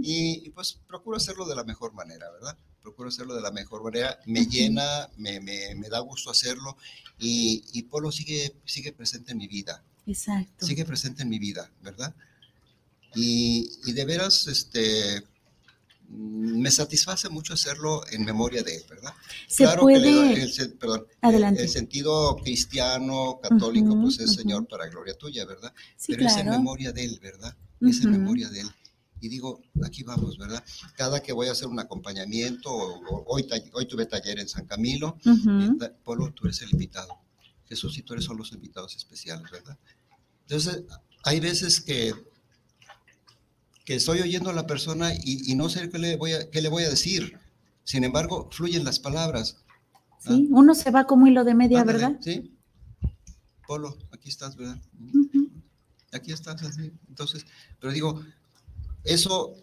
Y, 0.03 0.43
y, 0.47 0.51
pues 0.51 0.79
procuro 0.87 1.17
hacerlo 1.17 1.47
de 1.47 1.55
la 1.55 1.65
mejor 1.65 1.93
manera, 1.93 2.31
¿verdad? 2.31 2.57
Procuro 2.83 3.09
hacerlo 3.09 3.35
de 3.35 3.43
la 3.43 3.51
mejor 3.51 3.83
manera. 3.83 4.19
Me 4.27 4.47
llena, 4.47 5.09
me, 5.17 5.41
me, 5.41 5.75
me 5.77 5.89
da 5.89 6.01
gusto 6.01 6.31
hacerlo 6.31 6.77
y, 7.19 7.63
y 7.73 7.83
Polo 7.85 8.11
sigue, 8.11 8.57
sigue 8.65 8.93
presente 8.93 9.33
en 9.33 9.39
mi 9.39 9.47
vida, 9.47 9.83
Exacto. 10.07 10.67
sigue 10.67 10.85
presente 10.85 11.23
en 11.23 11.29
mi 11.29 11.39
vida, 11.39 11.71
¿verdad? 11.83 12.15
Y, 13.15 13.71
y 13.87 13.93
de 13.93 14.05
veras, 14.05 14.47
este, 14.47 15.23
me 16.13 16.71
satisface 16.71 17.29
mucho 17.29 17.55
hacerlo 17.55 18.03
en 18.11 18.25
memoria 18.25 18.63
de 18.63 18.77
él, 18.77 18.83
¿verdad? 18.89 19.13
Se 19.47 19.63
claro 19.65 19.87
que 19.87 19.95
puede. 19.95 20.43
el, 20.43 20.53
sen- 20.53 20.77
perdón, 20.77 21.07
Adelante. 21.21 21.63
el 21.63 21.69
sentido 21.69 22.37
cristiano, 22.37 23.39
católico, 23.41 23.93
Ujú, 23.93 24.03
pues 24.03 24.19
es 24.19 24.31
ujú. 24.31 24.41
Señor 24.41 24.67
para 24.67 24.89
gloria 24.89 25.15
tuya, 25.17 25.45
¿verdad? 25.45 25.73
Sí, 25.97 26.13
Pero 26.15 26.27
es 26.27 26.37
en 26.37 26.43
claro. 26.45 26.59
memoria 26.59 26.93
de 26.93 27.05
él, 27.05 27.19
¿verdad? 27.23 27.55
Es 27.81 28.03
en 28.03 28.11
memoria 28.11 28.49
de 28.49 28.61
él. 28.61 28.71
Y 29.23 29.29
digo, 29.29 29.61
aquí 29.85 30.03
vamos, 30.03 30.37
¿verdad? 30.39 30.65
Cada 30.97 31.23
que 31.23 31.33
voy 31.33 31.49
a 31.49 31.53
hacer 31.53 31.69
un 31.69 31.79
acompañamiento, 31.79 32.71
hoy, 33.27 33.47
hoy 33.75 33.87
tuve 33.87 34.07
taller 34.07 34.39
en 34.41 34.49
San 34.49 34.67
Camilo, 34.67 35.17
Polo, 36.05 36.33
tú 36.33 36.47
eres 36.47 36.63
el 36.63 36.71
invitado. 36.71 37.19
Jesús 37.69 37.97
y 37.99 38.03
tú 38.03 38.15
eres 38.15 38.25
son 38.25 38.37
los 38.37 38.51
invitados 38.53 38.97
especiales, 38.97 39.49
¿verdad? 39.51 39.79
Entonces, 40.49 40.83
hay 41.23 41.39
veces 41.39 41.81
que, 41.81 42.13
que 43.91 43.97
estoy 43.97 44.21
oyendo 44.21 44.51
a 44.51 44.53
la 44.53 44.69
persona 44.69 45.13
y, 45.13 45.51
y 45.51 45.57
no 45.57 45.69
sé 45.69 45.91
qué 45.91 45.99
le, 45.99 46.15
voy 46.15 46.33
a, 46.33 46.49
qué 46.49 46.63
le 46.63 46.69
voy 46.69 46.85
a 46.85 46.89
decir. 46.89 47.37
Sin 47.83 48.05
embargo, 48.05 48.49
fluyen 48.53 48.85
las 48.85 49.01
palabras. 49.01 49.57
Sí, 50.21 50.47
uno 50.53 50.77
se 50.77 50.93
va 50.93 51.09
como 51.09 51.27
hilo 51.27 51.43
de 51.43 51.55
media, 51.57 51.81
Ándale, 51.81 51.99
¿verdad? 51.99 52.21
Sí. 52.21 52.57
Polo, 53.67 53.99
aquí 54.13 54.29
estás, 54.29 54.55
¿verdad? 54.55 54.81
Ujú. 54.97 55.51
Aquí 56.13 56.31
estás, 56.31 56.63
así. 56.63 56.93
Entonces, 57.09 57.45
pero 57.81 57.93
digo, 57.93 58.23
eso 59.03 59.57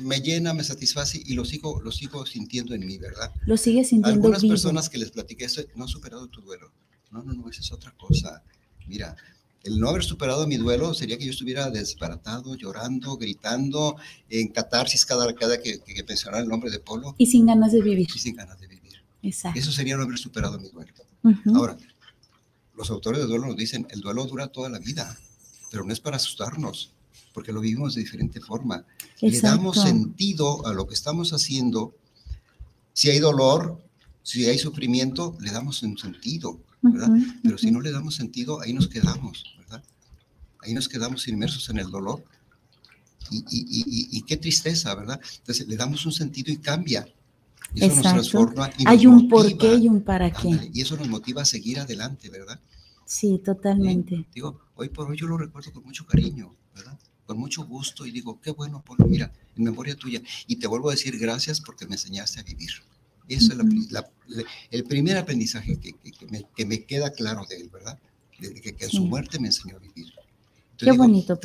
me 0.00 0.20
llena, 0.20 0.54
me 0.54 0.64
satisface 0.64 1.20
y 1.22 1.34
lo 1.34 1.44
sigo, 1.44 1.78
lo 1.82 1.92
sigo 1.92 2.24
sintiendo 2.24 2.74
en 2.74 2.86
mí, 2.86 2.96
¿verdad? 2.96 3.30
Lo 3.44 3.58
sigues 3.58 3.88
sintiendo 3.90 4.08
Algunas 4.08 4.40
vivo. 4.40 4.52
personas 4.52 4.88
que 4.88 4.96
les 4.96 5.10
platiqué 5.10 5.44
esto, 5.44 5.60
no 5.74 5.84
han 5.84 5.90
superado 5.90 6.28
tu 6.28 6.40
duelo. 6.40 6.72
No, 7.10 7.22
no, 7.22 7.34
no, 7.34 7.50
esa 7.50 7.60
es 7.60 7.70
otra 7.72 7.90
cosa. 7.98 8.42
Mira, 8.86 9.14
el 9.66 9.78
no 9.78 9.88
haber 9.88 10.04
superado 10.04 10.46
mi 10.46 10.56
duelo 10.56 10.94
sería 10.94 11.18
que 11.18 11.24
yo 11.24 11.30
estuviera 11.30 11.70
desbaratado, 11.70 12.54
llorando, 12.54 13.16
gritando, 13.16 13.96
en 14.28 14.48
catarsis 14.48 15.04
cada, 15.04 15.34
cada 15.34 15.60
que, 15.60 15.80
que 15.80 16.04
mencionara 16.04 16.42
el 16.42 16.48
nombre 16.48 16.70
de 16.70 16.78
Polo 16.78 17.14
Y 17.18 17.26
sin 17.26 17.46
ganas 17.46 17.72
de 17.72 17.82
vivir. 17.82 18.08
y 18.14 18.18
sin 18.18 18.36
ganas 18.36 18.58
de 18.60 18.66
vivir. 18.66 19.02
Exacto. 19.22 19.58
Eso 19.58 19.72
sería 19.72 19.96
no 19.96 20.04
haber 20.04 20.18
superado 20.18 20.58
mi 20.58 20.68
duelo. 20.68 20.92
Ahora, 21.54 21.76
los 22.76 22.90
autores 22.90 23.20
de 23.20 23.26
duelo 23.26 23.46
nos 23.46 23.56
dicen, 23.56 23.86
el 23.90 24.00
duelo 24.00 24.24
dura 24.26 24.48
toda 24.48 24.68
la 24.68 24.78
vida, 24.78 25.18
pero 25.70 25.84
no 25.84 25.92
es 25.92 25.98
para 25.98 26.16
asustarnos, 26.16 26.92
porque 27.34 27.52
lo 27.52 27.60
vivimos 27.60 27.94
de 27.94 28.02
diferente 28.02 28.40
forma. 28.40 28.84
Le 29.20 29.40
damos 29.40 29.80
sentido 29.80 30.64
a 30.66 30.72
lo 30.72 30.86
que 30.86 30.94
estamos 30.94 31.32
haciendo. 31.32 31.96
Si 32.92 33.10
hay 33.10 33.18
dolor, 33.18 33.82
si 34.22 34.46
hay 34.46 34.58
sufrimiento, 34.58 35.36
le 35.40 35.50
damos 35.50 35.82
un 35.82 35.98
sentido, 35.98 36.60
Pero 37.42 37.58
si 37.58 37.72
no 37.72 37.80
le 37.80 37.90
damos 37.90 38.14
sentido, 38.14 38.60
ahí 38.60 38.72
nos 38.72 38.86
quedamos. 38.86 39.55
Ahí 40.66 40.74
nos 40.74 40.88
quedamos 40.88 41.26
inmersos 41.28 41.68
en 41.70 41.78
el 41.78 41.90
dolor. 41.90 42.24
Y, 43.30 43.38
y- 43.38 43.44
y- 43.50 44.18
y- 44.18 44.22
qué 44.22 44.36
tristeza, 44.36 44.94
¿verdad? 44.94 45.20
Entonces 45.38 45.66
le 45.66 45.76
damos 45.76 46.06
un 46.06 46.12
sentido 46.12 46.52
y 46.52 46.58
cambia. 46.58 47.08
Y 47.74 47.78
eso 47.78 47.88
nos 47.88 47.98
Exacto. 47.98 48.12
transforma. 48.14 48.70
Y 48.78 48.84
Hay 48.86 49.04
nos 49.04 49.22
un 49.22 49.28
por 49.28 49.58
qué 49.58 49.74
y 49.74 49.88
un 49.88 50.02
para 50.02 50.30
qué. 50.32 50.70
Y 50.72 50.80
eso 50.80 50.96
nos 50.96 51.08
motiva 51.08 51.42
a 51.42 51.44
seguir 51.44 51.80
adelante, 51.80 52.30
¿verdad? 52.30 52.60
Sí, 53.04 53.40
totalmente. 53.44 54.26
Digo, 54.34 54.60
hoy 54.76 54.88
por 54.90 55.10
hoy 55.10 55.16
yo 55.16 55.26
lo 55.26 55.36
recuerdo 55.38 55.72
con 55.72 55.84
mucho 55.84 56.06
cariño, 56.06 56.54
¿verdad? 56.74 56.98
con 57.26 57.38
mucho 57.38 57.64
gusto 57.66 58.06
y 58.06 58.12
digo, 58.12 58.40
qué 58.40 58.52
bueno, 58.52 58.82
Polo, 58.82 59.04
mira, 59.06 59.32
en 59.56 59.64
memoria 59.64 59.96
tuya. 59.96 60.22
Y 60.46 60.56
te 60.56 60.66
vuelvo 60.66 60.88
a 60.88 60.92
decir 60.92 61.18
gracias 61.18 61.60
porque 61.60 61.86
me 61.86 61.96
enseñaste 61.96 62.40
a 62.40 62.44
vivir. 62.44 62.70
Eso 63.28 63.52
es 63.52 64.44
el 64.70 64.84
primer 64.84 65.16
aprendizaje 65.16 65.78
que, 65.80 66.64
me, 66.64 66.84
queda 66.84 67.10
claro 67.10 67.44
de 67.48 67.56
él, 67.56 67.68
¿verdad? 67.70 67.98
Que, 68.38 68.76
en 68.78 68.90
su 68.90 69.04
muerte 69.04 69.40
me 69.40 69.48
enseñó 69.48 69.76
a 69.76 69.80
vivir. 69.80 70.12
Qué 70.78 70.92
bonito. 70.92 71.38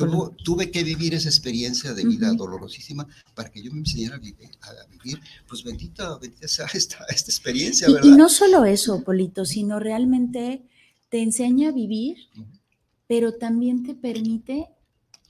tuve 0.44 0.70
que 0.70 0.82
vivir 0.84 1.14
esa 1.14 1.28
experiencia 1.28 1.94
de 1.94 2.04
vida 2.04 2.32
dolorosísima 2.34 3.06
para 3.34 3.50
que 3.50 3.62
yo 3.62 3.72
me 3.72 3.80
enseñara 3.80 4.16
a 4.16 4.18
vivir, 4.18 4.50
a 4.60 4.86
vivir 4.90 5.20
pues 5.48 5.64
bendita, 5.64 6.18
bendita 6.18 6.48
sea 6.48 6.66
esta, 6.74 7.04
esta 7.08 7.30
experiencia, 7.30 7.88
¿verdad? 7.88 8.04
Y, 8.04 8.12
no 8.12 8.28
solo 8.28 8.64
eso, 8.64 9.02
Polito, 9.02 9.44
sino 9.44 9.78
realmente 9.78 10.62
te 11.08 11.22
enseña 11.22 11.70
a 11.70 11.72
vivir, 11.72 12.16
pero 13.06 13.34
también 13.34 13.84
te 13.84 13.94
permite 13.94 14.68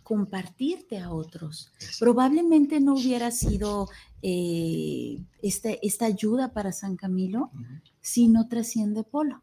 compartirte 0.03 0.99
a 0.99 1.13
otros. 1.13 1.73
Probablemente 1.99 2.81
no 2.81 2.95
hubiera 2.95 3.31
sido 3.31 3.89
eh, 4.21 5.21
esta, 5.43 5.71
esta, 5.81 6.07
ayuda 6.07 6.53
para 6.53 6.73
San 6.73 6.97
Camilo 6.97 7.51
si 8.01 8.29
no 8.29 8.49
trasciende 8.49 9.05
Polo, 9.05 9.43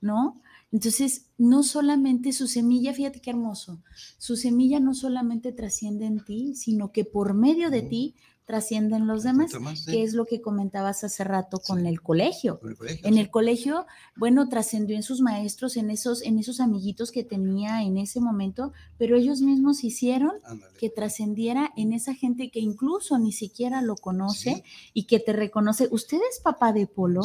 ¿no? 0.00 0.40
Entonces, 0.76 1.24
no 1.38 1.62
solamente 1.62 2.32
su 2.32 2.46
semilla, 2.46 2.92
fíjate 2.92 3.20
qué 3.20 3.30
hermoso, 3.30 3.80
su 4.18 4.36
semilla 4.36 4.78
no 4.78 4.92
solamente 4.92 5.50
trasciende 5.50 6.04
en 6.04 6.22
ti, 6.22 6.54
sino 6.54 6.92
que 6.92 7.06
por 7.06 7.32
medio 7.32 7.70
de 7.70 7.80
ti 7.80 8.14
trascienden 8.46 9.08
los 9.08 9.24
demás, 9.24 9.52
que 9.86 10.04
es 10.04 10.14
lo 10.14 10.24
que 10.24 10.40
comentabas 10.40 11.02
hace 11.02 11.24
rato 11.24 11.58
con 11.58 11.84
el 11.84 12.00
colegio. 12.00 12.60
en 13.02 13.18
el 13.18 13.28
colegio, 13.28 13.86
bueno, 14.14 14.48
trascendió 14.48 14.94
en 14.94 15.02
sus 15.02 15.20
maestros, 15.20 15.76
en 15.76 15.90
esos, 15.90 16.22
en 16.22 16.38
esos 16.38 16.60
amiguitos 16.60 17.10
que 17.10 17.24
tenía 17.24 17.82
en 17.82 17.98
ese 17.98 18.20
momento, 18.20 18.72
pero 18.98 19.16
ellos 19.16 19.42
mismos 19.42 19.82
hicieron 19.82 20.30
que 20.78 20.88
trascendiera 20.90 21.72
en 21.76 21.92
esa 21.92 22.14
gente 22.14 22.50
que 22.50 22.60
incluso 22.60 23.18
ni 23.18 23.32
siquiera 23.32 23.82
lo 23.82 23.96
conoce 23.96 24.62
y 24.94 25.04
que 25.04 25.18
te 25.18 25.32
reconoce. 25.32 25.88
Usted 25.90 26.18
es 26.30 26.38
papá 26.40 26.72
de 26.72 26.86
Polo. 26.86 27.22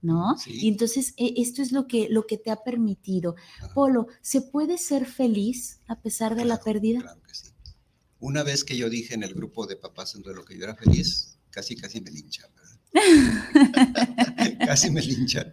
¿no? 0.00 0.34
Y 0.46 0.66
entonces 0.66 1.14
e, 1.16 1.34
esto 1.36 1.62
es 1.62 1.70
lo 1.70 1.86
que, 1.86 2.08
lo 2.08 2.26
que 2.26 2.36
te 2.36 2.50
ha 2.50 2.64
permitido. 2.64 3.36
Polo, 3.72 4.08
¿se 4.20 4.40
puede 4.40 4.76
ser 4.76 5.06
feliz 5.06 5.78
a 5.86 6.00
pesar 6.00 6.34
de 6.34 6.44
la 6.44 6.58
pérdida? 6.58 7.02
Claro 7.02 7.22
que 7.22 7.34
sí. 7.34 7.51
Una 8.22 8.44
vez 8.44 8.62
que 8.62 8.76
yo 8.76 8.88
dije 8.88 9.14
en 9.14 9.24
el 9.24 9.34
grupo 9.34 9.66
de 9.66 9.74
papás 9.74 10.14
en 10.14 10.22
lo 10.22 10.44
que 10.44 10.56
yo 10.56 10.62
era 10.62 10.76
feliz, 10.76 11.38
casi, 11.50 11.74
casi 11.74 12.00
me 12.00 12.08
linchan. 12.12 12.48
casi 14.64 14.92
me 14.92 15.02
linchan. 15.02 15.52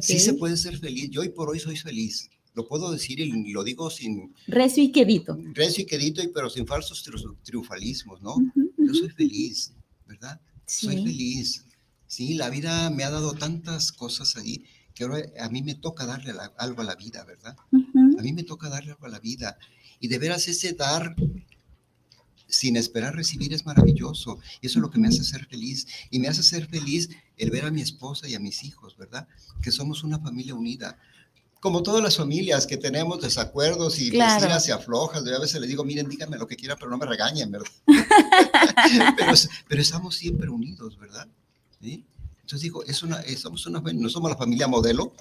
Sí 0.00 0.20
se 0.20 0.34
puede 0.34 0.56
ser 0.56 0.78
feliz. 0.78 1.10
Yo 1.10 1.22
hoy 1.22 1.30
por 1.30 1.50
hoy 1.50 1.58
soy 1.58 1.76
feliz. 1.76 2.30
Lo 2.54 2.68
puedo 2.68 2.92
decir 2.92 3.18
y 3.18 3.50
lo 3.50 3.64
digo 3.64 3.90
sin... 3.90 4.32
Recio 4.46 4.84
y 4.84 4.92
quedito. 4.92 5.36
Recio 5.52 5.82
y 5.82 5.86
quedito, 5.86 6.22
pero 6.32 6.48
sin 6.48 6.64
falsos 6.64 7.04
triunfalismos, 7.42 8.22
¿no? 8.22 8.36
Yo 8.78 8.94
soy 8.94 9.10
feliz, 9.10 9.72
¿verdad? 10.06 10.40
Soy 10.64 11.02
feliz. 11.02 11.64
Sí, 12.06 12.34
la 12.34 12.50
vida 12.50 12.88
me 12.90 13.02
ha 13.02 13.10
dado 13.10 13.32
tantas 13.32 13.90
cosas 13.90 14.36
ahí 14.36 14.64
que 14.94 15.02
ahora 15.02 15.24
a 15.40 15.48
mí 15.48 15.60
me 15.60 15.74
toca 15.74 16.06
darle 16.06 16.32
algo 16.56 16.82
a 16.82 16.84
la 16.84 16.94
vida, 16.94 17.24
¿verdad? 17.24 17.56
A 17.72 18.22
mí 18.22 18.32
me 18.32 18.44
toca 18.44 18.68
darle 18.68 18.92
algo 18.92 19.06
a 19.06 19.10
la 19.10 19.18
vida. 19.18 19.58
Y 19.98 20.06
de 20.06 20.18
veras 20.18 20.46
ese 20.46 20.72
dar 20.74 21.16
sin 22.48 22.76
esperar 22.76 23.14
recibir 23.14 23.52
es 23.52 23.66
maravilloso. 23.66 24.38
Y 24.60 24.66
eso 24.66 24.78
es 24.78 24.82
lo 24.82 24.90
que 24.90 24.98
me 24.98 25.08
hace 25.08 25.24
ser 25.24 25.46
feliz. 25.46 25.86
Y 26.10 26.18
me 26.18 26.28
hace 26.28 26.42
ser 26.42 26.66
feliz 26.66 27.08
el 27.36 27.50
ver 27.50 27.64
a 27.64 27.70
mi 27.70 27.82
esposa 27.82 28.28
y 28.28 28.34
a 28.34 28.40
mis 28.40 28.64
hijos, 28.64 28.96
¿verdad? 28.96 29.28
Que 29.62 29.72
somos 29.72 30.04
una 30.04 30.18
familia 30.18 30.54
unida. 30.54 30.98
Como 31.60 31.82
todas 31.82 32.02
las 32.02 32.16
familias 32.16 32.66
que 32.66 32.76
tenemos 32.76 33.20
desacuerdos 33.20 33.98
y 33.98 34.10
claro. 34.10 34.40
vecinas 34.40 34.68
y 34.68 34.70
aflojas, 34.70 35.24
yo 35.24 35.36
a 35.36 35.40
veces 35.40 35.60
les 35.60 35.68
digo, 35.68 35.84
miren, 35.84 36.08
díganme 36.08 36.36
lo 36.36 36.46
que 36.46 36.56
quieran, 36.56 36.76
pero 36.78 36.90
no 36.90 36.98
me 36.98 37.06
regañen, 37.06 37.50
¿verdad? 37.50 37.70
pero, 39.68 39.82
estamos 39.82 40.14
siempre 40.14 40.48
unidos, 40.48 40.98
¿verdad? 40.98 41.26
Entonces 41.80 42.60
digo, 42.60 42.84
es 42.84 43.02
una, 43.02 43.22
somos 43.36 43.66
una, 43.66 43.80
no 43.80 44.08
somos 44.08 44.30
la 44.30 44.36
familia 44.36 44.68
modelo, 44.68 45.12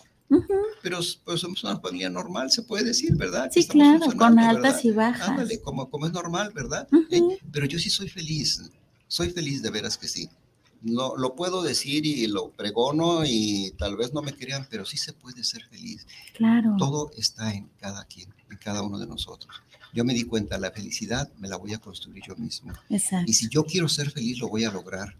pero 0.81 0.99
pues, 1.23 1.39
somos 1.39 1.63
una 1.63 1.79
familia 1.79 2.09
normal, 2.09 2.51
se 2.51 2.63
puede 2.63 2.83
decir, 2.85 3.15
¿verdad? 3.15 3.49
Sí, 3.51 3.67
claro, 3.67 4.05
con 4.17 4.39
altas 4.39 4.83
y 4.85 4.91
bajas. 4.91 5.29
Ándale, 5.29 5.59
como, 5.61 5.89
como 5.89 6.05
es 6.07 6.13
normal, 6.13 6.51
¿verdad? 6.53 6.87
¿Eh? 7.11 7.39
Pero 7.51 7.65
yo 7.65 7.79
sí 7.79 7.89
soy 7.89 8.09
feliz, 8.09 8.61
soy 9.07 9.29
feliz 9.29 9.61
de 9.61 9.69
veras 9.69 9.97
que 9.97 10.07
sí. 10.07 10.29
No, 10.81 11.15
lo 11.15 11.35
puedo 11.35 11.63
decir 11.63 12.05
y 12.05 12.27
lo 12.27 12.51
pregono 12.51 13.23
y 13.25 13.73
tal 13.77 13.97
vez 13.97 14.13
no 14.13 14.21
me 14.21 14.35
crean, 14.35 14.67
pero 14.69 14.85
sí 14.85 14.97
se 14.97 15.13
puede 15.13 15.43
ser 15.43 15.63
feliz. 15.63 16.05
Claro. 16.35 16.75
Todo 16.77 17.09
está 17.17 17.53
en 17.53 17.69
cada 17.79 18.05
quien, 18.05 18.33
en 18.51 18.57
cada 18.57 18.83
uno 18.83 18.99
de 18.99 19.07
nosotros. 19.07 19.55
Yo 19.93 20.03
me 20.03 20.13
di 20.13 20.23
cuenta, 20.23 20.57
la 20.57 20.71
felicidad 20.71 21.31
me 21.39 21.47
la 21.47 21.55
voy 21.55 21.73
a 21.73 21.79
construir 21.79 22.23
yo 22.27 22.35
mismo. 22.35 22.73
Exacto. 22.89 23.31
Y 23.31 23.33
si 23.33 23.49
yo 23.49 23.63
quiero 23.63 23.87
ser 23.87 24.11
feliz, 24.11 24.37
lo 24.39 24.49
voy 24.49 24.65
a 24.65 24.71
lograr 24.71 25.15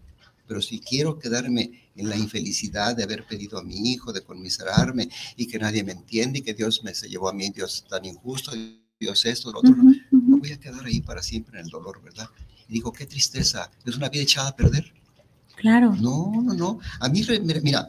pero 0.46 0.62
si 0.62 0.80
quiero 0.80 1.18
quedarme 1.18 1.90
en 1.94 2.08
la 2.08 2.16
infelicidad 2.16 2.96
de 2.96 3.02
haber 3.02 3.26
pedido 3.26 3.58
a 3.58 3.62
mi 3.62 3.92
hijo, 3.92 4.12
de 4.12 4.22
conmiserarme 4.22 5.08
y 5.36 5.46
que 5.46 5.58
nadie 5.58 5.82
me 5.82 5.92
entiende 5.92 6.38
y 6.38 6.42
que 6.42 6.54
Dios 6.54 6.82
me 6.84 6.94
se 6.94 7.08
llevó 7.08 7.28
a 7.28 7.32
mí, 7.32 7.50
Dios 7.50 7.84
tan 7.88 8.04
injusto, 8.04 8.52
Dios 8.98 9.24
esto, 9.24 9.52
lo 9.52 9.58
otro, 9.58 9.74
no 10.10 10.38
voy 10.38 10.52
a 10.52 10.60
quedar 10.60 10.84
ahí 10.84 11.00
para 11.00 11.22
siempre 11.22 11.58
en 11.58 11.66
el 11.66 11.70
dolor, 11.70 12.02
¿verdad? 12.02 12.28
Y 12.68 12.74
digo, 12.74 12.92
qué 12.92 13.06
tristeza, 13.06 13.70
es 13.84 13.96
una 13.96 14.08
vida 14.08 14.22
echada 14.22 14.48
a 14.48 14.56
perder. 14.56 14.92
Claro. 15.56 15.94
No, 15.94 16.32
no, 16.42 16.54
no. 16.54 16.78
A 17.00 17.08
mí, 17.08 17.24
mira, 17.62 17.88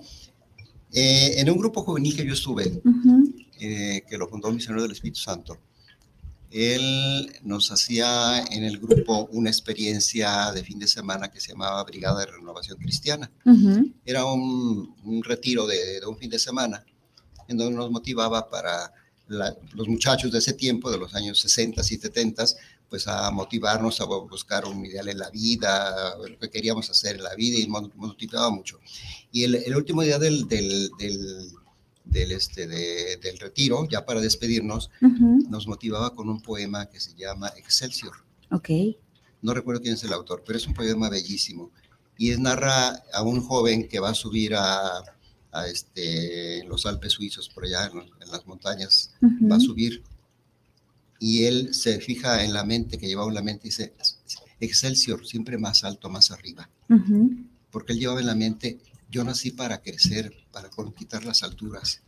eh, 0.92 1.36
en 1.38 1.50
un 1.50 1.58
grupo 1.58 1.84
juvenil 1.84 2.16
que 2.16 2.26
yo 2.26 2.34
estuve, 2.34 2.82
eh, 3.60 4.04
que 4.08 4.18
lo 4.18 4.28
fundó 4.28 4.48
el 4.50 4.56
misionero 4.56 4.84
del 4.84 4.92
Espíritu 4.92 5.20
Santo, 5.20 5.58
él 6.52 7.36
nos 7.44 7.72
hacía 7.72 8.44
en 8.52 8.64
el 8.64 8.80
grupo 8.80 9.28
una 9.32 9.50
experiencia 9.50 10.52
de 10.52 10.64
fin 10.64 10.80
de 10.80 10.88
semana 10.88 11.30
que 11.30 11.42
se 11.42 11.52
llamaba 11.52 11.84
Brigada 11.84 12.22
de 12.22 12.28
Renovación 12.28 12.78
Cristiana. 12.78 13.32
Era 14.06 14.26
un, 14.26 15.24
retiro 15.24 15.68
de, 15.68 16.02
un 16.08 16.18
fin 16.18 16.30
de 16.30 16.40
semana 16.40 16.86
en 17.48 17.58
donde 17.58 17.76
nos 17.76 17.92
motivaba 17.92 18.50
para 18.50 18.94
los 19.28 19.88
muchachos 19.88 20.32
de 20.32 20.40
ese 20.40 20.54
tiempo, 20.54 20.90
de 20.90 20.98
los 20.98 21.14
años 21.16 21.40
60 21.40 21.82
y 21.82 21.98
70, 21.98 22.46
pues 22.90 23.08
a 23.08 23.30
motivarnos 23.32 24.00
a 24.00 24.06
buscar 24.06 24.66
un 24.66 24.86
ideal 24.86 25.10
en 25.10 25.18
la 25.18 25.30
vida, 25.30 26.16
lo 26.18 26.40
que 26.40 26.50
queríamos 26.50 26.90
hacer 26.90 27.18
en 27.18 27.24
la 27.24 27.36
vida 27.36 27.60
y 27.60 27.68
nos 27.68 27.94
motivaba 27.96 28.50
mucho. 28.50 28.80
Y 29.32 29.44
el, 29.44 29.76
último 29.76 30.02
día 30.02 30.18
del 30.18 30.48
del, 30.48 30.90
este, 32.14 32.68
del 32.68 33.40
retiro, 33.40 33.88
ya 33.90 34.06
para 34.06 34.22
despedirnos, 34.22 34.90
nos 35.50 35.68
motivaba 35.68 36.14
con 36.16 36.30
un 36.30 36.42
poema 36.42 36.88
que 36.88 37.00
se 37.00 37.14
llama 37.16 37.52
Excelsior. 37.58 38.14
Ok. 38.52 38.70
No 39.42 39.54
recuerdo 39.54 39.82
quién 39.82 39.94
es 39.94 40.04
el 40.04 40.14
autor, 40.14 40.44
pero 40.46 40.58
es 40.58 40.68
un 40.68 40.74
poema 40.74 41.10
bellísimo. 41.10 41.72
Y 42.18 42.32
es 42.32 42.40
narra 42.40 43.04
a 43.14 43.22
un 43.22 43.42
joven 43.42 43.88
que 43.88 44.00
va 44.00 44.10
a 44.10 44.16
subir 44.16 44.56
a, 44.56 45.04
a 45.52 45.68
este, 45.68 46.64
los 46.66 46.86
Alpes 46.86 47.14
suizos, 47.14 47.50
por 47.50 47.66
allá 47.66 47.92
en, 47.94 48.32
las 48.32 48.46
montañas, 48.48 49.12
va 49.22 49.58
a 49.58 49.60
subir. 49.60 50.04
Y 51.20 51.46
él 51.46 51.74
se 51.74 52.00
fija 52.00 52.44
en 52.44 52.54
la 52.54 52.64
mente, 52.64 52.98
que 52.98 53.08
llevaba 53.08 53.30
en 53.30 53.36
la 53.36 53.44
mente, 53.44 53.68
y 53.68 53.70
dice, 53.70 53.94
Excelsior, 54.60 55.26
siempre 55.26 55.58
más 55.58 55.84
alto, 55.84 56.10
más 56.10 56.32
arriba. 56.32 56.70
Porque 57.72 57.94
él 57.94 58.00
llevaba 58.00 58.20
en 58.20 58.28
la 58.28 58.36
mente 58.36 58.80
yo 59.10 59.24
nací 59.24 59.52
para 59.52 59.82
crecer, 59.82 60.34
para 60.52 60.70
conquistar 60.70 61.24
las 61.26 61.44
alturas, 61.44 62.02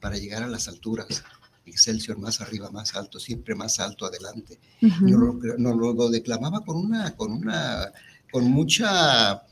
para 0.00 0.16
llegar 0.16 0.42
a 0.42 0.48
las 0.48 0.68
alturas. 0.68 1.22
Excelsior 1.66 2.18
más 2.18 2.40
arriba, 2.40 2.70
más 2.70 2.94
alto, 2.94 3.18
siempre 3.18 3.54
más 3.54 3.80
alto 3.80 4.06
adelante. 4.06 4.60
Nos 4.80 5.76
lo, 5.76 6.10
declamaba 6.10 6.64
con 6.64 6.76
una, 6.76 7.16
con 7.16 7.32
una, 7.32 7.90
con 8.30 8.44
mucha, 8.44 9.42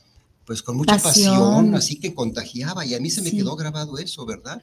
pues 0.45 0.63
con 0.63 0.77
mucha 0.77 0.97
pasión, 0.99 1.75
así 1.75 1.99
que 1.99 2.15
contagiaba 2.15 2.87
y 2.87 2.95
a 2.95 3.01
mí 3.01 3.11
se 3.11 3.21
me 3.21 3.33
quedó 3.33 3.57
grabado 3.57 3.99
eso, 3.99 4.25
¿verdad? 4.25 4.63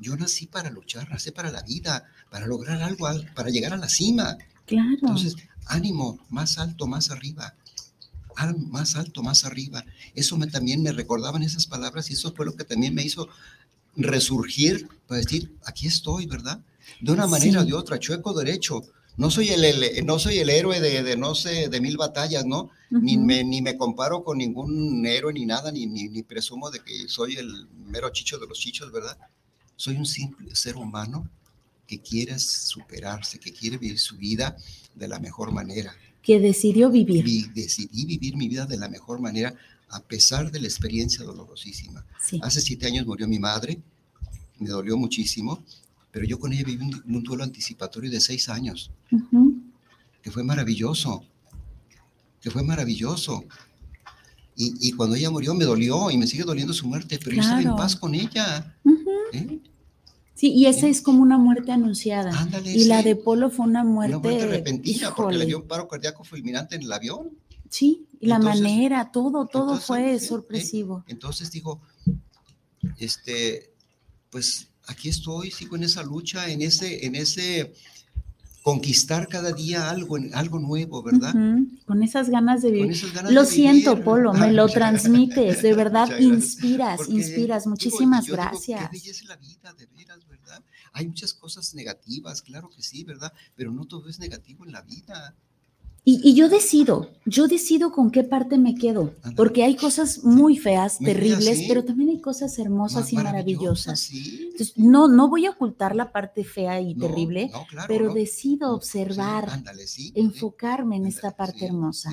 Yo 0.00 0.16
nací 0.16 0.46
para 0.46 0.70
luchar, 0.70 1.10
nací 1.10 1.30
para 1.30 1.52
la 1.52 1.62
vida, 1.62 2.06
para 2.30 2.46
lograr 2.46 2.82
algo, 2.82 3.06
para 3.34 3.50
llegar 3.50 3.74
a 3.74 3.76
la 3.76 3.88
cima. 3.88 4.38
Claro. 4.64 4.88
Entonces, 4.94 5.36
ánimo, 5.66 6.24
más 6.30 6.56
alto, 6.58 6.86
más 6.86 7.10
arriba 7.10 7.54
más 8.70 8.96
alto, 8.96 9.22
más 9.22 9.44
arriba. 9.44 9.84
Eso 10.14 10.36
me, 10.36 10.46
también 10.46 10.82
me 10.82 10.92
recordaban 10.92 11.42
esas 11.42 11.66
palabras 11.66 12.10
y 12.10 12.14
eso 12.14 12.32
fue 12.34 12.46
lo 12.46 12.54
que 12.56 12.64
también 12.64 12.94
me 12.94 13.02
hizo 13.02 13.28
resurgir 13.96 14.88
para 15.06 15.20
decir, 15.20 15.52
aquí 15.64 15.86
estoy, 15.86 16.26
¿verdad? 16.26 16.60
De 17.00 17.12
una 17.12 17.26
manera 17.26 17.60
o 17.60 17.64
de 17.64 17.74
otra, 17.74 17.98
chueco 17.98 18.32
derecho. 18.32 18.82
No 19.16 19.30
soy 19.30 19.50
el, 19.50 20.06
no 20.06 20.18
soy 20.18 20.38
el 20.38 20.48
héroe 20.48 20.80
de, 20.80 21.16
no 21.16 21.34
sé, 21.34 21.68
de 21.68 21.80
mil 21.80 21.96
batallas, 21.96 22.46
¿no? 22.46 22.70
ni, 22.90 23.18
me, 23.18 23.44
ni 23.44 23.60
me 23.60 23.76
comparo 23.76 24.24
con 24.24 24.38
ningún 24.38 25.04
héroe 25.06 25.32
ni 25.32 25.46
nada, 25.46 25.70
ni, 25.70 25.86
ni, 25.86 26.08
ni 26.08 26.22
presumo 26.22 26.70
de 26.70 26.80
que 26.80 27.08
soy 27.08 27.36
el 27.36 27.68
mero 27.86 28.10
chicho 28.10 28.38
de 28.38 28.46
los 28.46 28.58
chichos, 28.58 28.90
¿verdad? 28.90 29.18
Soy 29.76 29.96
un 29.96 30.06
simple 30.06 30.54
ser 30.54 30.76
humano 30.76 31.28
que 31.86 32.00
quiere 32.00 32.38
superarse, 32.38 33.38
que 33.38 33.52
quiere 33.52 33.76
vivir 33.76 33.98
su 33.98 34.16
vida 34.16 34.56
de 34.94 35.08
la 35.08 35.18
mejor 35.18 35.52
manera 35.52 35.94
que 36.22 36.40
decidió 36.40 36.90
vivir. 36.90 37.52
decidí 37.52 38.06
vivir 38.06 38.36
mi 38.36 38.48
vida 38.48 38.66
de 38.66 38.76
la 38.76 38.88
mejor 38.88 39.20
manera 39.20 39.54
a 39.90 40.00
pesar 40.00 40.50
de 40.50 40.60
la 40.60 40.66
experiencia 40.66 41.24
dolorosísima. 41.24 42.04
Hace 42.40 42.60
siete 42.60 42.86
años 42.86 43.06
murió 43.06 43.28
mi 43.28 43.38
madre, 43.38 43.82
me 44.58 44.68
dolió 44.68 44.96
muchísimo, 44.96 45.62
pero 46.10 46.24
yo 46.24 46.38
con 46.38 46.52
ella 46.52 46.64
viví 46.64 46.84
un, 47.04 47.22
duelo 47.22 47.44
anticipatorio 47.44 48.10
de 48.10 48.20
seis 48.20 48.48
años. 48.48 48.90
que 50.22 50.30
fue 50.30 50.44
maravilloso, 50.44 51.24
que 52.40 52.50
fue 52.50 52.62
maravilloso. 52.62 53.44
Y, 54.56 54.88
y, 54.88 54.92
cuando 54.92 55.16
ella 55.16 55.30
murió 55.30 55.54
me 55.54 55.64
dolió 55.64 56.10
y 56.10 56.18
me 56.18 56.26
sigue 56.26 56.44
doliendo 56.44 56.72
su 56.72 56.86
muerte, 56.86 57.18
pero 57.18 57.34
yo 57.34 57.40
estaba 57.40 57.62
en 57.62 57.74
paz 57.74 57.96
con 57.96 58.14
ella. 58.14 58.76
¿eh? 59.32 59.60
Sí, 60.42 60.52
y 60.52 60.66
esa 60.66 60.88
es 60.88 61.02
como 61.02 61.22
una 61.22 61.38
muerte 61.38 61.70
anunciada. 61.70 62.36
Ándale, 62.36 62.72
y 62.72 62.86
la 62.86 63.00
de 63.00 63.14
Polo 63.14 63.48
fue 63.48 63.64
una 63.64 63.84
muerte, 63.84 64.16
una 64.16 64.22
muerte 64.28 64.46
repentina 64.48 65.14
porque 65.14 65.36
le 65.36 65.46
dio 65.46 65.58
un 65.58 65.68
paro 65.68 65.86
cardíaco 65.86 66.24
fulminante 66.24 66.74
en 66.74 66.82
el 66.82 66.92
avión. 66.92 67.30
Sí, 67.70 68.08
y 68.18 68.26
la 68.26 68.40
manera, 68.40 69.12
todo, 69.12 69.46
todo 69.46 69.78
fue 69.78 70.18
sorpresivo. 70.18 71.04
Entonces 71.06 71.48
digo, 71.52 71.80
este, 72.98 73.70
pues 74.30 74.66
aquí 74.88 75.10
estoy, 75.10 75.52
sigo 75.52 75.76
en 75.76 75.84
esa 75.84 76.02
lucha, 76.02 76.48
en 76.48 76.62
ese, 76.62 77.06
en 77.06 77.14
ese 77.14 77.72
conquistar 78.62 79.26
cada 79.28 79.52
día 79.52 79.90
algo, 79.90 80.16
algo 80.34 80.58
nuevo, 80.58 81.02
¿verdad? 81.02 81.34
Con 81.84 82.02
esas 82.02 82.30
ganas 82.30 82.62
de 82.62 82.70
vivir. 82.70 82.96
lo 83.30 83.44
siento, 83.44 84.02
Polo, 84.02 84.32
me 84.32 84.52
lo 84.52 84.68
transmites, 84.68 85.62
de 85.62 85.74
verdad 85.74 86.08
inspiras, 86.20 87.08
inspiras. 87.08 87.66
Muchísimas 87.66 88.26
gracias. 88.28 88.88
qué 88.88 88.98
belleza 88.98 89.24
la 89.26 89.36
vida, 89.36 89.74
de 89.74 89.86
veras, 89.86 90.18
¿verdad? 90.28 90.31
Hay 90.92 91.06
muchas 91.06 91.32
cosas 91.32 91.74
negativas, 91.74 92.42
claro 92.42 92.68
que 92.70 92.82
sí, 92.82 93.04
¿verdad? 93.04 93.32
Pero 93.54 93.72
no 93.72 93.86
todo 93.86 94.08
es 94.08 94.18
negativo 94.18 94.64
en 94.64 94.72
la 94.72 94.82
vida. 94.82 95.34
Y, 96.04 96.34
yo 96.34 96.48
decido, 96.48 97.10
yo 97.26 97.46
decido 97.46 97.92
con 97.92 98.10
qué 98.10 98.24
parte 98.24 98.58
me 98.58 98.74
quedo, 98.74 99.14
porque 99.36 99.62
hay 99.62 99.76
cosas 99.76 100.24
muy 100.24 100.56
feas, 100.56 100.98
terribles, 100.98 101.62
pero 101.68 101.84
también 101.84 102.10
hay 102.10 102.20
cosas 102.20 102.58
hermosas 102.58 103.12
y 103.12 103.16
maravillosas. 103.16 104.10
Entonces, 104.12 104.76
no, 104.76 105.06
no 105.06 105.28
voy 105.28 105.46
a 105.46 105.50
ocultar 105.50 105.94
la 105.94 106.10
parte 106.10 106.42
fea 106.42 106.80
y 106.80 106.96
terrible, 106.96 107.52
pero 107.86 108.12
decido 108.12 108.74
observar, 108.74 109.62
enfocarme 110.14 110.96
en 110.96 111.06
esta 111.06 111.36
parte 111.36 111.66
hermosa. 111.66 112.10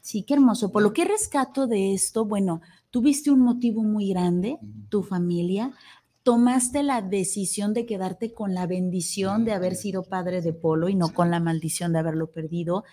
Sí, 0.00 0.24
qué 0.24 0.34
hermoso. 0.34 0.72
Por 0.72 0.82
lo 0.82 0.92
que 0.92 1.04
rescato 1.04 1.68
de 1.68 1.94
esto, 1.94 2.24
bueno, 2.24 2.62
tuviste 2.90 3.30
un 3.30 3.40
motivo 3.40 3.84
muy 3.84 4.08
grande, 4.08 4.58
tu 4.88 5.04
familia, 5.04 5.72
tomaste 6.22 6.82
la 6.82 7.02
decisión 7.02 7.74
de 7.74 7.86
quedarte 7.86 8.32
con 8.32 8.54
la 8.54 8.66
bendición 8.66 9.44
de 9.44 9.52
haber 9.52 9.74
sido 9.74 10.04
padre 10.04 10.40
de 10.40 10.52
Polo 10.52 10.88
y 10.88 10.94
no 10.94 11.12
con 11.12 11.30
la 11.30 11.40
maldición 11.40 11.92
de 11.92 11.98
haberlo 11.98 12.30
perdido. 12.30 12.84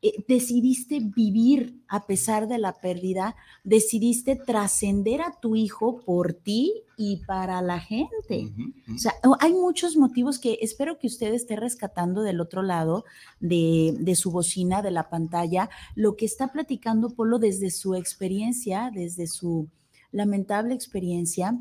Eh, 0.00 0.12
decidiste 0.28 1.00
vivir 1.00 1.82
a 1.88 2.06
pesar 2.06 2.46
de 2.46 2.58
la 2.58 2.74
pérdida, 2.74 3.34
decidiste 3.64 4.36
trascender 4.36 5.20
a 5.20 5.40
tu 5.40 5.56
hijo 5.56 6.02
por 6.04 6.34
ti 6.34 6.84
y 6.96 7.16
para 7.26 7.60
la 7.62 7.80
gente. 7.80 8.52
O 8.94 8.98
sea, 8.98 9.14
hay 9.40 9.54
muchos 9.54 9.96
motivos 9.96 10.38
que 10.38 10.58
espero 10.60 11.00
que 11.00 11.08
usted 11.08 11.34
esté 11.34 11.56
rescatando 11.56 12.22
del 12.22 12.40
otro 12.40 12.62
lado 12.62 13.04
de, 13.40 13.96
de 13.98 14.14
su 14.14 14.30
bocina, 14.30 14.82
de 14.82 14.92
la 14.92 15.10
pantalla, 15.10 15.68
lo 15.96 16.14
que 16.14 16.26
está 16.26 16.52
platicando 16.52 17.10
Polo 17.10 17.40
desde 17.40 17.72
su 17.72 17.96
experiencia, 17.96 18.92
desde 18.94 19.26
su 19.26 19.68
lamentable 20.12 20.74
experiencia 20.74 21.58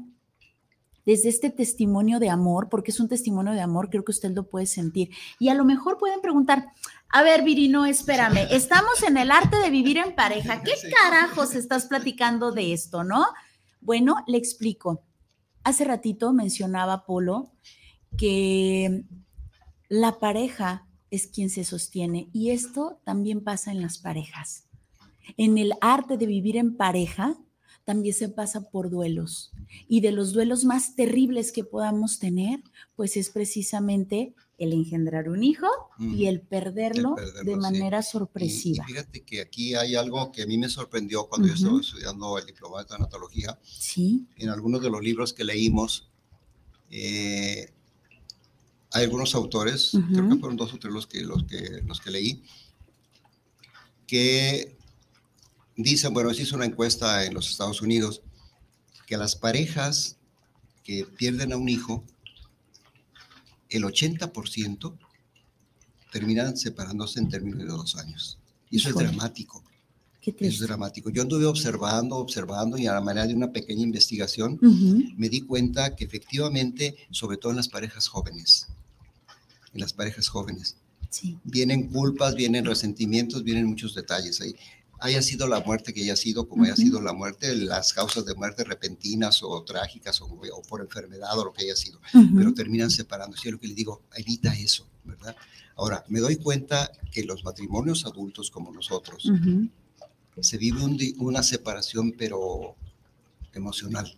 desde 1.08 1.30
este 1.30 1.50
testimonio 1.50 2.20
de 2.20 2.30
amor, 2.30 2.68
porque 2.68 2.92
es 2.92 3.00
un 3.00 3.08
testimonio 3.08 3.54
de 3.54 3.62
amor, 3.62 3.90
creo 3.90 4.04
que 4.04 4.12
usted 4.12 4.36
lo 4.36 4.50
puede 4.50 4.66
sentir. 4.66 5.10
Y 5.40 5.48
a 5.48 5.54
lo 5.54 5.64
mejor 5.64 5.98
pueden 5.98 6.20
preguntar, 6.20 6.66
a 7.08 7.24
ver, 7.24 7.44
Virino, 7.44 7.86
espérame, 7.86 8.46
estamos 8.52 9.02
en 9.08 9.16
el 9.16 9.32
arte 9.32 9.56
de 9.56 9.70
vivir 9.70 10.00
en 10.00 10.14
pareja. 10.14 10.62
¿Qué 10.64 10.74
carajos 11.02 11.56
estás 11.56 11.86
platicando 11.86 12.52
de 12.52 12.74
esto, 12.74 13.06
no? 13.06 13.26
Bueno, 13.80 14.18
le 14.28 14.38
explico. 14.38 15.02
Hace 15.64 15.86
ratito 15.86 16.34
mencionaba 16.34 17.06
Polo 17.06 17.54
que 18.18 19.06
la 19.88 20.20
pareja 20.20 20.88
es 21.10 21.28
quien 21.28 21.50
se 21.50 21.64
sostiene 21.64 22.28
y 22.34 22.50
esto 22.50 23.00
también 23.06 23.46
pasa 23.46 23.72
en 23.72 23.82
las 23.82 23.98
parejas. 23.98 24.66
En 25.38 25.58
el 25.58 25.72
arte 25.80 26.18
de 26.18 26.26
vivir 26.26 26.58
en 26.58 26.76
pareja, 26.76 27.38
también 27.88 28.14
se 28.14 28.28
pasa 28.28 28.70
por 28.70 28.90
duelos. 28.90 29.54
Y 29.88 30.02
de 30.02 30.12
los 30.12 30.34
duelos 30.34 30.66
más 30.66 30.98
terribles 30.98 31.54
que 31.54 31.64
podamos 31.64 32.20
tener, 32.20 32.60
pues 32.98 33.16
es 33.16 33.30
precisamente 33.30 34.36
el 34.58 34.74
engendrar 34.74 35.30
un 35.30 35.42
hijo 35.42 35.68
y 35.98 36.26
el 36.26 36.42
perderlo, 36.42 37.16
de 37.46 37.56
manera 37.56 38.02
sorpresiva. 38.02 38.84
Y, 38.86 38.92
fíjate 38.92 39.24
que 39.24 39.40
aquí 39.40 39.76
hay 39.76 39.96
algo 39.96 40.34
que 40.34 40.42
a 40.42 40.46
mí 40.46 40.58
me 40.58 40.68
sorprendió 40.68 41.30
cuando 41.30 41.48
yo 41.48 41.54
estaba 41.54 41.80
estudiando 41.80 42.38
el 42.38 42.46
diploma 42.46 42.80
de 42.80 42.86
tanatología. 42.90 43.58
Sí. 43.64 44.28
En 44.36 44.50
algunos 44.50 44.82
de 44.82 44.90
los 44.90 45.02
libros 45.02 45.32
que 45.32 45.46
leímos, 45.46 46.10
eh, 46.92 47.72
hay 48.92 49.04
algunos 49.06 49.34
autores, 49.34 49.92
creo 50.12 50.28
que 50.28 50.36
fueron 50.36 50.58
dos 50.58 50.74
o 50.74 50.78
tres 50.78 50.94
los 50.94 51.08
que, 51.08 51.22
los 51.22 51.46
que, 51.46 51.84
los 51.86 52.02
que 52.02 52.12
leí, 52.12 52.44
que 54.06 54.77
dicen, 55.84 56.14
bueno, 56.14 56.34
se 56.34 56.44
hizo 56.44 56.56
una 56.56 56.66
encuesta 56.66 57.26
en 57.26 57.34
los 57.34 57.50
Estados 57.50 57.82
Unidos, 57.82 58.22
que 59.06 59.16
las 59.16 59.36
parejas 59.36 60.18
que 60.84 61.06
pierden 61.06 61.54
a 61.54 61.58
un 61.58 61.70
hijo, 61.70 62.04
el 63.70 63.84
80% 63.84 64.98
terminan 66.12 66.58
separándose 66.58 67.20
en 67.20 67.30
términos 67.30 67.60
de 67.60 67.66
dos 67.66 67.96
años. 67.96 68.40
Y 68.70 68.78
eso 68.78 68.90
es 68.90 68.96
dramático. 68.96 69.64
Qué 70.22 70.36
es 70.40 70.60
dramático. 70.60 71.10
Yo 71.10 71.22
anduve 71.22 71.46
observando, 71.46 72.18
observando 72.18 72.78
y 72.78 72.88
a 72.88 72.94
la 72.94 73.02
manera 73.02 73.28
de 73.28 73.34
una 73.34 73.52
pequeña 73.54 73.84
investigación 73.84 74.60
me 75.16 75.30
di 75.30 75.42
cuenta 75.42 75.96
que 75.96 76.04
efectivamente, 76.04 76.98
sobre 77.12 77.38
todo 77.38 77.52
en 77.52 77.58
las 77.58 77.70
parejas 77.70 78.08
jóvenes, 78.08 78.68
en 79.74 79.80
las 79.80 79.94
parejas 79.94 80.28
jóvenes, 80.28 80.76
vienen 81.46 81.88
culpas, 81.88 82.36
vienen 82.36 82.66
resentimientos, 82.66 83.44
vienen 83.44 83.68
muchos 83.68 83.96
detalles 83.96 84.42
ahí 84.42 84.54
haya 85.00 85.22
sido 85.22 85.48
la 85.48 85.60
muerte 85.62 85.94
que 85.94 86.02
haya 86.02 86.16
sido, 86.16 86.48
como 86.48 86.64
haya 86.66 86.76
sido 86.76 87.02
la 87.02 87.14
muerte, 87.14 87.56
las 87.56 87.94
causas 87.94 88.26
de 88.26 88.36
muerte 88.36 88.64
repentinas 88.64 89.44
o 89.44 89.64
trágicas 89.64 90.22
o, 90.22 90.28
por 90.68 90.82
enfermedad 90.82 91.38
o 91.38 91.46
lo 91.46 91.54
que 91.54 91.64
haya 91.64 91.76
sido, 91.76 92.00
pero 92.36 92.54
terminan 92.54 92.90
separándose. 92.90 93.46
Yo 93.46 93.52
lo 93.52 93.60
que 93.60 93.68
le 93.68 93.76
digo, 93.76 94.04
evita 94.16 94.54
eso, 94.54 94.88
¿verdad? 95.04 95.36
Ahora, 95.76 96.04
me 96.08 96.20
doy 96.20 96.38
cuenta 96.38 96.92
que 97.12 97.24
los 97.24 97.44
matrimonios 97.44 98.06
adultos 98.06 98.50
como 98.50 98.72
nosotros, 98.72 99.32
se 100.40 100.58
vive 100.58 100.82
una 101.18 101.44
separación, 101.44 102.14
pero 102.18 102.76
emocional. 103.54 104.18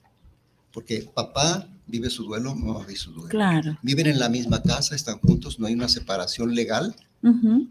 Porque 0.72 1.10
papá 1.14 1.68
vive 1.88 2.10
su 2.10 2.24
duelo, 2.24 2.54
mamá 2.56 2.82
vive 2.86 3.00
su 3.00 3.12
duelo. 3.12 3.30
Claro. 3.30 3.78
Viven 3.82 4.08
en 4.08 4.20
la 4.20 4.30
misma 4.30 4.62
casa, 4.62 4.96
están 4.96 5.20
juntos, 5.20 5.60
no 5.60 5.68
hay 5.68 5.74
una 5.74 5.90
separación 5.90 6.54
legal, 6.54 6.96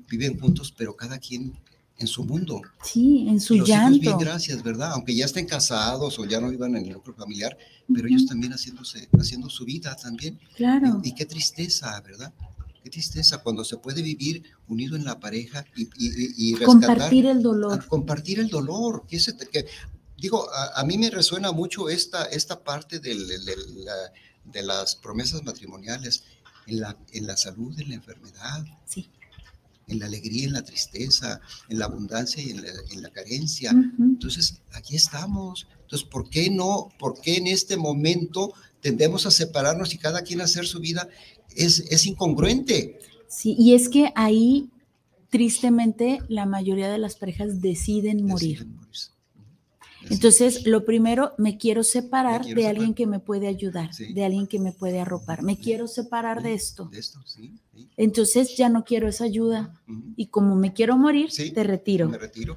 viven 0.08 0.38
juntos, 0.38 0.74
pero 0.76 0.96
cada 0.96 1.18
quien 1.18 1.52
en 1.98 2.06
su 2.06 2.24
mundo. 2.24 2.62
Sí, 2.82 3.26
en 3.28 3.40
su 3.40 3.54
llanto. 3.64 4.00
bien, 4.00 4.18
gracias, 4.18 4.62
¿verdad? 4.62 4.92
Aunque 4.92 5.14
ya 5.14 5.24
estén 5.24 5.46
casados 5.46 6.18
o 6.18 6.24
ya 6.24 6.40
no 6.40 6.48
vivan 6.48 6.76
en 6.76 6.86
el 6.86 6.92
núcleo 6.92 7.14
familiar, 7.16 7.58
pero 7.92 8.06
ellos 8.06 8.26
también 8.26 8.52
haciéndose, 8.52 9.08
haciendo 9.18 9.50
su 9.50 9.64
vida 9.64 9.96
también. 9.96 10.38
Claro. 10.56 11.00
Y, 11.02 11.14
qué 11.14 11.26
tristeza, 11.26 12.00
¿verdad? 12.00 12.32
Qué 12.82 12.90
tristeza 12.90 13.38
cuando 13.38 13.64
se 13.64 13.76
puede 13.76 14.02
vivir 14.02 14.44
unido 14.68 14.94
en 14.96 15.04
la 15.04 15.18
pareja 15.18 15.64
y, 15.76 15.88
y, 15.96 16.54
compartir 16.54 17.26
el 17.26 17.42
dolor. 17.42 17.84
compartir 17.86 18.38
el 18.38 18.48
dolor. 18.48 19.04
Que, 19.08 19.18
que 19.50 19.66
digo, 20.16 20.48
a, 20.52 20.84
mí 20.84 20.98
me 20.98 21.10
resuena 21.10 21.50
mucho 21.50 21.88
esta, 21.88 22.24
esta 22.26 22.62
parte 22.62 23.00
del, 23.00 23.26
de 23.26 24.62
las 24.62 24.94
promesas 24.94 25.42
matrimoniales 25.42 26.22
en 26.68 26.80
la, 26.80 26.96
en 27.12 27.26
la 27.26 27.36
salud, 27.36 27.78
en 27.80 27.88
la 27.88 27.94
enfermedad. 27.96 28.64
Sí 28.84 29.10
en 29.88 29.98
la 29.98 30.06
alegría, 30.06 30.46
en 30.46 30.52
la 30.52 30.62
tristeza, 30.62 31.40
en 31.68 31.78
la 31.78 31.86
abundancia 31.86 32.42
y 32.42 32.50
en 32.50 33.02
la, 33.02 33.10
carencia. 33.10 33.72
Entonces, 33.98 34.60
aquí 34.72 34.96
estamos. 34.96 35.66
Entonces, 35.82 36.06
¿por 36.08 36.28
qué 36.28 36.50
no? 36.50 36.90
¿Por 36.98 37.20
qué 37.20 37.36
en 37.36 37.46
este 37.46 37.76
momento 37.76 38.52
tendemos 38.80 39.26
a 39.26 39.30
separarnos 39.30 39.94
y 39.94 39.98
cada 39.98 40.22
quien 40.22 40.40
a 40.40 40.44
hacer 40.44 40.66
su 40.66 40.80
vida? 40.80 41.08
Es, 41.56 41.80
es 41.90 42.06
incongruente. 42.06 42.98
Sí, 43.28 43.56
y 43.58 43.74
es 43.74 43.88
que 43.88 44.12
ahí, 44.14 44.70
tristemente, 45.30 46.20
la 46.28 46.46
mayoría 46.46 46.90
de 46.90 46.98
las 46.98 47.16
parejas 47.16 47.60
deciden 47.60 48.24
morir. 48.24 48.66
Entonces, 50.10 50.66
lo 50.66 50.84
primero, 50.84 51.34
me 51.38 51.58
quiero 51.58 51.82
separar 51.84 52.44
de 52.44 52.66
alguien 52.66 52.94
que 52.94 53.06
me 53.06 53.20
puede 53.20 53.48
ayudar, 53.48 53.90
de 53.94 54.24
alguien 54.24 54.46
que 54.46 54.58
me 54.58 54.72
puede 54.72 55.00
arropar. 55.00 55.42
Me 55.42 55.58
quiero 55.58 55.88
separar 55.88 56.42
de 56.42 56.54
esto. 56.54 56.90
Entonces, 57.96 58.56
ya 58.56 58.68
no 58.68 58.84
quiero 58.84 59.08
esa 59.08 59.24
ayuda. 59.24 59.74
Y 60.16 60.26
como 60.26 60.56
me 60.56 60.72
quiero 60.72 60.96
morir, 60.96 61.30
te 61.30 61.64
retiro. 61.64 62.10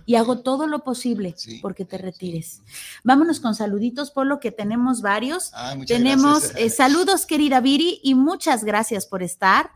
Y 0.06 0.16
hago 0.16 0.40
todo 0.40 0.68
lo 0.68 0.84
posible 0.84 1.36
porque 1.62 1.86
te 1.86 1.98
retires. 1.98 2.62
Vámonos 3.04 3.40
con 3.40 3.56
saluditos, 3.56 4.12
por 4.12 4.26
lo 4.26 4.40
que 4.40 4.52
tenemos 4.52 5.02
varios. 5.02 5.52
tenemos 5.88 6.54
eh, 6.56 6.70
saludos, 6.70 7.26
querida 7.26 7.60
Viri, 7.60 8.00
y 8.04 8.16
muchas 8.16 8.64
gracias 8.64 9.06
por 9.06 9.24
estar. 9.24 9.72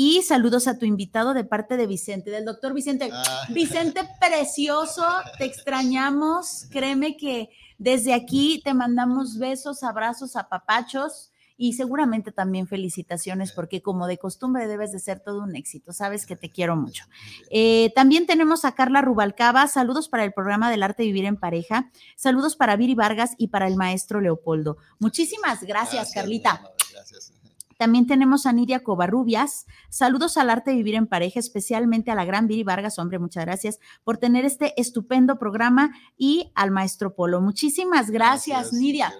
Y 0.00 0.22
saludos 0.22 0.68
a 0.68 0.78
tu 0.78 0.86
invitado 0.86 1.34
de 1.34 1.42
parte 1.42 1.76
de 1.76 1.88
Vicente, 1.88 2.30
del 2.30 2.44
doctor 2.44 2.72
Vicente. 2.72 3.10
Ah. 3.12 3.46
Vicente 3.52 4.08
precioso, 4.20 5.04
te 5.38 5.44
extrañamos. 5.44 6.68
Créeme 6.70 7.16
que 7.16 7.50
desde 7.78 8.14
aquí 8.14 8.62
te 8.62 8.74
mandamos 8.74 9.38
besos, 9.38 9.82
abrazos, 9.82 10.36
apapachos 10.36 11.32
y 11.56 11.72
seguramente 11.72 12.30
también 12.30 12.68
felicitaciones 12.68 13.50
porque 13.50 13.82
como 13.82 14.06
de 14.06 14.18
costumbre 14.18 14.68
debes 14.68 14.92
de 14.92 15.00
ser 15.00 15.18
todo 15.18 15.42
un 15.42 15.56
éxito. 15.56 15.92
Sabes 15.92 16.26
que 16.26 16.36
te 16.36 16.48
quiero 16.48 16.76
mucho. 16.76 17.04
Eh, 17.50 17.90
también 17.96 18.24
tenemos 18.24 18.64
a 18.64 18.76
Carla 18.76 19.02
Rubalcaba. 19.02 19.66
Saludos 19.66 20.08
para 20.08 20.22
el 20.22 20.32
programa 20.32 20.70
del 20.70 20.84
arte 20.84 21.02
de 21.02 21.08
vivir 21.08 21.24
en 21.24 21.36
pareja. 21.36 21.90
Saludos 22.14 22.54
para 22.54 22.76
Viri 22.76 22.94
Vargas 22.94 23.32
y 23.36 23.48
para 23.48 23.66
el 23.66 23.74
maestro 23.74 24.20
Leopoldo. 24.20 24.76
Muchísimas 25.00 25.64
gracias, 25.64 26.12
Carlita. 26.12 26.62
Gracias. 26.92 27.32
También 27.78 28.08
tenemos 28.08 28.44
a 28.44 28.52
Nidia 28.52 28.80
Covarrubias. 28.80 29.66
Saludos 29.88 30.36
al 30.36 30.50
arte 30.50 30.72
de 30.72 30.76
vivir 30.76 30.96
en 30.96 31.06
pareja, 31.06 31.38
especialmente 31.38 32.10
a 32.10 32.16
la 32.16 32.24
gran 32.24 32.48
Viri 32.48 32.64
Vargas. 32.64 32.98
Hombre, 32.98 33.20
muchas 33.20 33.44
gracias 33.44 33.78
por 34.02 34.18
tener 34.18 34.44
este 34.44 34.78
estupendo 34.80 35.38
programa 35.38 35.92
y 36.16 36.50
al 36.56 36.72
maestro 36.72 37.14
Polo. 37.14 37.40
Muchísimas 37.40 38.10
gracias, 38.10 38.72
Nidia. 38.72 39.14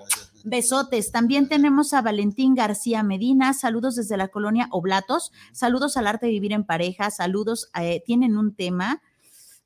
Besotes. 0.44 1.12
También 1.12 1.48
tenemos 1.48 1.94
a 1.94 2.02
Valentín 2.02 2.56
García 2.56 3.04
Medina. 3.04 3.54
Saludos 3.54 3.94
desde 3.94 4.16
la 4.16 4.28
colonia 4.28 4.66
Oblatos. 4.72 5.32
Saludos 5.52 5.96
al 5.96 6.08
arte 6.08 6.26
de 6.26 6.32
vivir 6.32 6.52
en 6.52 6.64
pareja. 6.64 7.10
Saludos. 7.10 7.70
Eh, 7.80 8.02
tienen 8.04 8.36
un 8.36 8.54
tema 8.54 9.00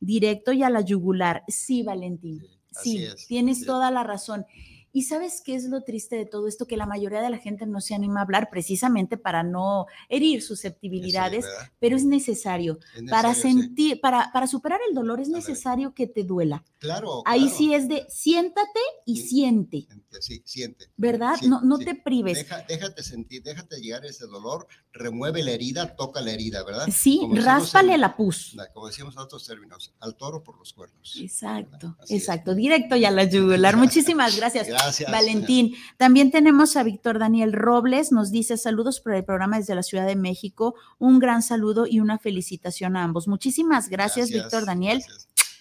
directo 0.01 0.53
y 0.53 0.63
a 0.65 0.71
la 0.71 0.83
yugular. 0.83 1.45
Sí, 1.49 1.83
Valentín. 1.83 2.43
Sí, 2.71 3.07
tienes 3.29 3.65
toda 3.65 3.91
la 3.91 4.03
razón. 4.03 4.45
Y 4.93 5.03
sabes 5.03 5.43
qué 5.45 5.55
es 5.55 5.65
lo 5.65 5.83
triste 5.83 6.17
de 6.17 6.27
todo 6.27 6.47
esto, 6.47 6.67
que 6.67 6.77
la 6.77 6.87
mayoría 6.87 7.21
de 7.21 7.31
la 7.31 7.39
gente 7.39 7.67
no 7.67 7.81
se 7.81 7.95
anima 7.95 8.21
a 8.21 8.23
hablar 8.25 8.51
precisamente 8.51 9.17
para 9.17 9.43
no 9.43 9.87
herir 10.09 10.43
susceptibilidades, 10.43 11.47
pero 11.79 11.97
es 11.97 12.05
necesario. 12.05 12.79
para 13.09 13.35
sentir, 13.35 14.01
para, 14.01 14.31
para 14.33 14.47
superar 14.47 14.81
el 14.89 14.95
dolor 14.95 15.21
es 15.21 15.29
necesario 15.29 15.95
que 15.95 16.07
te 16.07 16.25
duela. 16.25 16.65
Claro. 16.79 17.23
Ahí 17.25 17.49
sí 17.49 17.75
es 17.75 17.89
de 17.89 18.07
siéntate 18.09 18.81
y 19.07 19.17
siente. 19.17 19.87
Sí, 20.21 20.43
siente. 20.45 20.87
¿Verdad? 20.97 21.37
no 21.43 21.63
no 21.63 21.79
te 21.79 21.95
prives. 21.95 22.47
déjate 22.69 23.03
sentir, 23.03 23.43
déjate 23.43 23.81
llegar 23.81 24.05
ese 24.05 24.27
dolor, 24.27 24.67
remueve 24.93 25.43
la 25.43 25.53
herida, 25.53 25.97
toca 25.97 26.21
la 26.21 26.33
herida, 26.33 26.63
¿verdad? 26.65 26.89
Sí, 26.93 27.21
ráspale 27.33 27.97
la 27.99 28.17
pus. 28.17 28.57
Como 28.75 28.89
decimos 28.89 29.15
en 29.15 29.21
otros 29.21 29.47
términos, 29.47 29.95
al 30.01 30.17
toro 30.17 30.43
por 30.43 30.59
los 30.59 30.73
cuernos. 30.73 31.17
Exacto, 31.21 31.97
exacto. 32.09 32.55
Directo 32.55 32.97
y 32.97 33.05
a 33.05 33.11
la 33.11 33.25
yugular. 33.25 33.77
Muchísimas 33.83 34.37
gracias. 34.37 34.69
Gracias. 34.69 34.82
Valentín. 35.11 35.75
También 35.97 36.31
tenemos 36.31 36.77
a 36.77 36.83
Víctor 36.83 37.19
Daniel 37.19 37.53
Robles, 37.53 38.13
nos 38.13 38.31
dice 38.31 38.57
saludos 38.57 39.01
por 39.01 39.15
el 39.15 39.25
programa 39.25 39.59
desde 39.59 39.75
la 39.75 39.83
Ciudad 39.83 40.07
de 40.07 40.17
México. 40.17 40.75
Un 40.99 41.19
gran 41.19 41.43
saludo 41.43 41.87
y 41.87 42.01
una 42.01 42.19
felicitación 42.19 42.97
a 42.97 43.05
ambos. 43.05 43.29
Muchísimas 43.29 43.89
gracias, 43.89 44.31
Víctor 44.31 44.67
Daniel. 44.67 45.03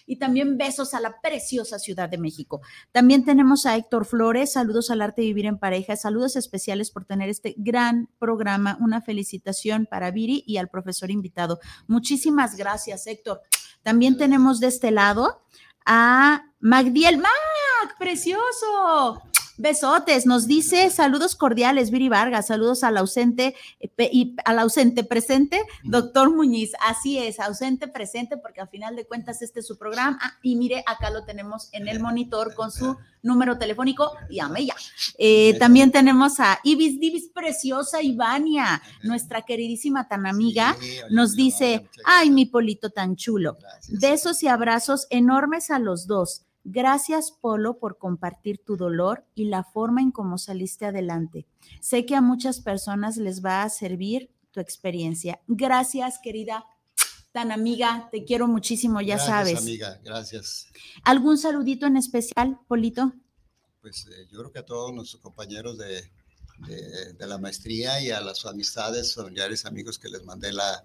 y 0.06 0.16
también 0.16 0.58
besos 0.58 0.94
a 0.94 1.00
la 1.00 1.20
preciosa 1.20 1.78
Ciudad 1.78 2.08
de 2.08 2.18
México. 2.18 2.60
También 2.90 3.24
tenemos 3.24 3.66
a 3.66 3.76
Héctor 3.76 4.04
Flores, 4.04 4.52
saludos 4.52 4.90
al 4.90 5.00
arte 5.00 5.22
de 5.22 5.28
vivir 5.28 5.46
en 5.46 5.58
pareja, 5.58 5.96
saludos 5.96 6.36
especiales 6.36 6.90
por 6.90 7.04
tener 7.04 7.28
este 7.28 7.54
gran 7.56 8.08
programa, 8.18 8.76
una 8.80 9.00
felicitación 9.00 9.86
para 9.86 10.10
Viri 10.10 10.42
y 10.46 10.56
al 10.56 10.68
profesor 10.68 11.10
invitado. 11.10 11.60
Muchísimas 11.86 12.56
gracias, 12.56 13.06
Héctor. 13.06 13.42
También 13.82 14.16
tenemos 14.16 14.60
de 14.60 14.68
este 14.68 14.90
lado 14.90 15.42
a 15.84 16.44
Magdiel 16.60 17.18
Mac, 17.18 17.32
precioso. 18.02 19.22
Besotes, 19.58 20.26
nos 20.26 20.48
dice 20.48 20.90
saludos 20.90 21.36
cordiales, 21.36 21.92
Viri 21.92 22.08
Vargas, 22.08 22.48
saludos 22.48 22.82
al 22.82 22.96
ausente 22.96 23.54
eh, 23.78 24.10
y 24.10 24.34
al 24.44 24.58
ausente 24.58 25.04
presente, 25.04 25.62
doctor 25.84 26.34
Muñiz. 26.34 26.72
Así 26.84 27.18
es, 27.18 27.38
ausente 27.38 27.86
presente, 27.86 28.36
porque 28.38 28.60
al 28.60 28.68
final 28.68 28.96
de 28.96 29.06
cuentas 29.06 29.40
este 29.40 29.60
es 29.60 29.66
su 29.68 29.78
programa. 29.78 30.18
Ah, 30.20 30.32
y 30.42 30.56
mire, 30.56 30.82
acá 30.84 31.10
lo 31.10 31.24
tenemos 31.24 31.68
en 31.72 31.86
el 31.86 32.00
monitor 32.00 32.54
con 32.56 32.72
su 32.72 32.96
número 33.22 33.56
telefónico. 33.56 34.10
Llame 34.30 34.66
ya. 34.66 34.74
Eh, 35.16 35.56
también 35.60 35.92
tenemos 35.92 36.40
a 36.40 36.58
Ibis 36.64 36.98
Divis 36.98 37.28
Preciosa 37.32 38.02
Ivania, 38.02 38.82
nuestra 39.04 39.42
queridísima 39.42 40.08
tan 40.08 40.26
amiga. 40.26 40.76
Nos 41.10 41.36
dice, 41.36 41.88
ay, 42.04 42.30
mi 42.30 42.46
polito 42.46 42.90
tan 42.90 43.14
chulo. 43.14 43.58
Besos 43.88 44.42
y 44.42 44.48
abrazos 44.48 45.06
enormes 45.10 45.70
a 45.70 45.78
los 45.78 46.08
dos. 46.08 46.46
Gracias, 46.64 47.32
Polo, 47.32 47.78
por 47.78 47.98
compartir 47.98 48.58
tu 48.64 48.76
dolor 48.76 49.24
y 49.34 49.46
la 49.46 49.64
forma 49.64 50.00
en 50.00 50.12
cómo 50.12 50.38
saliste 50.38 50.86
adelante. 50.86 51.46
Sé 51.80 52.06
que 52.06 52.14
a 52.14 52.20
muchas 52.20 52.60
personas 52.60 53.16
les 53.16 53.44
va 53.44 53.62
a 53.62 53.68
servir 53.68 54.30
tu 54.52 54.60
experiencia. 54.60 55.40
Gracias, 55.48 56.20
querida 56.22 56.64
tan 57.32 57.50
amiga, 57.50 58.08
te 58.12 58.24
quiero 58.24 58.46
muchísimo, 58.46 59.00
ya 59.00 59.16
gracias, 59.16 59.26
sabes. 59.26 59.58
amiga, 59.58 59.98
gracias. 60.04 60.66
¿Algún 61.02 61.38
saludito 61.38 61.86
en 61.86 61.96
especial, 61.96 62.60
Polito? 62.68 63.12
Pues 63.80 64.06
eh, 64.06 64.26
yo 64.30 64.38
creo 64.38 64.52
que 64.52 64.58
a 64.58 64.64
todos 64.64 64.92
nuestros 64.92 65.20
compañeros 65.22 65.78
de, 65.78 66.10
la 67.18 67.38
maestría 67.38 68.00
y 68.00 68.10
a 68.10 68.20
las 68.20 68.44
amistades, 68.44 69.14
familiares, 69.14 69.64
amigos 69.64 69.98
que 69.98 70.08
les 70.08 70.22
mandé 70.24 70.52
la, 70.52 70.84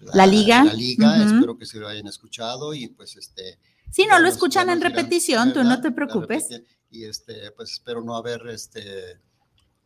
la, 0.00 0.26
liga. 0.26 0.64
La 0.64 0.72
liga, 0.72 1.22
espero 1.22 1.58
que 1.58 1.66
se 1.66 1.78
lo 1.78 1.88
hayan 1.88 2.06
escuchado 2.06 2.72
y 2.72 2.88
pues 2.88 3.16
este 3.16 3.58
si 3.90 4.06
no 4.06 4.18
lo 4.18 4.28
escuchan 4.28 4.70
en 4.70 4.80
repetición, 4.80 5.52
tú 5.52 5.64
no 5.64 5.80
te 5.80 5.90
preocupes. 5.90 6.48
Y 6.90 7.04
este, 7.04 7.50
pues 7.52 7.72
espero 7.72 8.02
no 8.02 8.16
haber 8.16 8.46
este, 8.48 9.20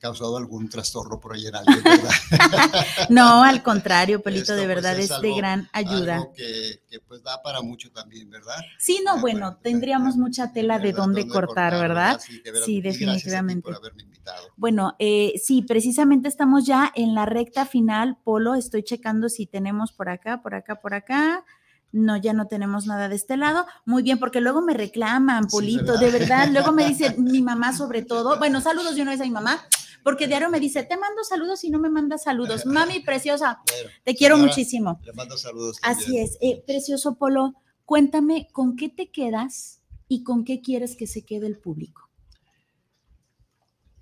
causado 0.03 0.36
algún 0.36 0.68
trastorno 0.68 1.20
por 1.20 1.32
ahí 1.32 1.46
en 1.46 1.55
alguien, 1.55 1.80
¿verdad? 1.84 2.11
no, 3.09 3.44
al 3.44 3.62
contrario, 3.62 4.20
Pelito, 4.20 4.53
de 4.57 4.64
pues, 4.64 4.68
verdad 4.68 4.98
es, 4.98 5.09
de 5.20 5.34
gran 5.36 5.68
ayuda. 5.72 6.16
Algo 6.16 6.32
que, 6.32 6.80
pues 7.07 7.22
da 7.22 7.40
para 7.40 7.62
mucho 7.62 7.92
también, 7.92 8.28
¿verdad? 8.28 8.57
Sí, 8.78 9.00
no, 9.07 9.20
bueno, 9.20 9.59
tendríamos 9.62 10.16
mucha 10.16 10.53
tela 10.53 10.80
de 10.80 10.92
dónde, 10.92 11.28
cortar, 11.28 11.74
¿verdad? 11.74 12.20
Sí, 12.64 12.80
definitivamente. 12.80 13.62
Por 13.62 13.76
haberme 13.76 14.03
invitado. 14.03 14.48
Bueno, 14.57 14.96
eh, 14.98 15.34
sí, 15.40 15.62
precisamente 15.62 16.26
estamos 16.26 16.66
ya 16.66 16.90
en 16.96 17.14
la 17.14 17.24
recta 17.24 17.64
final, 17.64 18.18
Polo, 18.24 18.57
estoy 18.57 18.82
checando 18.82 19.28
si 19.28 19.46
tenemos 19.46 19.92
por 19.92 20.09
acá, 20.09 20.42
por 20.42 20.57
acá, 20.57 20.80
por 20.80 20.94
acá 20.94 21.44
no, 21.93 22.16
ya 22.16 22.32
no 22.32 22.49
tenemos 22.49 22.86
nada 22.86 23.09
de 23.09 23.14
este 23.14 23.36
lado. 23.36 23.66
Muy 23.84 24.03
bien, 24.03 24.18
porque 24.18 24.40
luego 24.40 24.62
me 24.62 24.74
reclaman, 24.74 25.47
Polito, 25.47 25.99
de 25.99 26.11
verdad. 26.11 26.49
Luego 26.51 26.72
me 26.72 26.86
dice 26.88 27.14
mi 27.18 27.43
mamá 27.43 27.76
sobre 27.76 28.03
todo. 28.03 28.38
Bueno, 28.38 28.61
saludos 28.61 28.97
de 28.97 29.03
una 29.03 29.12
vez 29.12 29.20
a 29.20 29.24
mi 29.24 29.30
mamá, 29.30 29.62
porque 30.03 30.26
diario 30.26 30.49
me 30.49 30.59
dice, 30.59 30.82
te 30.82 30.97
mando 30.97 31.22
saludos 31.22 31.62
y 31.64 31.70
no 31.70 31.78
me 31.78 31.90
manda 31.90 32.18
saludos. 32.18 32.66
Mami, 32.66 33.01
preciosa, 33.01 33.61
te 34.05 34.14
quiero 34.14 34.38
muchísimo. 34.38 35.01
Le 35.05 35.12
mando 35.12 35.36
saludos. 35.36 35.78
Así 35.82 36.18
es. 36.18 36.38
Eh, 36.40 36.62
precioso 36.66 37.14
Polo, 37.16 37.55
cuéntame, 37.84 38.49
¿con 38.53 38.74
qué 38.76 38.88
te 38.88 39.11
quedas 39.11 39.80
y 40.09 40.24
con 40.24 40.45
qué 40.45 40.62
quieres 40.62 40.97
que 40.97 41.07
se 41.07 41.24
quede 41.24 41.47
el 41.47 41.59
público? 41.59 42.09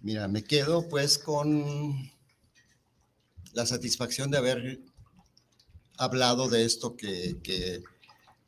Mira, 0.01 0.29
me 0.29 0.45
quedo 0.45 0.89
pues 0.89 1.19
con 1.19 2.11
la 3.53 3.67
satisfacción 3.67 4.31
de 4.31 4.39
haber 4.39 4.81
hablado 6.01 6.49
de 6.49 6.65
esto 6.65 6.97
que, 6.97 7.37
que, 7.43 7.83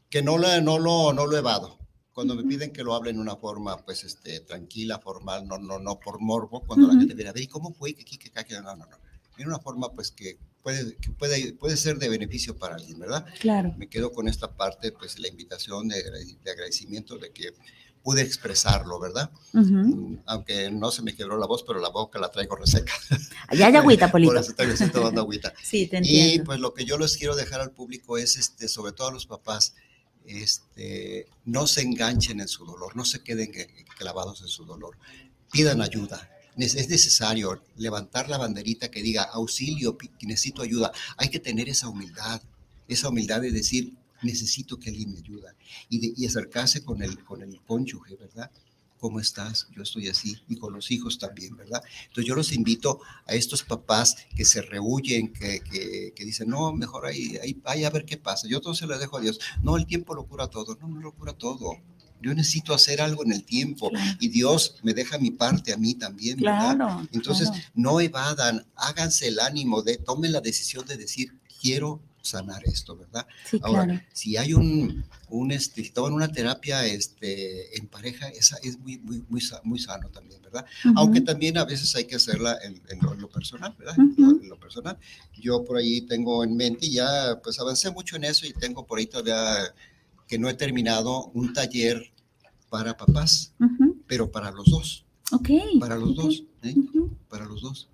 que 0.09 0.23
no, 0.23 0.39
lo, 0.39 0.61
no, 0.63 0.79
lo, 0.79 1.13
no 1.13 1.27
lo 1.27 1.37
evado. 1.37 1.79
Cuando 2.15 2.35
me 2.35 2.45
piden 2.45 2.73
que 2.73 2.83
lo 2.83 2.95
hable 2.95 3.11
en 3.11 3.19
una 3.19 3.37
forma, 3.37 3.77
pues, 3.85 4.05
este, 4.05 4.41
tranquila, 4.41 4.99
formal, 4.99 5.47
no, 5.47 5.59
no, 5.59 5.79
no 5.79 6.01
por 6.01 6.21
morbo, 6.21 6.63
cuando 6.67 6.89
la 6.89 6.95
gente 6.95 7.15
viene 7.15 7.31
a 7.31 7.33
ver, 7.33 7.43
¿y 7.43 7.47
cómo 7.47 7.73
fue? 7.73 7.95
¿Qué, 7.95 8.05
qué, 8.05 8.19
qué, 8.19 8.55
no, 8.55 8.77
no, 8.77 8.87
no. 8.87 8.99
En 9.39 9.49
una 9.49 9.59
forma, 9.59 9.91
pues, 9.93 10.11
que 10.11 10.39
puede, 10.63 10.97
que 10.97 11.11
puede, 11.11 11.53
puede 11.55 11.77
ser 11.77 11.99
de 11.99 12.09
beneficio 12.09 12.57
para 12.57 12.77
alguien, 12.77 12.99
¿verdad? 12.99 13.27
Claro. 13.41 13.75
Me 13.77 13.89
quedo 13.89 14.13
con 14.13 14.29
esta 14.29 14.57
parte, 14.57 14.93
pues, 14.93 15.19
la 15.19 15.29
invitación 15.29 15.89
de, 15.89 16.03
de 16.43 16.51
agradecimiento 16.51 17.19
de 17.19 17.33
que 17.33 17.53
pude 18.03 18.23
expresarlo, 18.23 18.99
¿verdad? 18.99 19.31
Mm, 19.53 20.17
aunque 20.27 20.71
no 20.71 20.91
se 20.91 21.03
me 21.03 21.15
quebró 21.15 21.39
la 21.39 21.47
voz, 21.47 21.63
pero 21.63 21.81
la 21.81 21.89
boca 21.89 22.19
la 22.19 22.31
traigo 22.31 22.57
reseca. 22.57 22.93
Ya 23.53 23.67
hay 23.67 23.77
agüita, 23.77 24.11
Polito. 24.11 24.33
Por 24.57 24.67
eso 24.67 24.85
estoy 24.85 24.91
tomando 24.91 25.21
agüita. 25.23 25.53
sí, 25.63 25.87
te 25.87 25.99
entiendo. 25.99 26.35
Y 26.35 26.45
pues 26.45 26.61
lo 26.61 26.75
que 26.75 26.85
yo 26.85 26.99
les 26.99 27.17
quiero 27.17 27.37
dejar 27.37 27.61
al 27.61 27.71
público 27.71 28.19
es, 28.19 28.37
este, 28.37 28.69
sobre 28.69 28.93
todo 28.93 29.09
a 29.09 29.13
los 29.13 29.27
papás, 29.27 29.75
este, 30.27 31.27
no 31.45 31.67
se 31.67 31.83
enganchen 31.83 32.41
en 32.41 32.49
su 32.49 32.65
dolor, 32.65 32.97
no 32.97 33.05
se 33.05 33.23
queden 33.23 33.53
clavados 33.97 34.41
en 34.43 34.49
su 34.49 34.65
dolor. 34.65 34.97
Pidan 35.51 35.83
ayuda. 35.83 36.29
Es 36.57 36.89
necesario 36.89 37.63
levantar 37.77 38.29
la 38.29 38.37
banderita 38.37 38.91
que 38.91 39.03
diga 39.03 39.23
auxilio, 39.23 39.97
necesito 40.21 40.63
ayuda. 40.63 40.93
Hay 41.17 41.31
que 41.31 41.41
tener 41.41 41.69
esa 41.69 41.89
humildad, 41.89 42.43
esa 42.89 43.09
humildad 43.09 43.41
de 43.41 43.51
decir, 43.51 43.95
necesito 44.23 44.79
que 44.79 44.91
alguien 44.91 45.13
me 45.13 45.19
ayude. 45.19 45.49
Y, 45.89 46.27
acercarse 46.27 46.85
con 46.85 47.03
el, 47.03 47.23
con 47.25 47.43
el 47.43 47.61
cónyuge, 47.63 48.17
¿verdad? 48.17 48.51
¿Cómo 48.99 49.19
estás? 49.19 49.67
Yo 49.75 49.83
estoy 49.83 50.09
así. 50.09 50.37
Y 50.49 50.57
con 50.57 50.73
los 50.73 50.91
hijos 50.91 51.19
también, 51.19 51.57
¿verdad? 51.57 51.83
Entonces 52.03 52.25
yo 52.25 52.35
los 52.35 52.53
invito 52.53 53.01
a 53.27 53.35
estos 53.35 53.63
papás 53.63 54.17
que 54.37 54.45
se 54.45 54.63
rehuyen, 54.63 55.33
que, 55.33 55.61
que, 56.15 56.25
dicen, 56.25 56.49
no, 56.49 56.73
mejor 56.73 57.07
ahí, 57.07 57.39
ahí, 57.65 57.85
a 57.85 57.91
ver 57.91 58.05
qué 58.05 58.17
pasa. 58.17 58.47
Yo 58.49 58.61
todo 58.61 58.75
se 58.75 58.87
lo 58.87 58.99
dejo 58.99 59.19
a 59.19 59.21
Dios. 59.21 59.41
No, 59.63 59.77
el 59.77 59.87
tiempo 59.87 60.15
lo 60.15 60.25
cura 60.27 60.49
todo. 60.49 60.77
No, 60.81 60.89
no 60.89 61.01
lo 61.01 61.13
cura 61.13 61.33
todo. 61.33 61.77
Yo 62.23 62.33
necesito 62.35 62.73
hacer 62.73 63.01
algo 63.01 63.25
en 63.25 63.33
el 63.33 63.45
tiempo 63.45 63.91
y 64.21 64.29
Dios 64.29 64.77
me 64.83 64.95
deja 64.95 65.19
mi 65.19 65.33
parte 65.33 65.73
a 65.73 65.77
mí 65.77 65.95
también, 65.95 66.39
¿verdad? 66.41 66.79
Entonces, 67.11 67.51
no 67.75 68.01
evadan, 68.01 68.65
háganse 68.77 69.27
el 69.27 69.41
ánimo 69.41 69.83
de, 69.83 69.97
tomen 69.97 70.31
la 70.31 70.41
decisión 70.41 70.87
de 70.87 70.97
decir, 70.97 71.37
quiero 71.61 72.01
sanar 72.23 72.63
esto, 72.67 72.97
¿verdad? 72.97 73.27
Sí, 73.51 73.59
Ahora, 73.63 73.85
claro. 73.85 74.01
si 74.13 74.37
hay 74.37 74.55
un, 74.55 75.05
un 75.29 75.51
este, 75.53 75.83
si 75.85 75.91
toman 75.91 76.13
una 76.13 76.29
terapia 76.33 76.87
este, 76.87 77.77
en 77.77 77.89
pareja, 77.89 78.29
esa 78.29 78.57
es 78.63 78.79
muy, 78.79 78.99
muy, 78.99 79.23
muy, 79.29 79.43
muy 79.65 79.79
sano 79.79 80.09
también, 80.09 80.41
¿verdad? 80.43 80.65
Aunque 80.97 81.21
también 81.21 81.59
a 81.59 81.65
veces 81.65 81.95
hay 81.97 82.05
que 82.07 82.17
hacerla 82.17 82.57
en, 82.63 82.81
en 82.89 82.99
lo, 83.01 83.13
en 83.15 83.21
lo 83.21 83.29
personal, 83.29 83.75
¿verdad? 83.79 83.97
En 83.99 84.49
lo 84.49 84.59
personal. 84.59 84.97
Yo 85.41 85.65
por 85.65 85.77
ahí 85.77 86.03
tengo 86.03 86.45
en 86.45 86.57
mente, 86.57 86.87
y 86.87 86.93
ya 86.93 87.41
pues 87.43 87.59
avancé 87.61 87.91
mucho 87.91 88.17
en 88.17 88.25
eso 88.25 88.47
y 88.47 88.53
tengo 88.53 88.87
por 88.87 88.99
ahí 88.99 89.07
todavía 89.07 89.75
que 90.29 90.39
no 90.39 90.49
he 90.49 90.55
terminado 90.55 91.27
un 91.35 91.53
taller 91.53 92.13
para 92.71 92.97
papás, 92.97 93.53
pero 94.07 94.31
para 94.31 94.51
los 94.51 94.65
dos, 94.71 95.05
Ok. 95.31 95.51
para 95.81 95.97
los 95.97 96.15
dos, 96.15 96.45
¿eh? 96.63 96.75
Para 97.29 97.45
los 97.47 97.61
dos. 97.61 97.89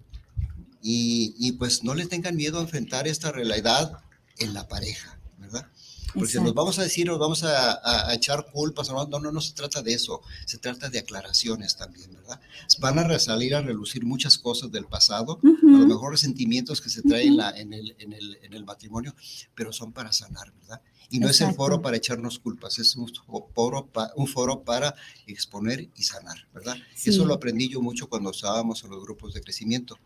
Y, 0.80 1.34
y 1.38 1.52
pues 1.52 1.82
no 1.82 1.94
le 1.94 2.06
tengan 2.06 2.36
miedo 2.36 2.58
a 2.58 2.62
enfrentar 2.62 3.08
esta 3.08 3.32
realidad 3.32 3.98
en 4.38 4.54
la 4.54 4.66
pareja, 4.68 5.18
¿verdad? 5.38 5.66
Porque 6.14 6.30
si 6.30 6.36
nos 6.38 6.44
Exacto. 6.46 6.54
vamos 6.54 6.78
a 6.78 6.82
decir, 6.84 7.06
nos 7.06 7.18
vamos 7.18 7.42
a, 7.44 7.72
a- 7.72 8.08
a 8.08 8.14
echar 8.14 8.46
culpas, 8.50 8.88
no, 8.88 9.06
no, 9.06 9.30
no, 9.30 9.40
se 9.42 9.52
trata 9.52 9.82
de 9.82 9.92
eso, 9.92 10.22
se 10.46 10.56
trata 10.56 10.88
de 10.88 10.98
aclaraciones 11.00 11.76
también, 11.76 12.10
¿verdad? 12.14 12.40
Van 12.80 12.98
a 12.98 13.04
resalir 13.04 13.54
a 13.54 13.60
relucir 13.60 14.06
muchas 14.06 14.38
cosas 14.38 14.72
del 14.72 14.86
pasado, 14.86 15.38
a 15.44 15.66
lo 15.78 15.86
mejor 15.86 16.12
resentimientos 16.12 16.80
que 16.80 16.88
se 16.88 17.02
traen 17.02 17.28
en, 17.28 17.36
la- 17.36 17.50
en 17.50 17.72
el, 17.74 17.94
en, 17.98 18.14
el, 18.14 18.38
en 18.42 18.54
el 18.54 18.64
matrimonio, 18.64 19.14
pero 19.54 19.70
son 19.72 19.92
para 19.92 20.10
sanar, 20.12 20.50
¿verdad? 20.54 20.80
Y 21.10 21.20
no 21.20 21.28
es 21.28 21.40
el 21.40 21.46
Exacto. 21.48 21.56
foro 21.64 21.82
para 21.82 21.96
echarnos 21.98 22.38
culpas, 22.38 22.78
es 22.78 22.96
un 22.96 23.10
foro, 23.54 23.86
pa- 23.86 24.10
un 24.16 24.26
foro 24.26 24.62
para 24.62 24.94
exponer 25.26 25.88
y 25.94 26.02
sanar, 26.04 26.48
¿verdad? 26.54 26.76
Sí. 26.94 27.10
Eso 27.10 27.26
lo 27.26 27.34
aprendí 27.34 27.68
yo 27.68 27.82
mucho 27.82 28.08
cuando 28.08 28.30
estábamos 28.30 28.82
en 28.82 28.90
los 28.90 29.02
grupos 29.02 29.34
de 29.34 29.42
crecimiento 29.42 29.98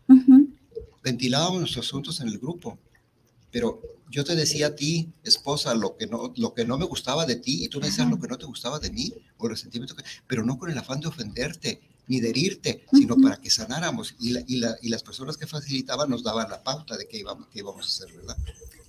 ventilábamos 1.03 1.59
nuestros 1.59 1.85
asuntos 1.87 2.21
en 2.21 2.27
el 2.29 2.39
grupo, 2.39 2.77
pero 3.53 3.79
yo 4.11 4.25
te 4.25 4.35
decía 4.35 4.67
a 4.67 4.75
ti, 4.75 5.09
esposa, 5.23 5.73
lo 5.75 5.95
que 5.95 6.07
no, 6.07 6.33
lo 6.35 6.53
que 6.53 6.65
no 6.65 6.77
me 6.77 6.85
gustaba 6.85 7.25
de 7.25 7.37
ti, 7.37 7.63
y 7.63 7.69
tú 7.69 7.79
me 7.79 7.85
decías 7.85 8.01
Ajá. 8.07 8.15
lo 8.15 8.19
que 8.21 8.27
no 8.27 8.37
te 8.37 8.45
gustaba 8.45 8.79
de 8.79 8.91
mí, 8.91 9.13
o 9.37 9.45
el 9.45 9.51
resentimiento, 9.51 9.95
que- 9.95 10.03
pero 10.27 10.43
no 10.43 10.57
con 10.59 10.69
el 10.69 10.77
afán 10.77 10.99
de 10.99 11.07
ofenderte 11.07 11.79
ni 12.07 12.19
de 12.19 12.29
herirte, 12.31 12.83
sino 12.91 13.15
para 13.15 13.37
que 13.37 13.49
sanáramos. 13.49 14.15
Y, 14.19 14.31
la- 14.31 14.43
y, 14.45 14.57
la- 14.57 14.75
y 14.81 14.89
las 14.89 15.03
personas 15.03 15.37
que 15.37 15.47
facilitaban 15.47 16.09
nos 16.09 16.21
daban 16.21 16.49
la 16.49 16.61
pauta 16.61 16.97
de 16.97 17.07
qué 17.07 17.19
íbamos, 17.19 17.47
qué 17.47 17.59
íbamos 17.59 17.85
a 17.85 17.87
hacer, 18.05 18.13
¿verdad? 18.17 18.35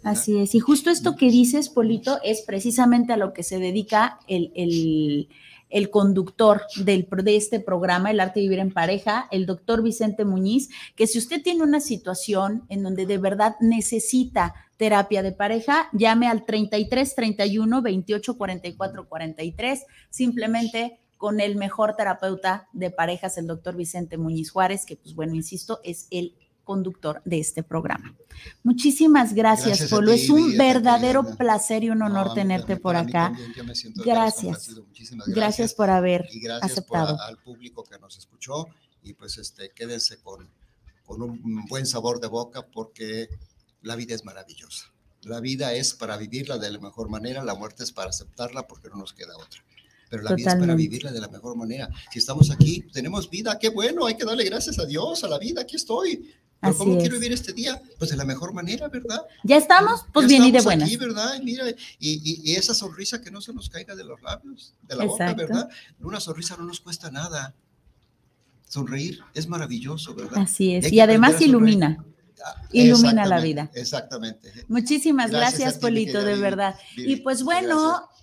Así 0.03 0.37
es. 0.39 0.55
Y 0.55 0.61
justo 0.61 0.91
esto 0.91 1.15
que 1.17 1.31
dices, 1.31 1.69
Polito, 1.69 2.19
es 2.25 2.41
precisamente 2.43 3.13
a 3.13 3.17
lo 3.17 3.33
que 3.33 3.43
se 3.45 3.59
dedica 3.59 4.19
el, 4.29 4.51
el- 4.57 5.29
el 5.71 5.91
conductor 5.91 6.63
del, 6.77 7.09
de 7.11 7.37
este 7.37 7.61
programa, 7.61 8.11
El 8.11 8.21
Arte 8.21 8.41
de 8.41 8.47
Vivir 8.47 8.61
en 8.61 8.73
Pareja, 8.73 9.29
el 9.31 9.47
doctor 9.47 9.83
Vicente 9.83 10.25
Muñiz, 10.25 10.69
que 10.95 11.07
si 11.07 11.19
usted 11.19 11.43
tiene 11.43 11.63
una 11.63 11.81
situación 11.81 12.65
en 12.69 12.83
donde 12.83 13.07
de 13.07 13.19
verdad 13.19 13.57
necesita 13.61 14.55
terapia 14.77 15.23
de 15.23 15.33
pareja, 15.33 15.89
llame 15.93 16.29
al 16.29 16.45
33 16.45 17.15
31 17.15 17.83
28 17.83 18.37
44 18.37 19.09
43, 19.09 19.87
simplemente 20.11 21.01
con 21.17 21.41
el 21.41 21.57
mejor 21.57 21.97
terapeuta 21.97 22.69
de 22.73 22.91
parejas, 22.91 23.39
el 23.39 23.47
doctor 23.47 23.77
Vicente 23.77 24.19
Muñiz 24.19 24.51
Juárez, 24.51 24.85
que 24.85 24.97
pues 24.97 25.15
bueno, 25.15 25.35
insisto, 25.35 25.81
es 25.83 26.07
el 26.11 26.35
conductor 26.65 27.23
de 27.25 27.39
este 27.41 27.63
programa. 27.63 28.15
Muchísimas 28.63 29.35
gracias, 29.35 29.67
Gracias 29.79 29.91
Polo. 29.91 30.13
ti, 30.13 30.21
Es 30.23 30.31
un 30.31 30.51
ti, 30.53 30.57
verdadero 30.59 31.23
Diana. 31.23 31.37
placer 31.37 31.85
y 31.85 31.91
un 31.91 31.99
No, 31.99 32.07
honor 32.07 32.29
mí 32.31 32.35
tenerte 32.35 32.77
también, 32.77 32.83
por 32.83 32.95
mí 32.95 33.01
acá. 33.03 33.33
también, 33.33 33.53
Gracias. 33.55 33.95
Gracias. 34.05 34.71
gracias. 35.27 35.75
por 35.75 35.91
haber 35.91 36.27
y 36.33 36.41
gracias 36.41 36.73
aceptado. 36.73 37.17
por 37.17 37.21
a- 37.21 37.27
al 37.27 37.39
público 37.39 37.85
que 37.85 37.99
nos 37.99 38.17
escuchó 38.19 38.67
y 39.03 39.13
pues 39.15 39.39
este 39.39 39.71
quédense 39.71 40.19
con, 40.23 40.49
con 41.05 41.23
un 41.23 41.65
buen 41.67 41.87
sabor 41.87 42.21
de 42.21 42.27
boca 42.29 42.63
porque 42.67 43.29
la 43.83 43.97
vida 43.97 44.15
es 44.15 44.25
maravillosa. 44.25 44.87
La 45.23 45.41
vida 45.41 45.73
es 45.73 45.95
para 45.95 46.17
vivirla 46.17 46.59
de 46.59 46.71
la 46.71 46.79
mejor 46.79 47.09
manera, 47.09 47.43
la 47.45 47.55
muerte 47.55 47.83
es 47.83 47.93
para 47.93 48.11
aceptarla 48.11 48.67
porque 48.67 48.89
no 48.89 48.97
nos 48.97 49.13
queda 49.13 49.37
otra. 49.37 49.63
Pero 50.11 50.23
la 50.23 50.35
vida 50.35 50.43
es 50.51 50.55
para 50.55 50.59
Totalmente. 50.67 50.83
vivirla 50.83 51.13
de 51.13 51.21
la 51.21 51.29
mejor 51.29 51.57
manera. 51.57 51.89
Si 52.13 52.19
estamos 52.19 52.51
aquí, 52.51 52.83
tenemos 52.93 53.29
vida, 53.31 53.59
qué 53.59 53.71
bueno, 53.71 54.05
hay 54.07 54.17
que 54.17 54.25
darle 54.25 54.45
gracias 54.45 54.79
a 54.79 54.85
Dios, 54.85 55.25
a 55.25 55.29
la 55.29 55.39
vida, 55.39 55.63
aquí 55.63 55.77
estoy. 55.77 56.31
Pero 56.65 56.79
¿cómo 56.79 56.95
es. 56.97 57.01
quiero 57.03 57.15
vivir 57.17 57.33
este 57.33 57.53
día? 57.53 57.81
Pues 57.99 58.11
de 58.11 58.17
la 58.17 58.25
mejor 58.25 58.53
manera, 58.53 58.89
¿verdad? 58.89 59.21
¿Ya 59.43 59.57
estamos? 59.57 60.05
Pues 60.13 60.25
Ya 60.25 60.29
bien 60.29 60.45
y 60.45 60.51
de 60.53 60.61
buenas. 60.63 60.89
Aquí, 60.89 60.97
¿verdad? 60.97 61.35
Y 61.41 61.45
mira, 61.45 61.69
y, 61.69 61.75
y- 61.99 62.41
y 62.53 62.57
esa 62.57 62.75
sonrisa 62.75 63.21
que 63.21 63.31
no 63.31 63.41
se 63.41 63.53
nos 63.53 63.69
caiga 63.71 63.95
de 63.95 64.05
los 64.05 64.21
labios, 64.23 64.75
de 64.83 64.97
la 64.97 65.05
boca, 65.05 65.25
Exacto. 65.31 65.47
¿verdad? 65.47 65.69
Una 66.01 66.21
sonrisa 66.21 66.57
no 66.57 66.65
nos 66.65 66.81
cuesta 66.81 67.11
nada. 67.11 67.55
Sonreír 68.69 69.21
es 69.35 69.47
maravilloso, 69.47 70.15
¿verdad? 70.15 70.39
Así 70.39 70.75
es. 70.75 70.91
Y 70.93 71.01
además 71.01 71.41
ilumina. 71.41 72.05
Ah, 72.45 72.63
ilumina 72.73 73.25
la 73.25 73.41
vida. 73.41 73.71
Exactamente. 73.75 74.53
Muchísimas 74.69 75.31
Gracias 75.31 75.75
ti, 75.75 75.81
Polito, 75.81 76.23
de 76.23 76.37
verdad. 76.37 76.75
Y 76.97 77.17
pues 77.17 77.43
bueno, 77.43 77.79
gracias. 77.79 78.14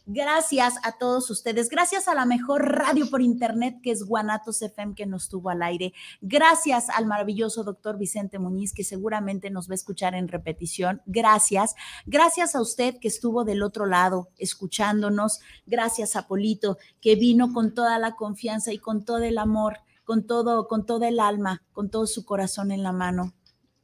A 0.84 0.92
todos 1.00 1.30
ustedes. 1.30 1.70
Gracias 1.70 2.08
a 2.08 2.14
la 2.14 2.26
mejor 2.26 2.66
radio 2.66 3.10
por 3.10 3.22
internet 3.22 3.78
que 3.82 3.92
es 3.92 4.04
Guanatos 4.04 4.62
FM 4.62 4.94
que 4.94 5.06
nos 5.06 5.30
tuvo 5.30 5.50
al 5.50 5.64
aire. 5.64 5.94
Gracias 6.20 6.90
al 6.90 7.06
maravilloso 7.06 7.64
doctor 7.64 7.98
Vicente 7.98 8.38
Muñiz 8.38 8.74
que 8.74 8.84
seguramente 8.84 9.50
nos 9.50 9.70
va 9.70 9.74
a 9.74 9.76
escuchar 9.76 10.14
en 10.14 10.28
repetición. 10.28 11.02
Gracias. 11.06 11.76
Gracias 12.06 12.56
a 12.56 12.62
usted 12.62 12.96
que 13.00 13.08
estuvo 13.08 13.46
del 13.46 13.64
otro 13.64 13.86
lado 13.86 14.30
escuchándonos. 14.38 15.40
Gracias 15.66 16.16
a 16.18 16.28
Polito 16.28 16.78
que 17.00 17.16
vino 17.16 17.54
con 17.54 17.74
toda 17.74 17.98
la 17.98 18.16
confianza 18.16 18.74
y 18.74 18.80
con 18.80 19.06
todo 19.06 19.24
el 19.24 19.38
amor, 19.38 19.80
con 20.04 20.28
todo, 20.28 20.68
con 20.68 20.86
todo 20.86 21.06
el 21.06 21.22
alma, 21.22 21.64
con 21.72 21.90
todo 21.90 22.06
su 22.06 22.26
corazón 22.26 22.72
en 22.72 22.84
la 22.84 22.92
mano 22.92 23.34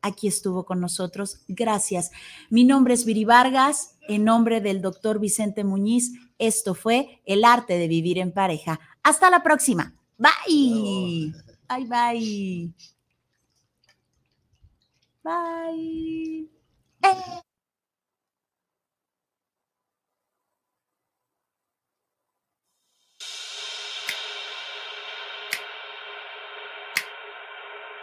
aquí 0.01 0.27
estuvo 0.27 0.65
con 0.65 0.79
nosotros. 0.79 1.41
Gracias. 1.47 2.11
Mi 2.49 2.63
nombre 2.63 2.93
es 2.93 3.05
Viri 3.05 3.25
Vargas, 3.25 3.97
en 4.07 4.23
nombre 4.23 4.61
del 4.61 4.81
doctor 4.81 5.19
Vicente 5.19 5.63
Muñiz. 5.63 6.13
Esto 6.39 6.75
fue 6.75 7.21
El 7.25 7.43
arte 7.43 7.77
de 7.77 7.87
vivir 7.87 8.19
en 8.19 8.31
pareja. 8.31 8.79
Hasta 9.03 9.29
la 9.29 9.43
próxima. 9.43 9.93
Bye. 10.17 11.33
Bye, 11.67 11.85
bye. 11.85 12.73
Bye. 15.23 16.49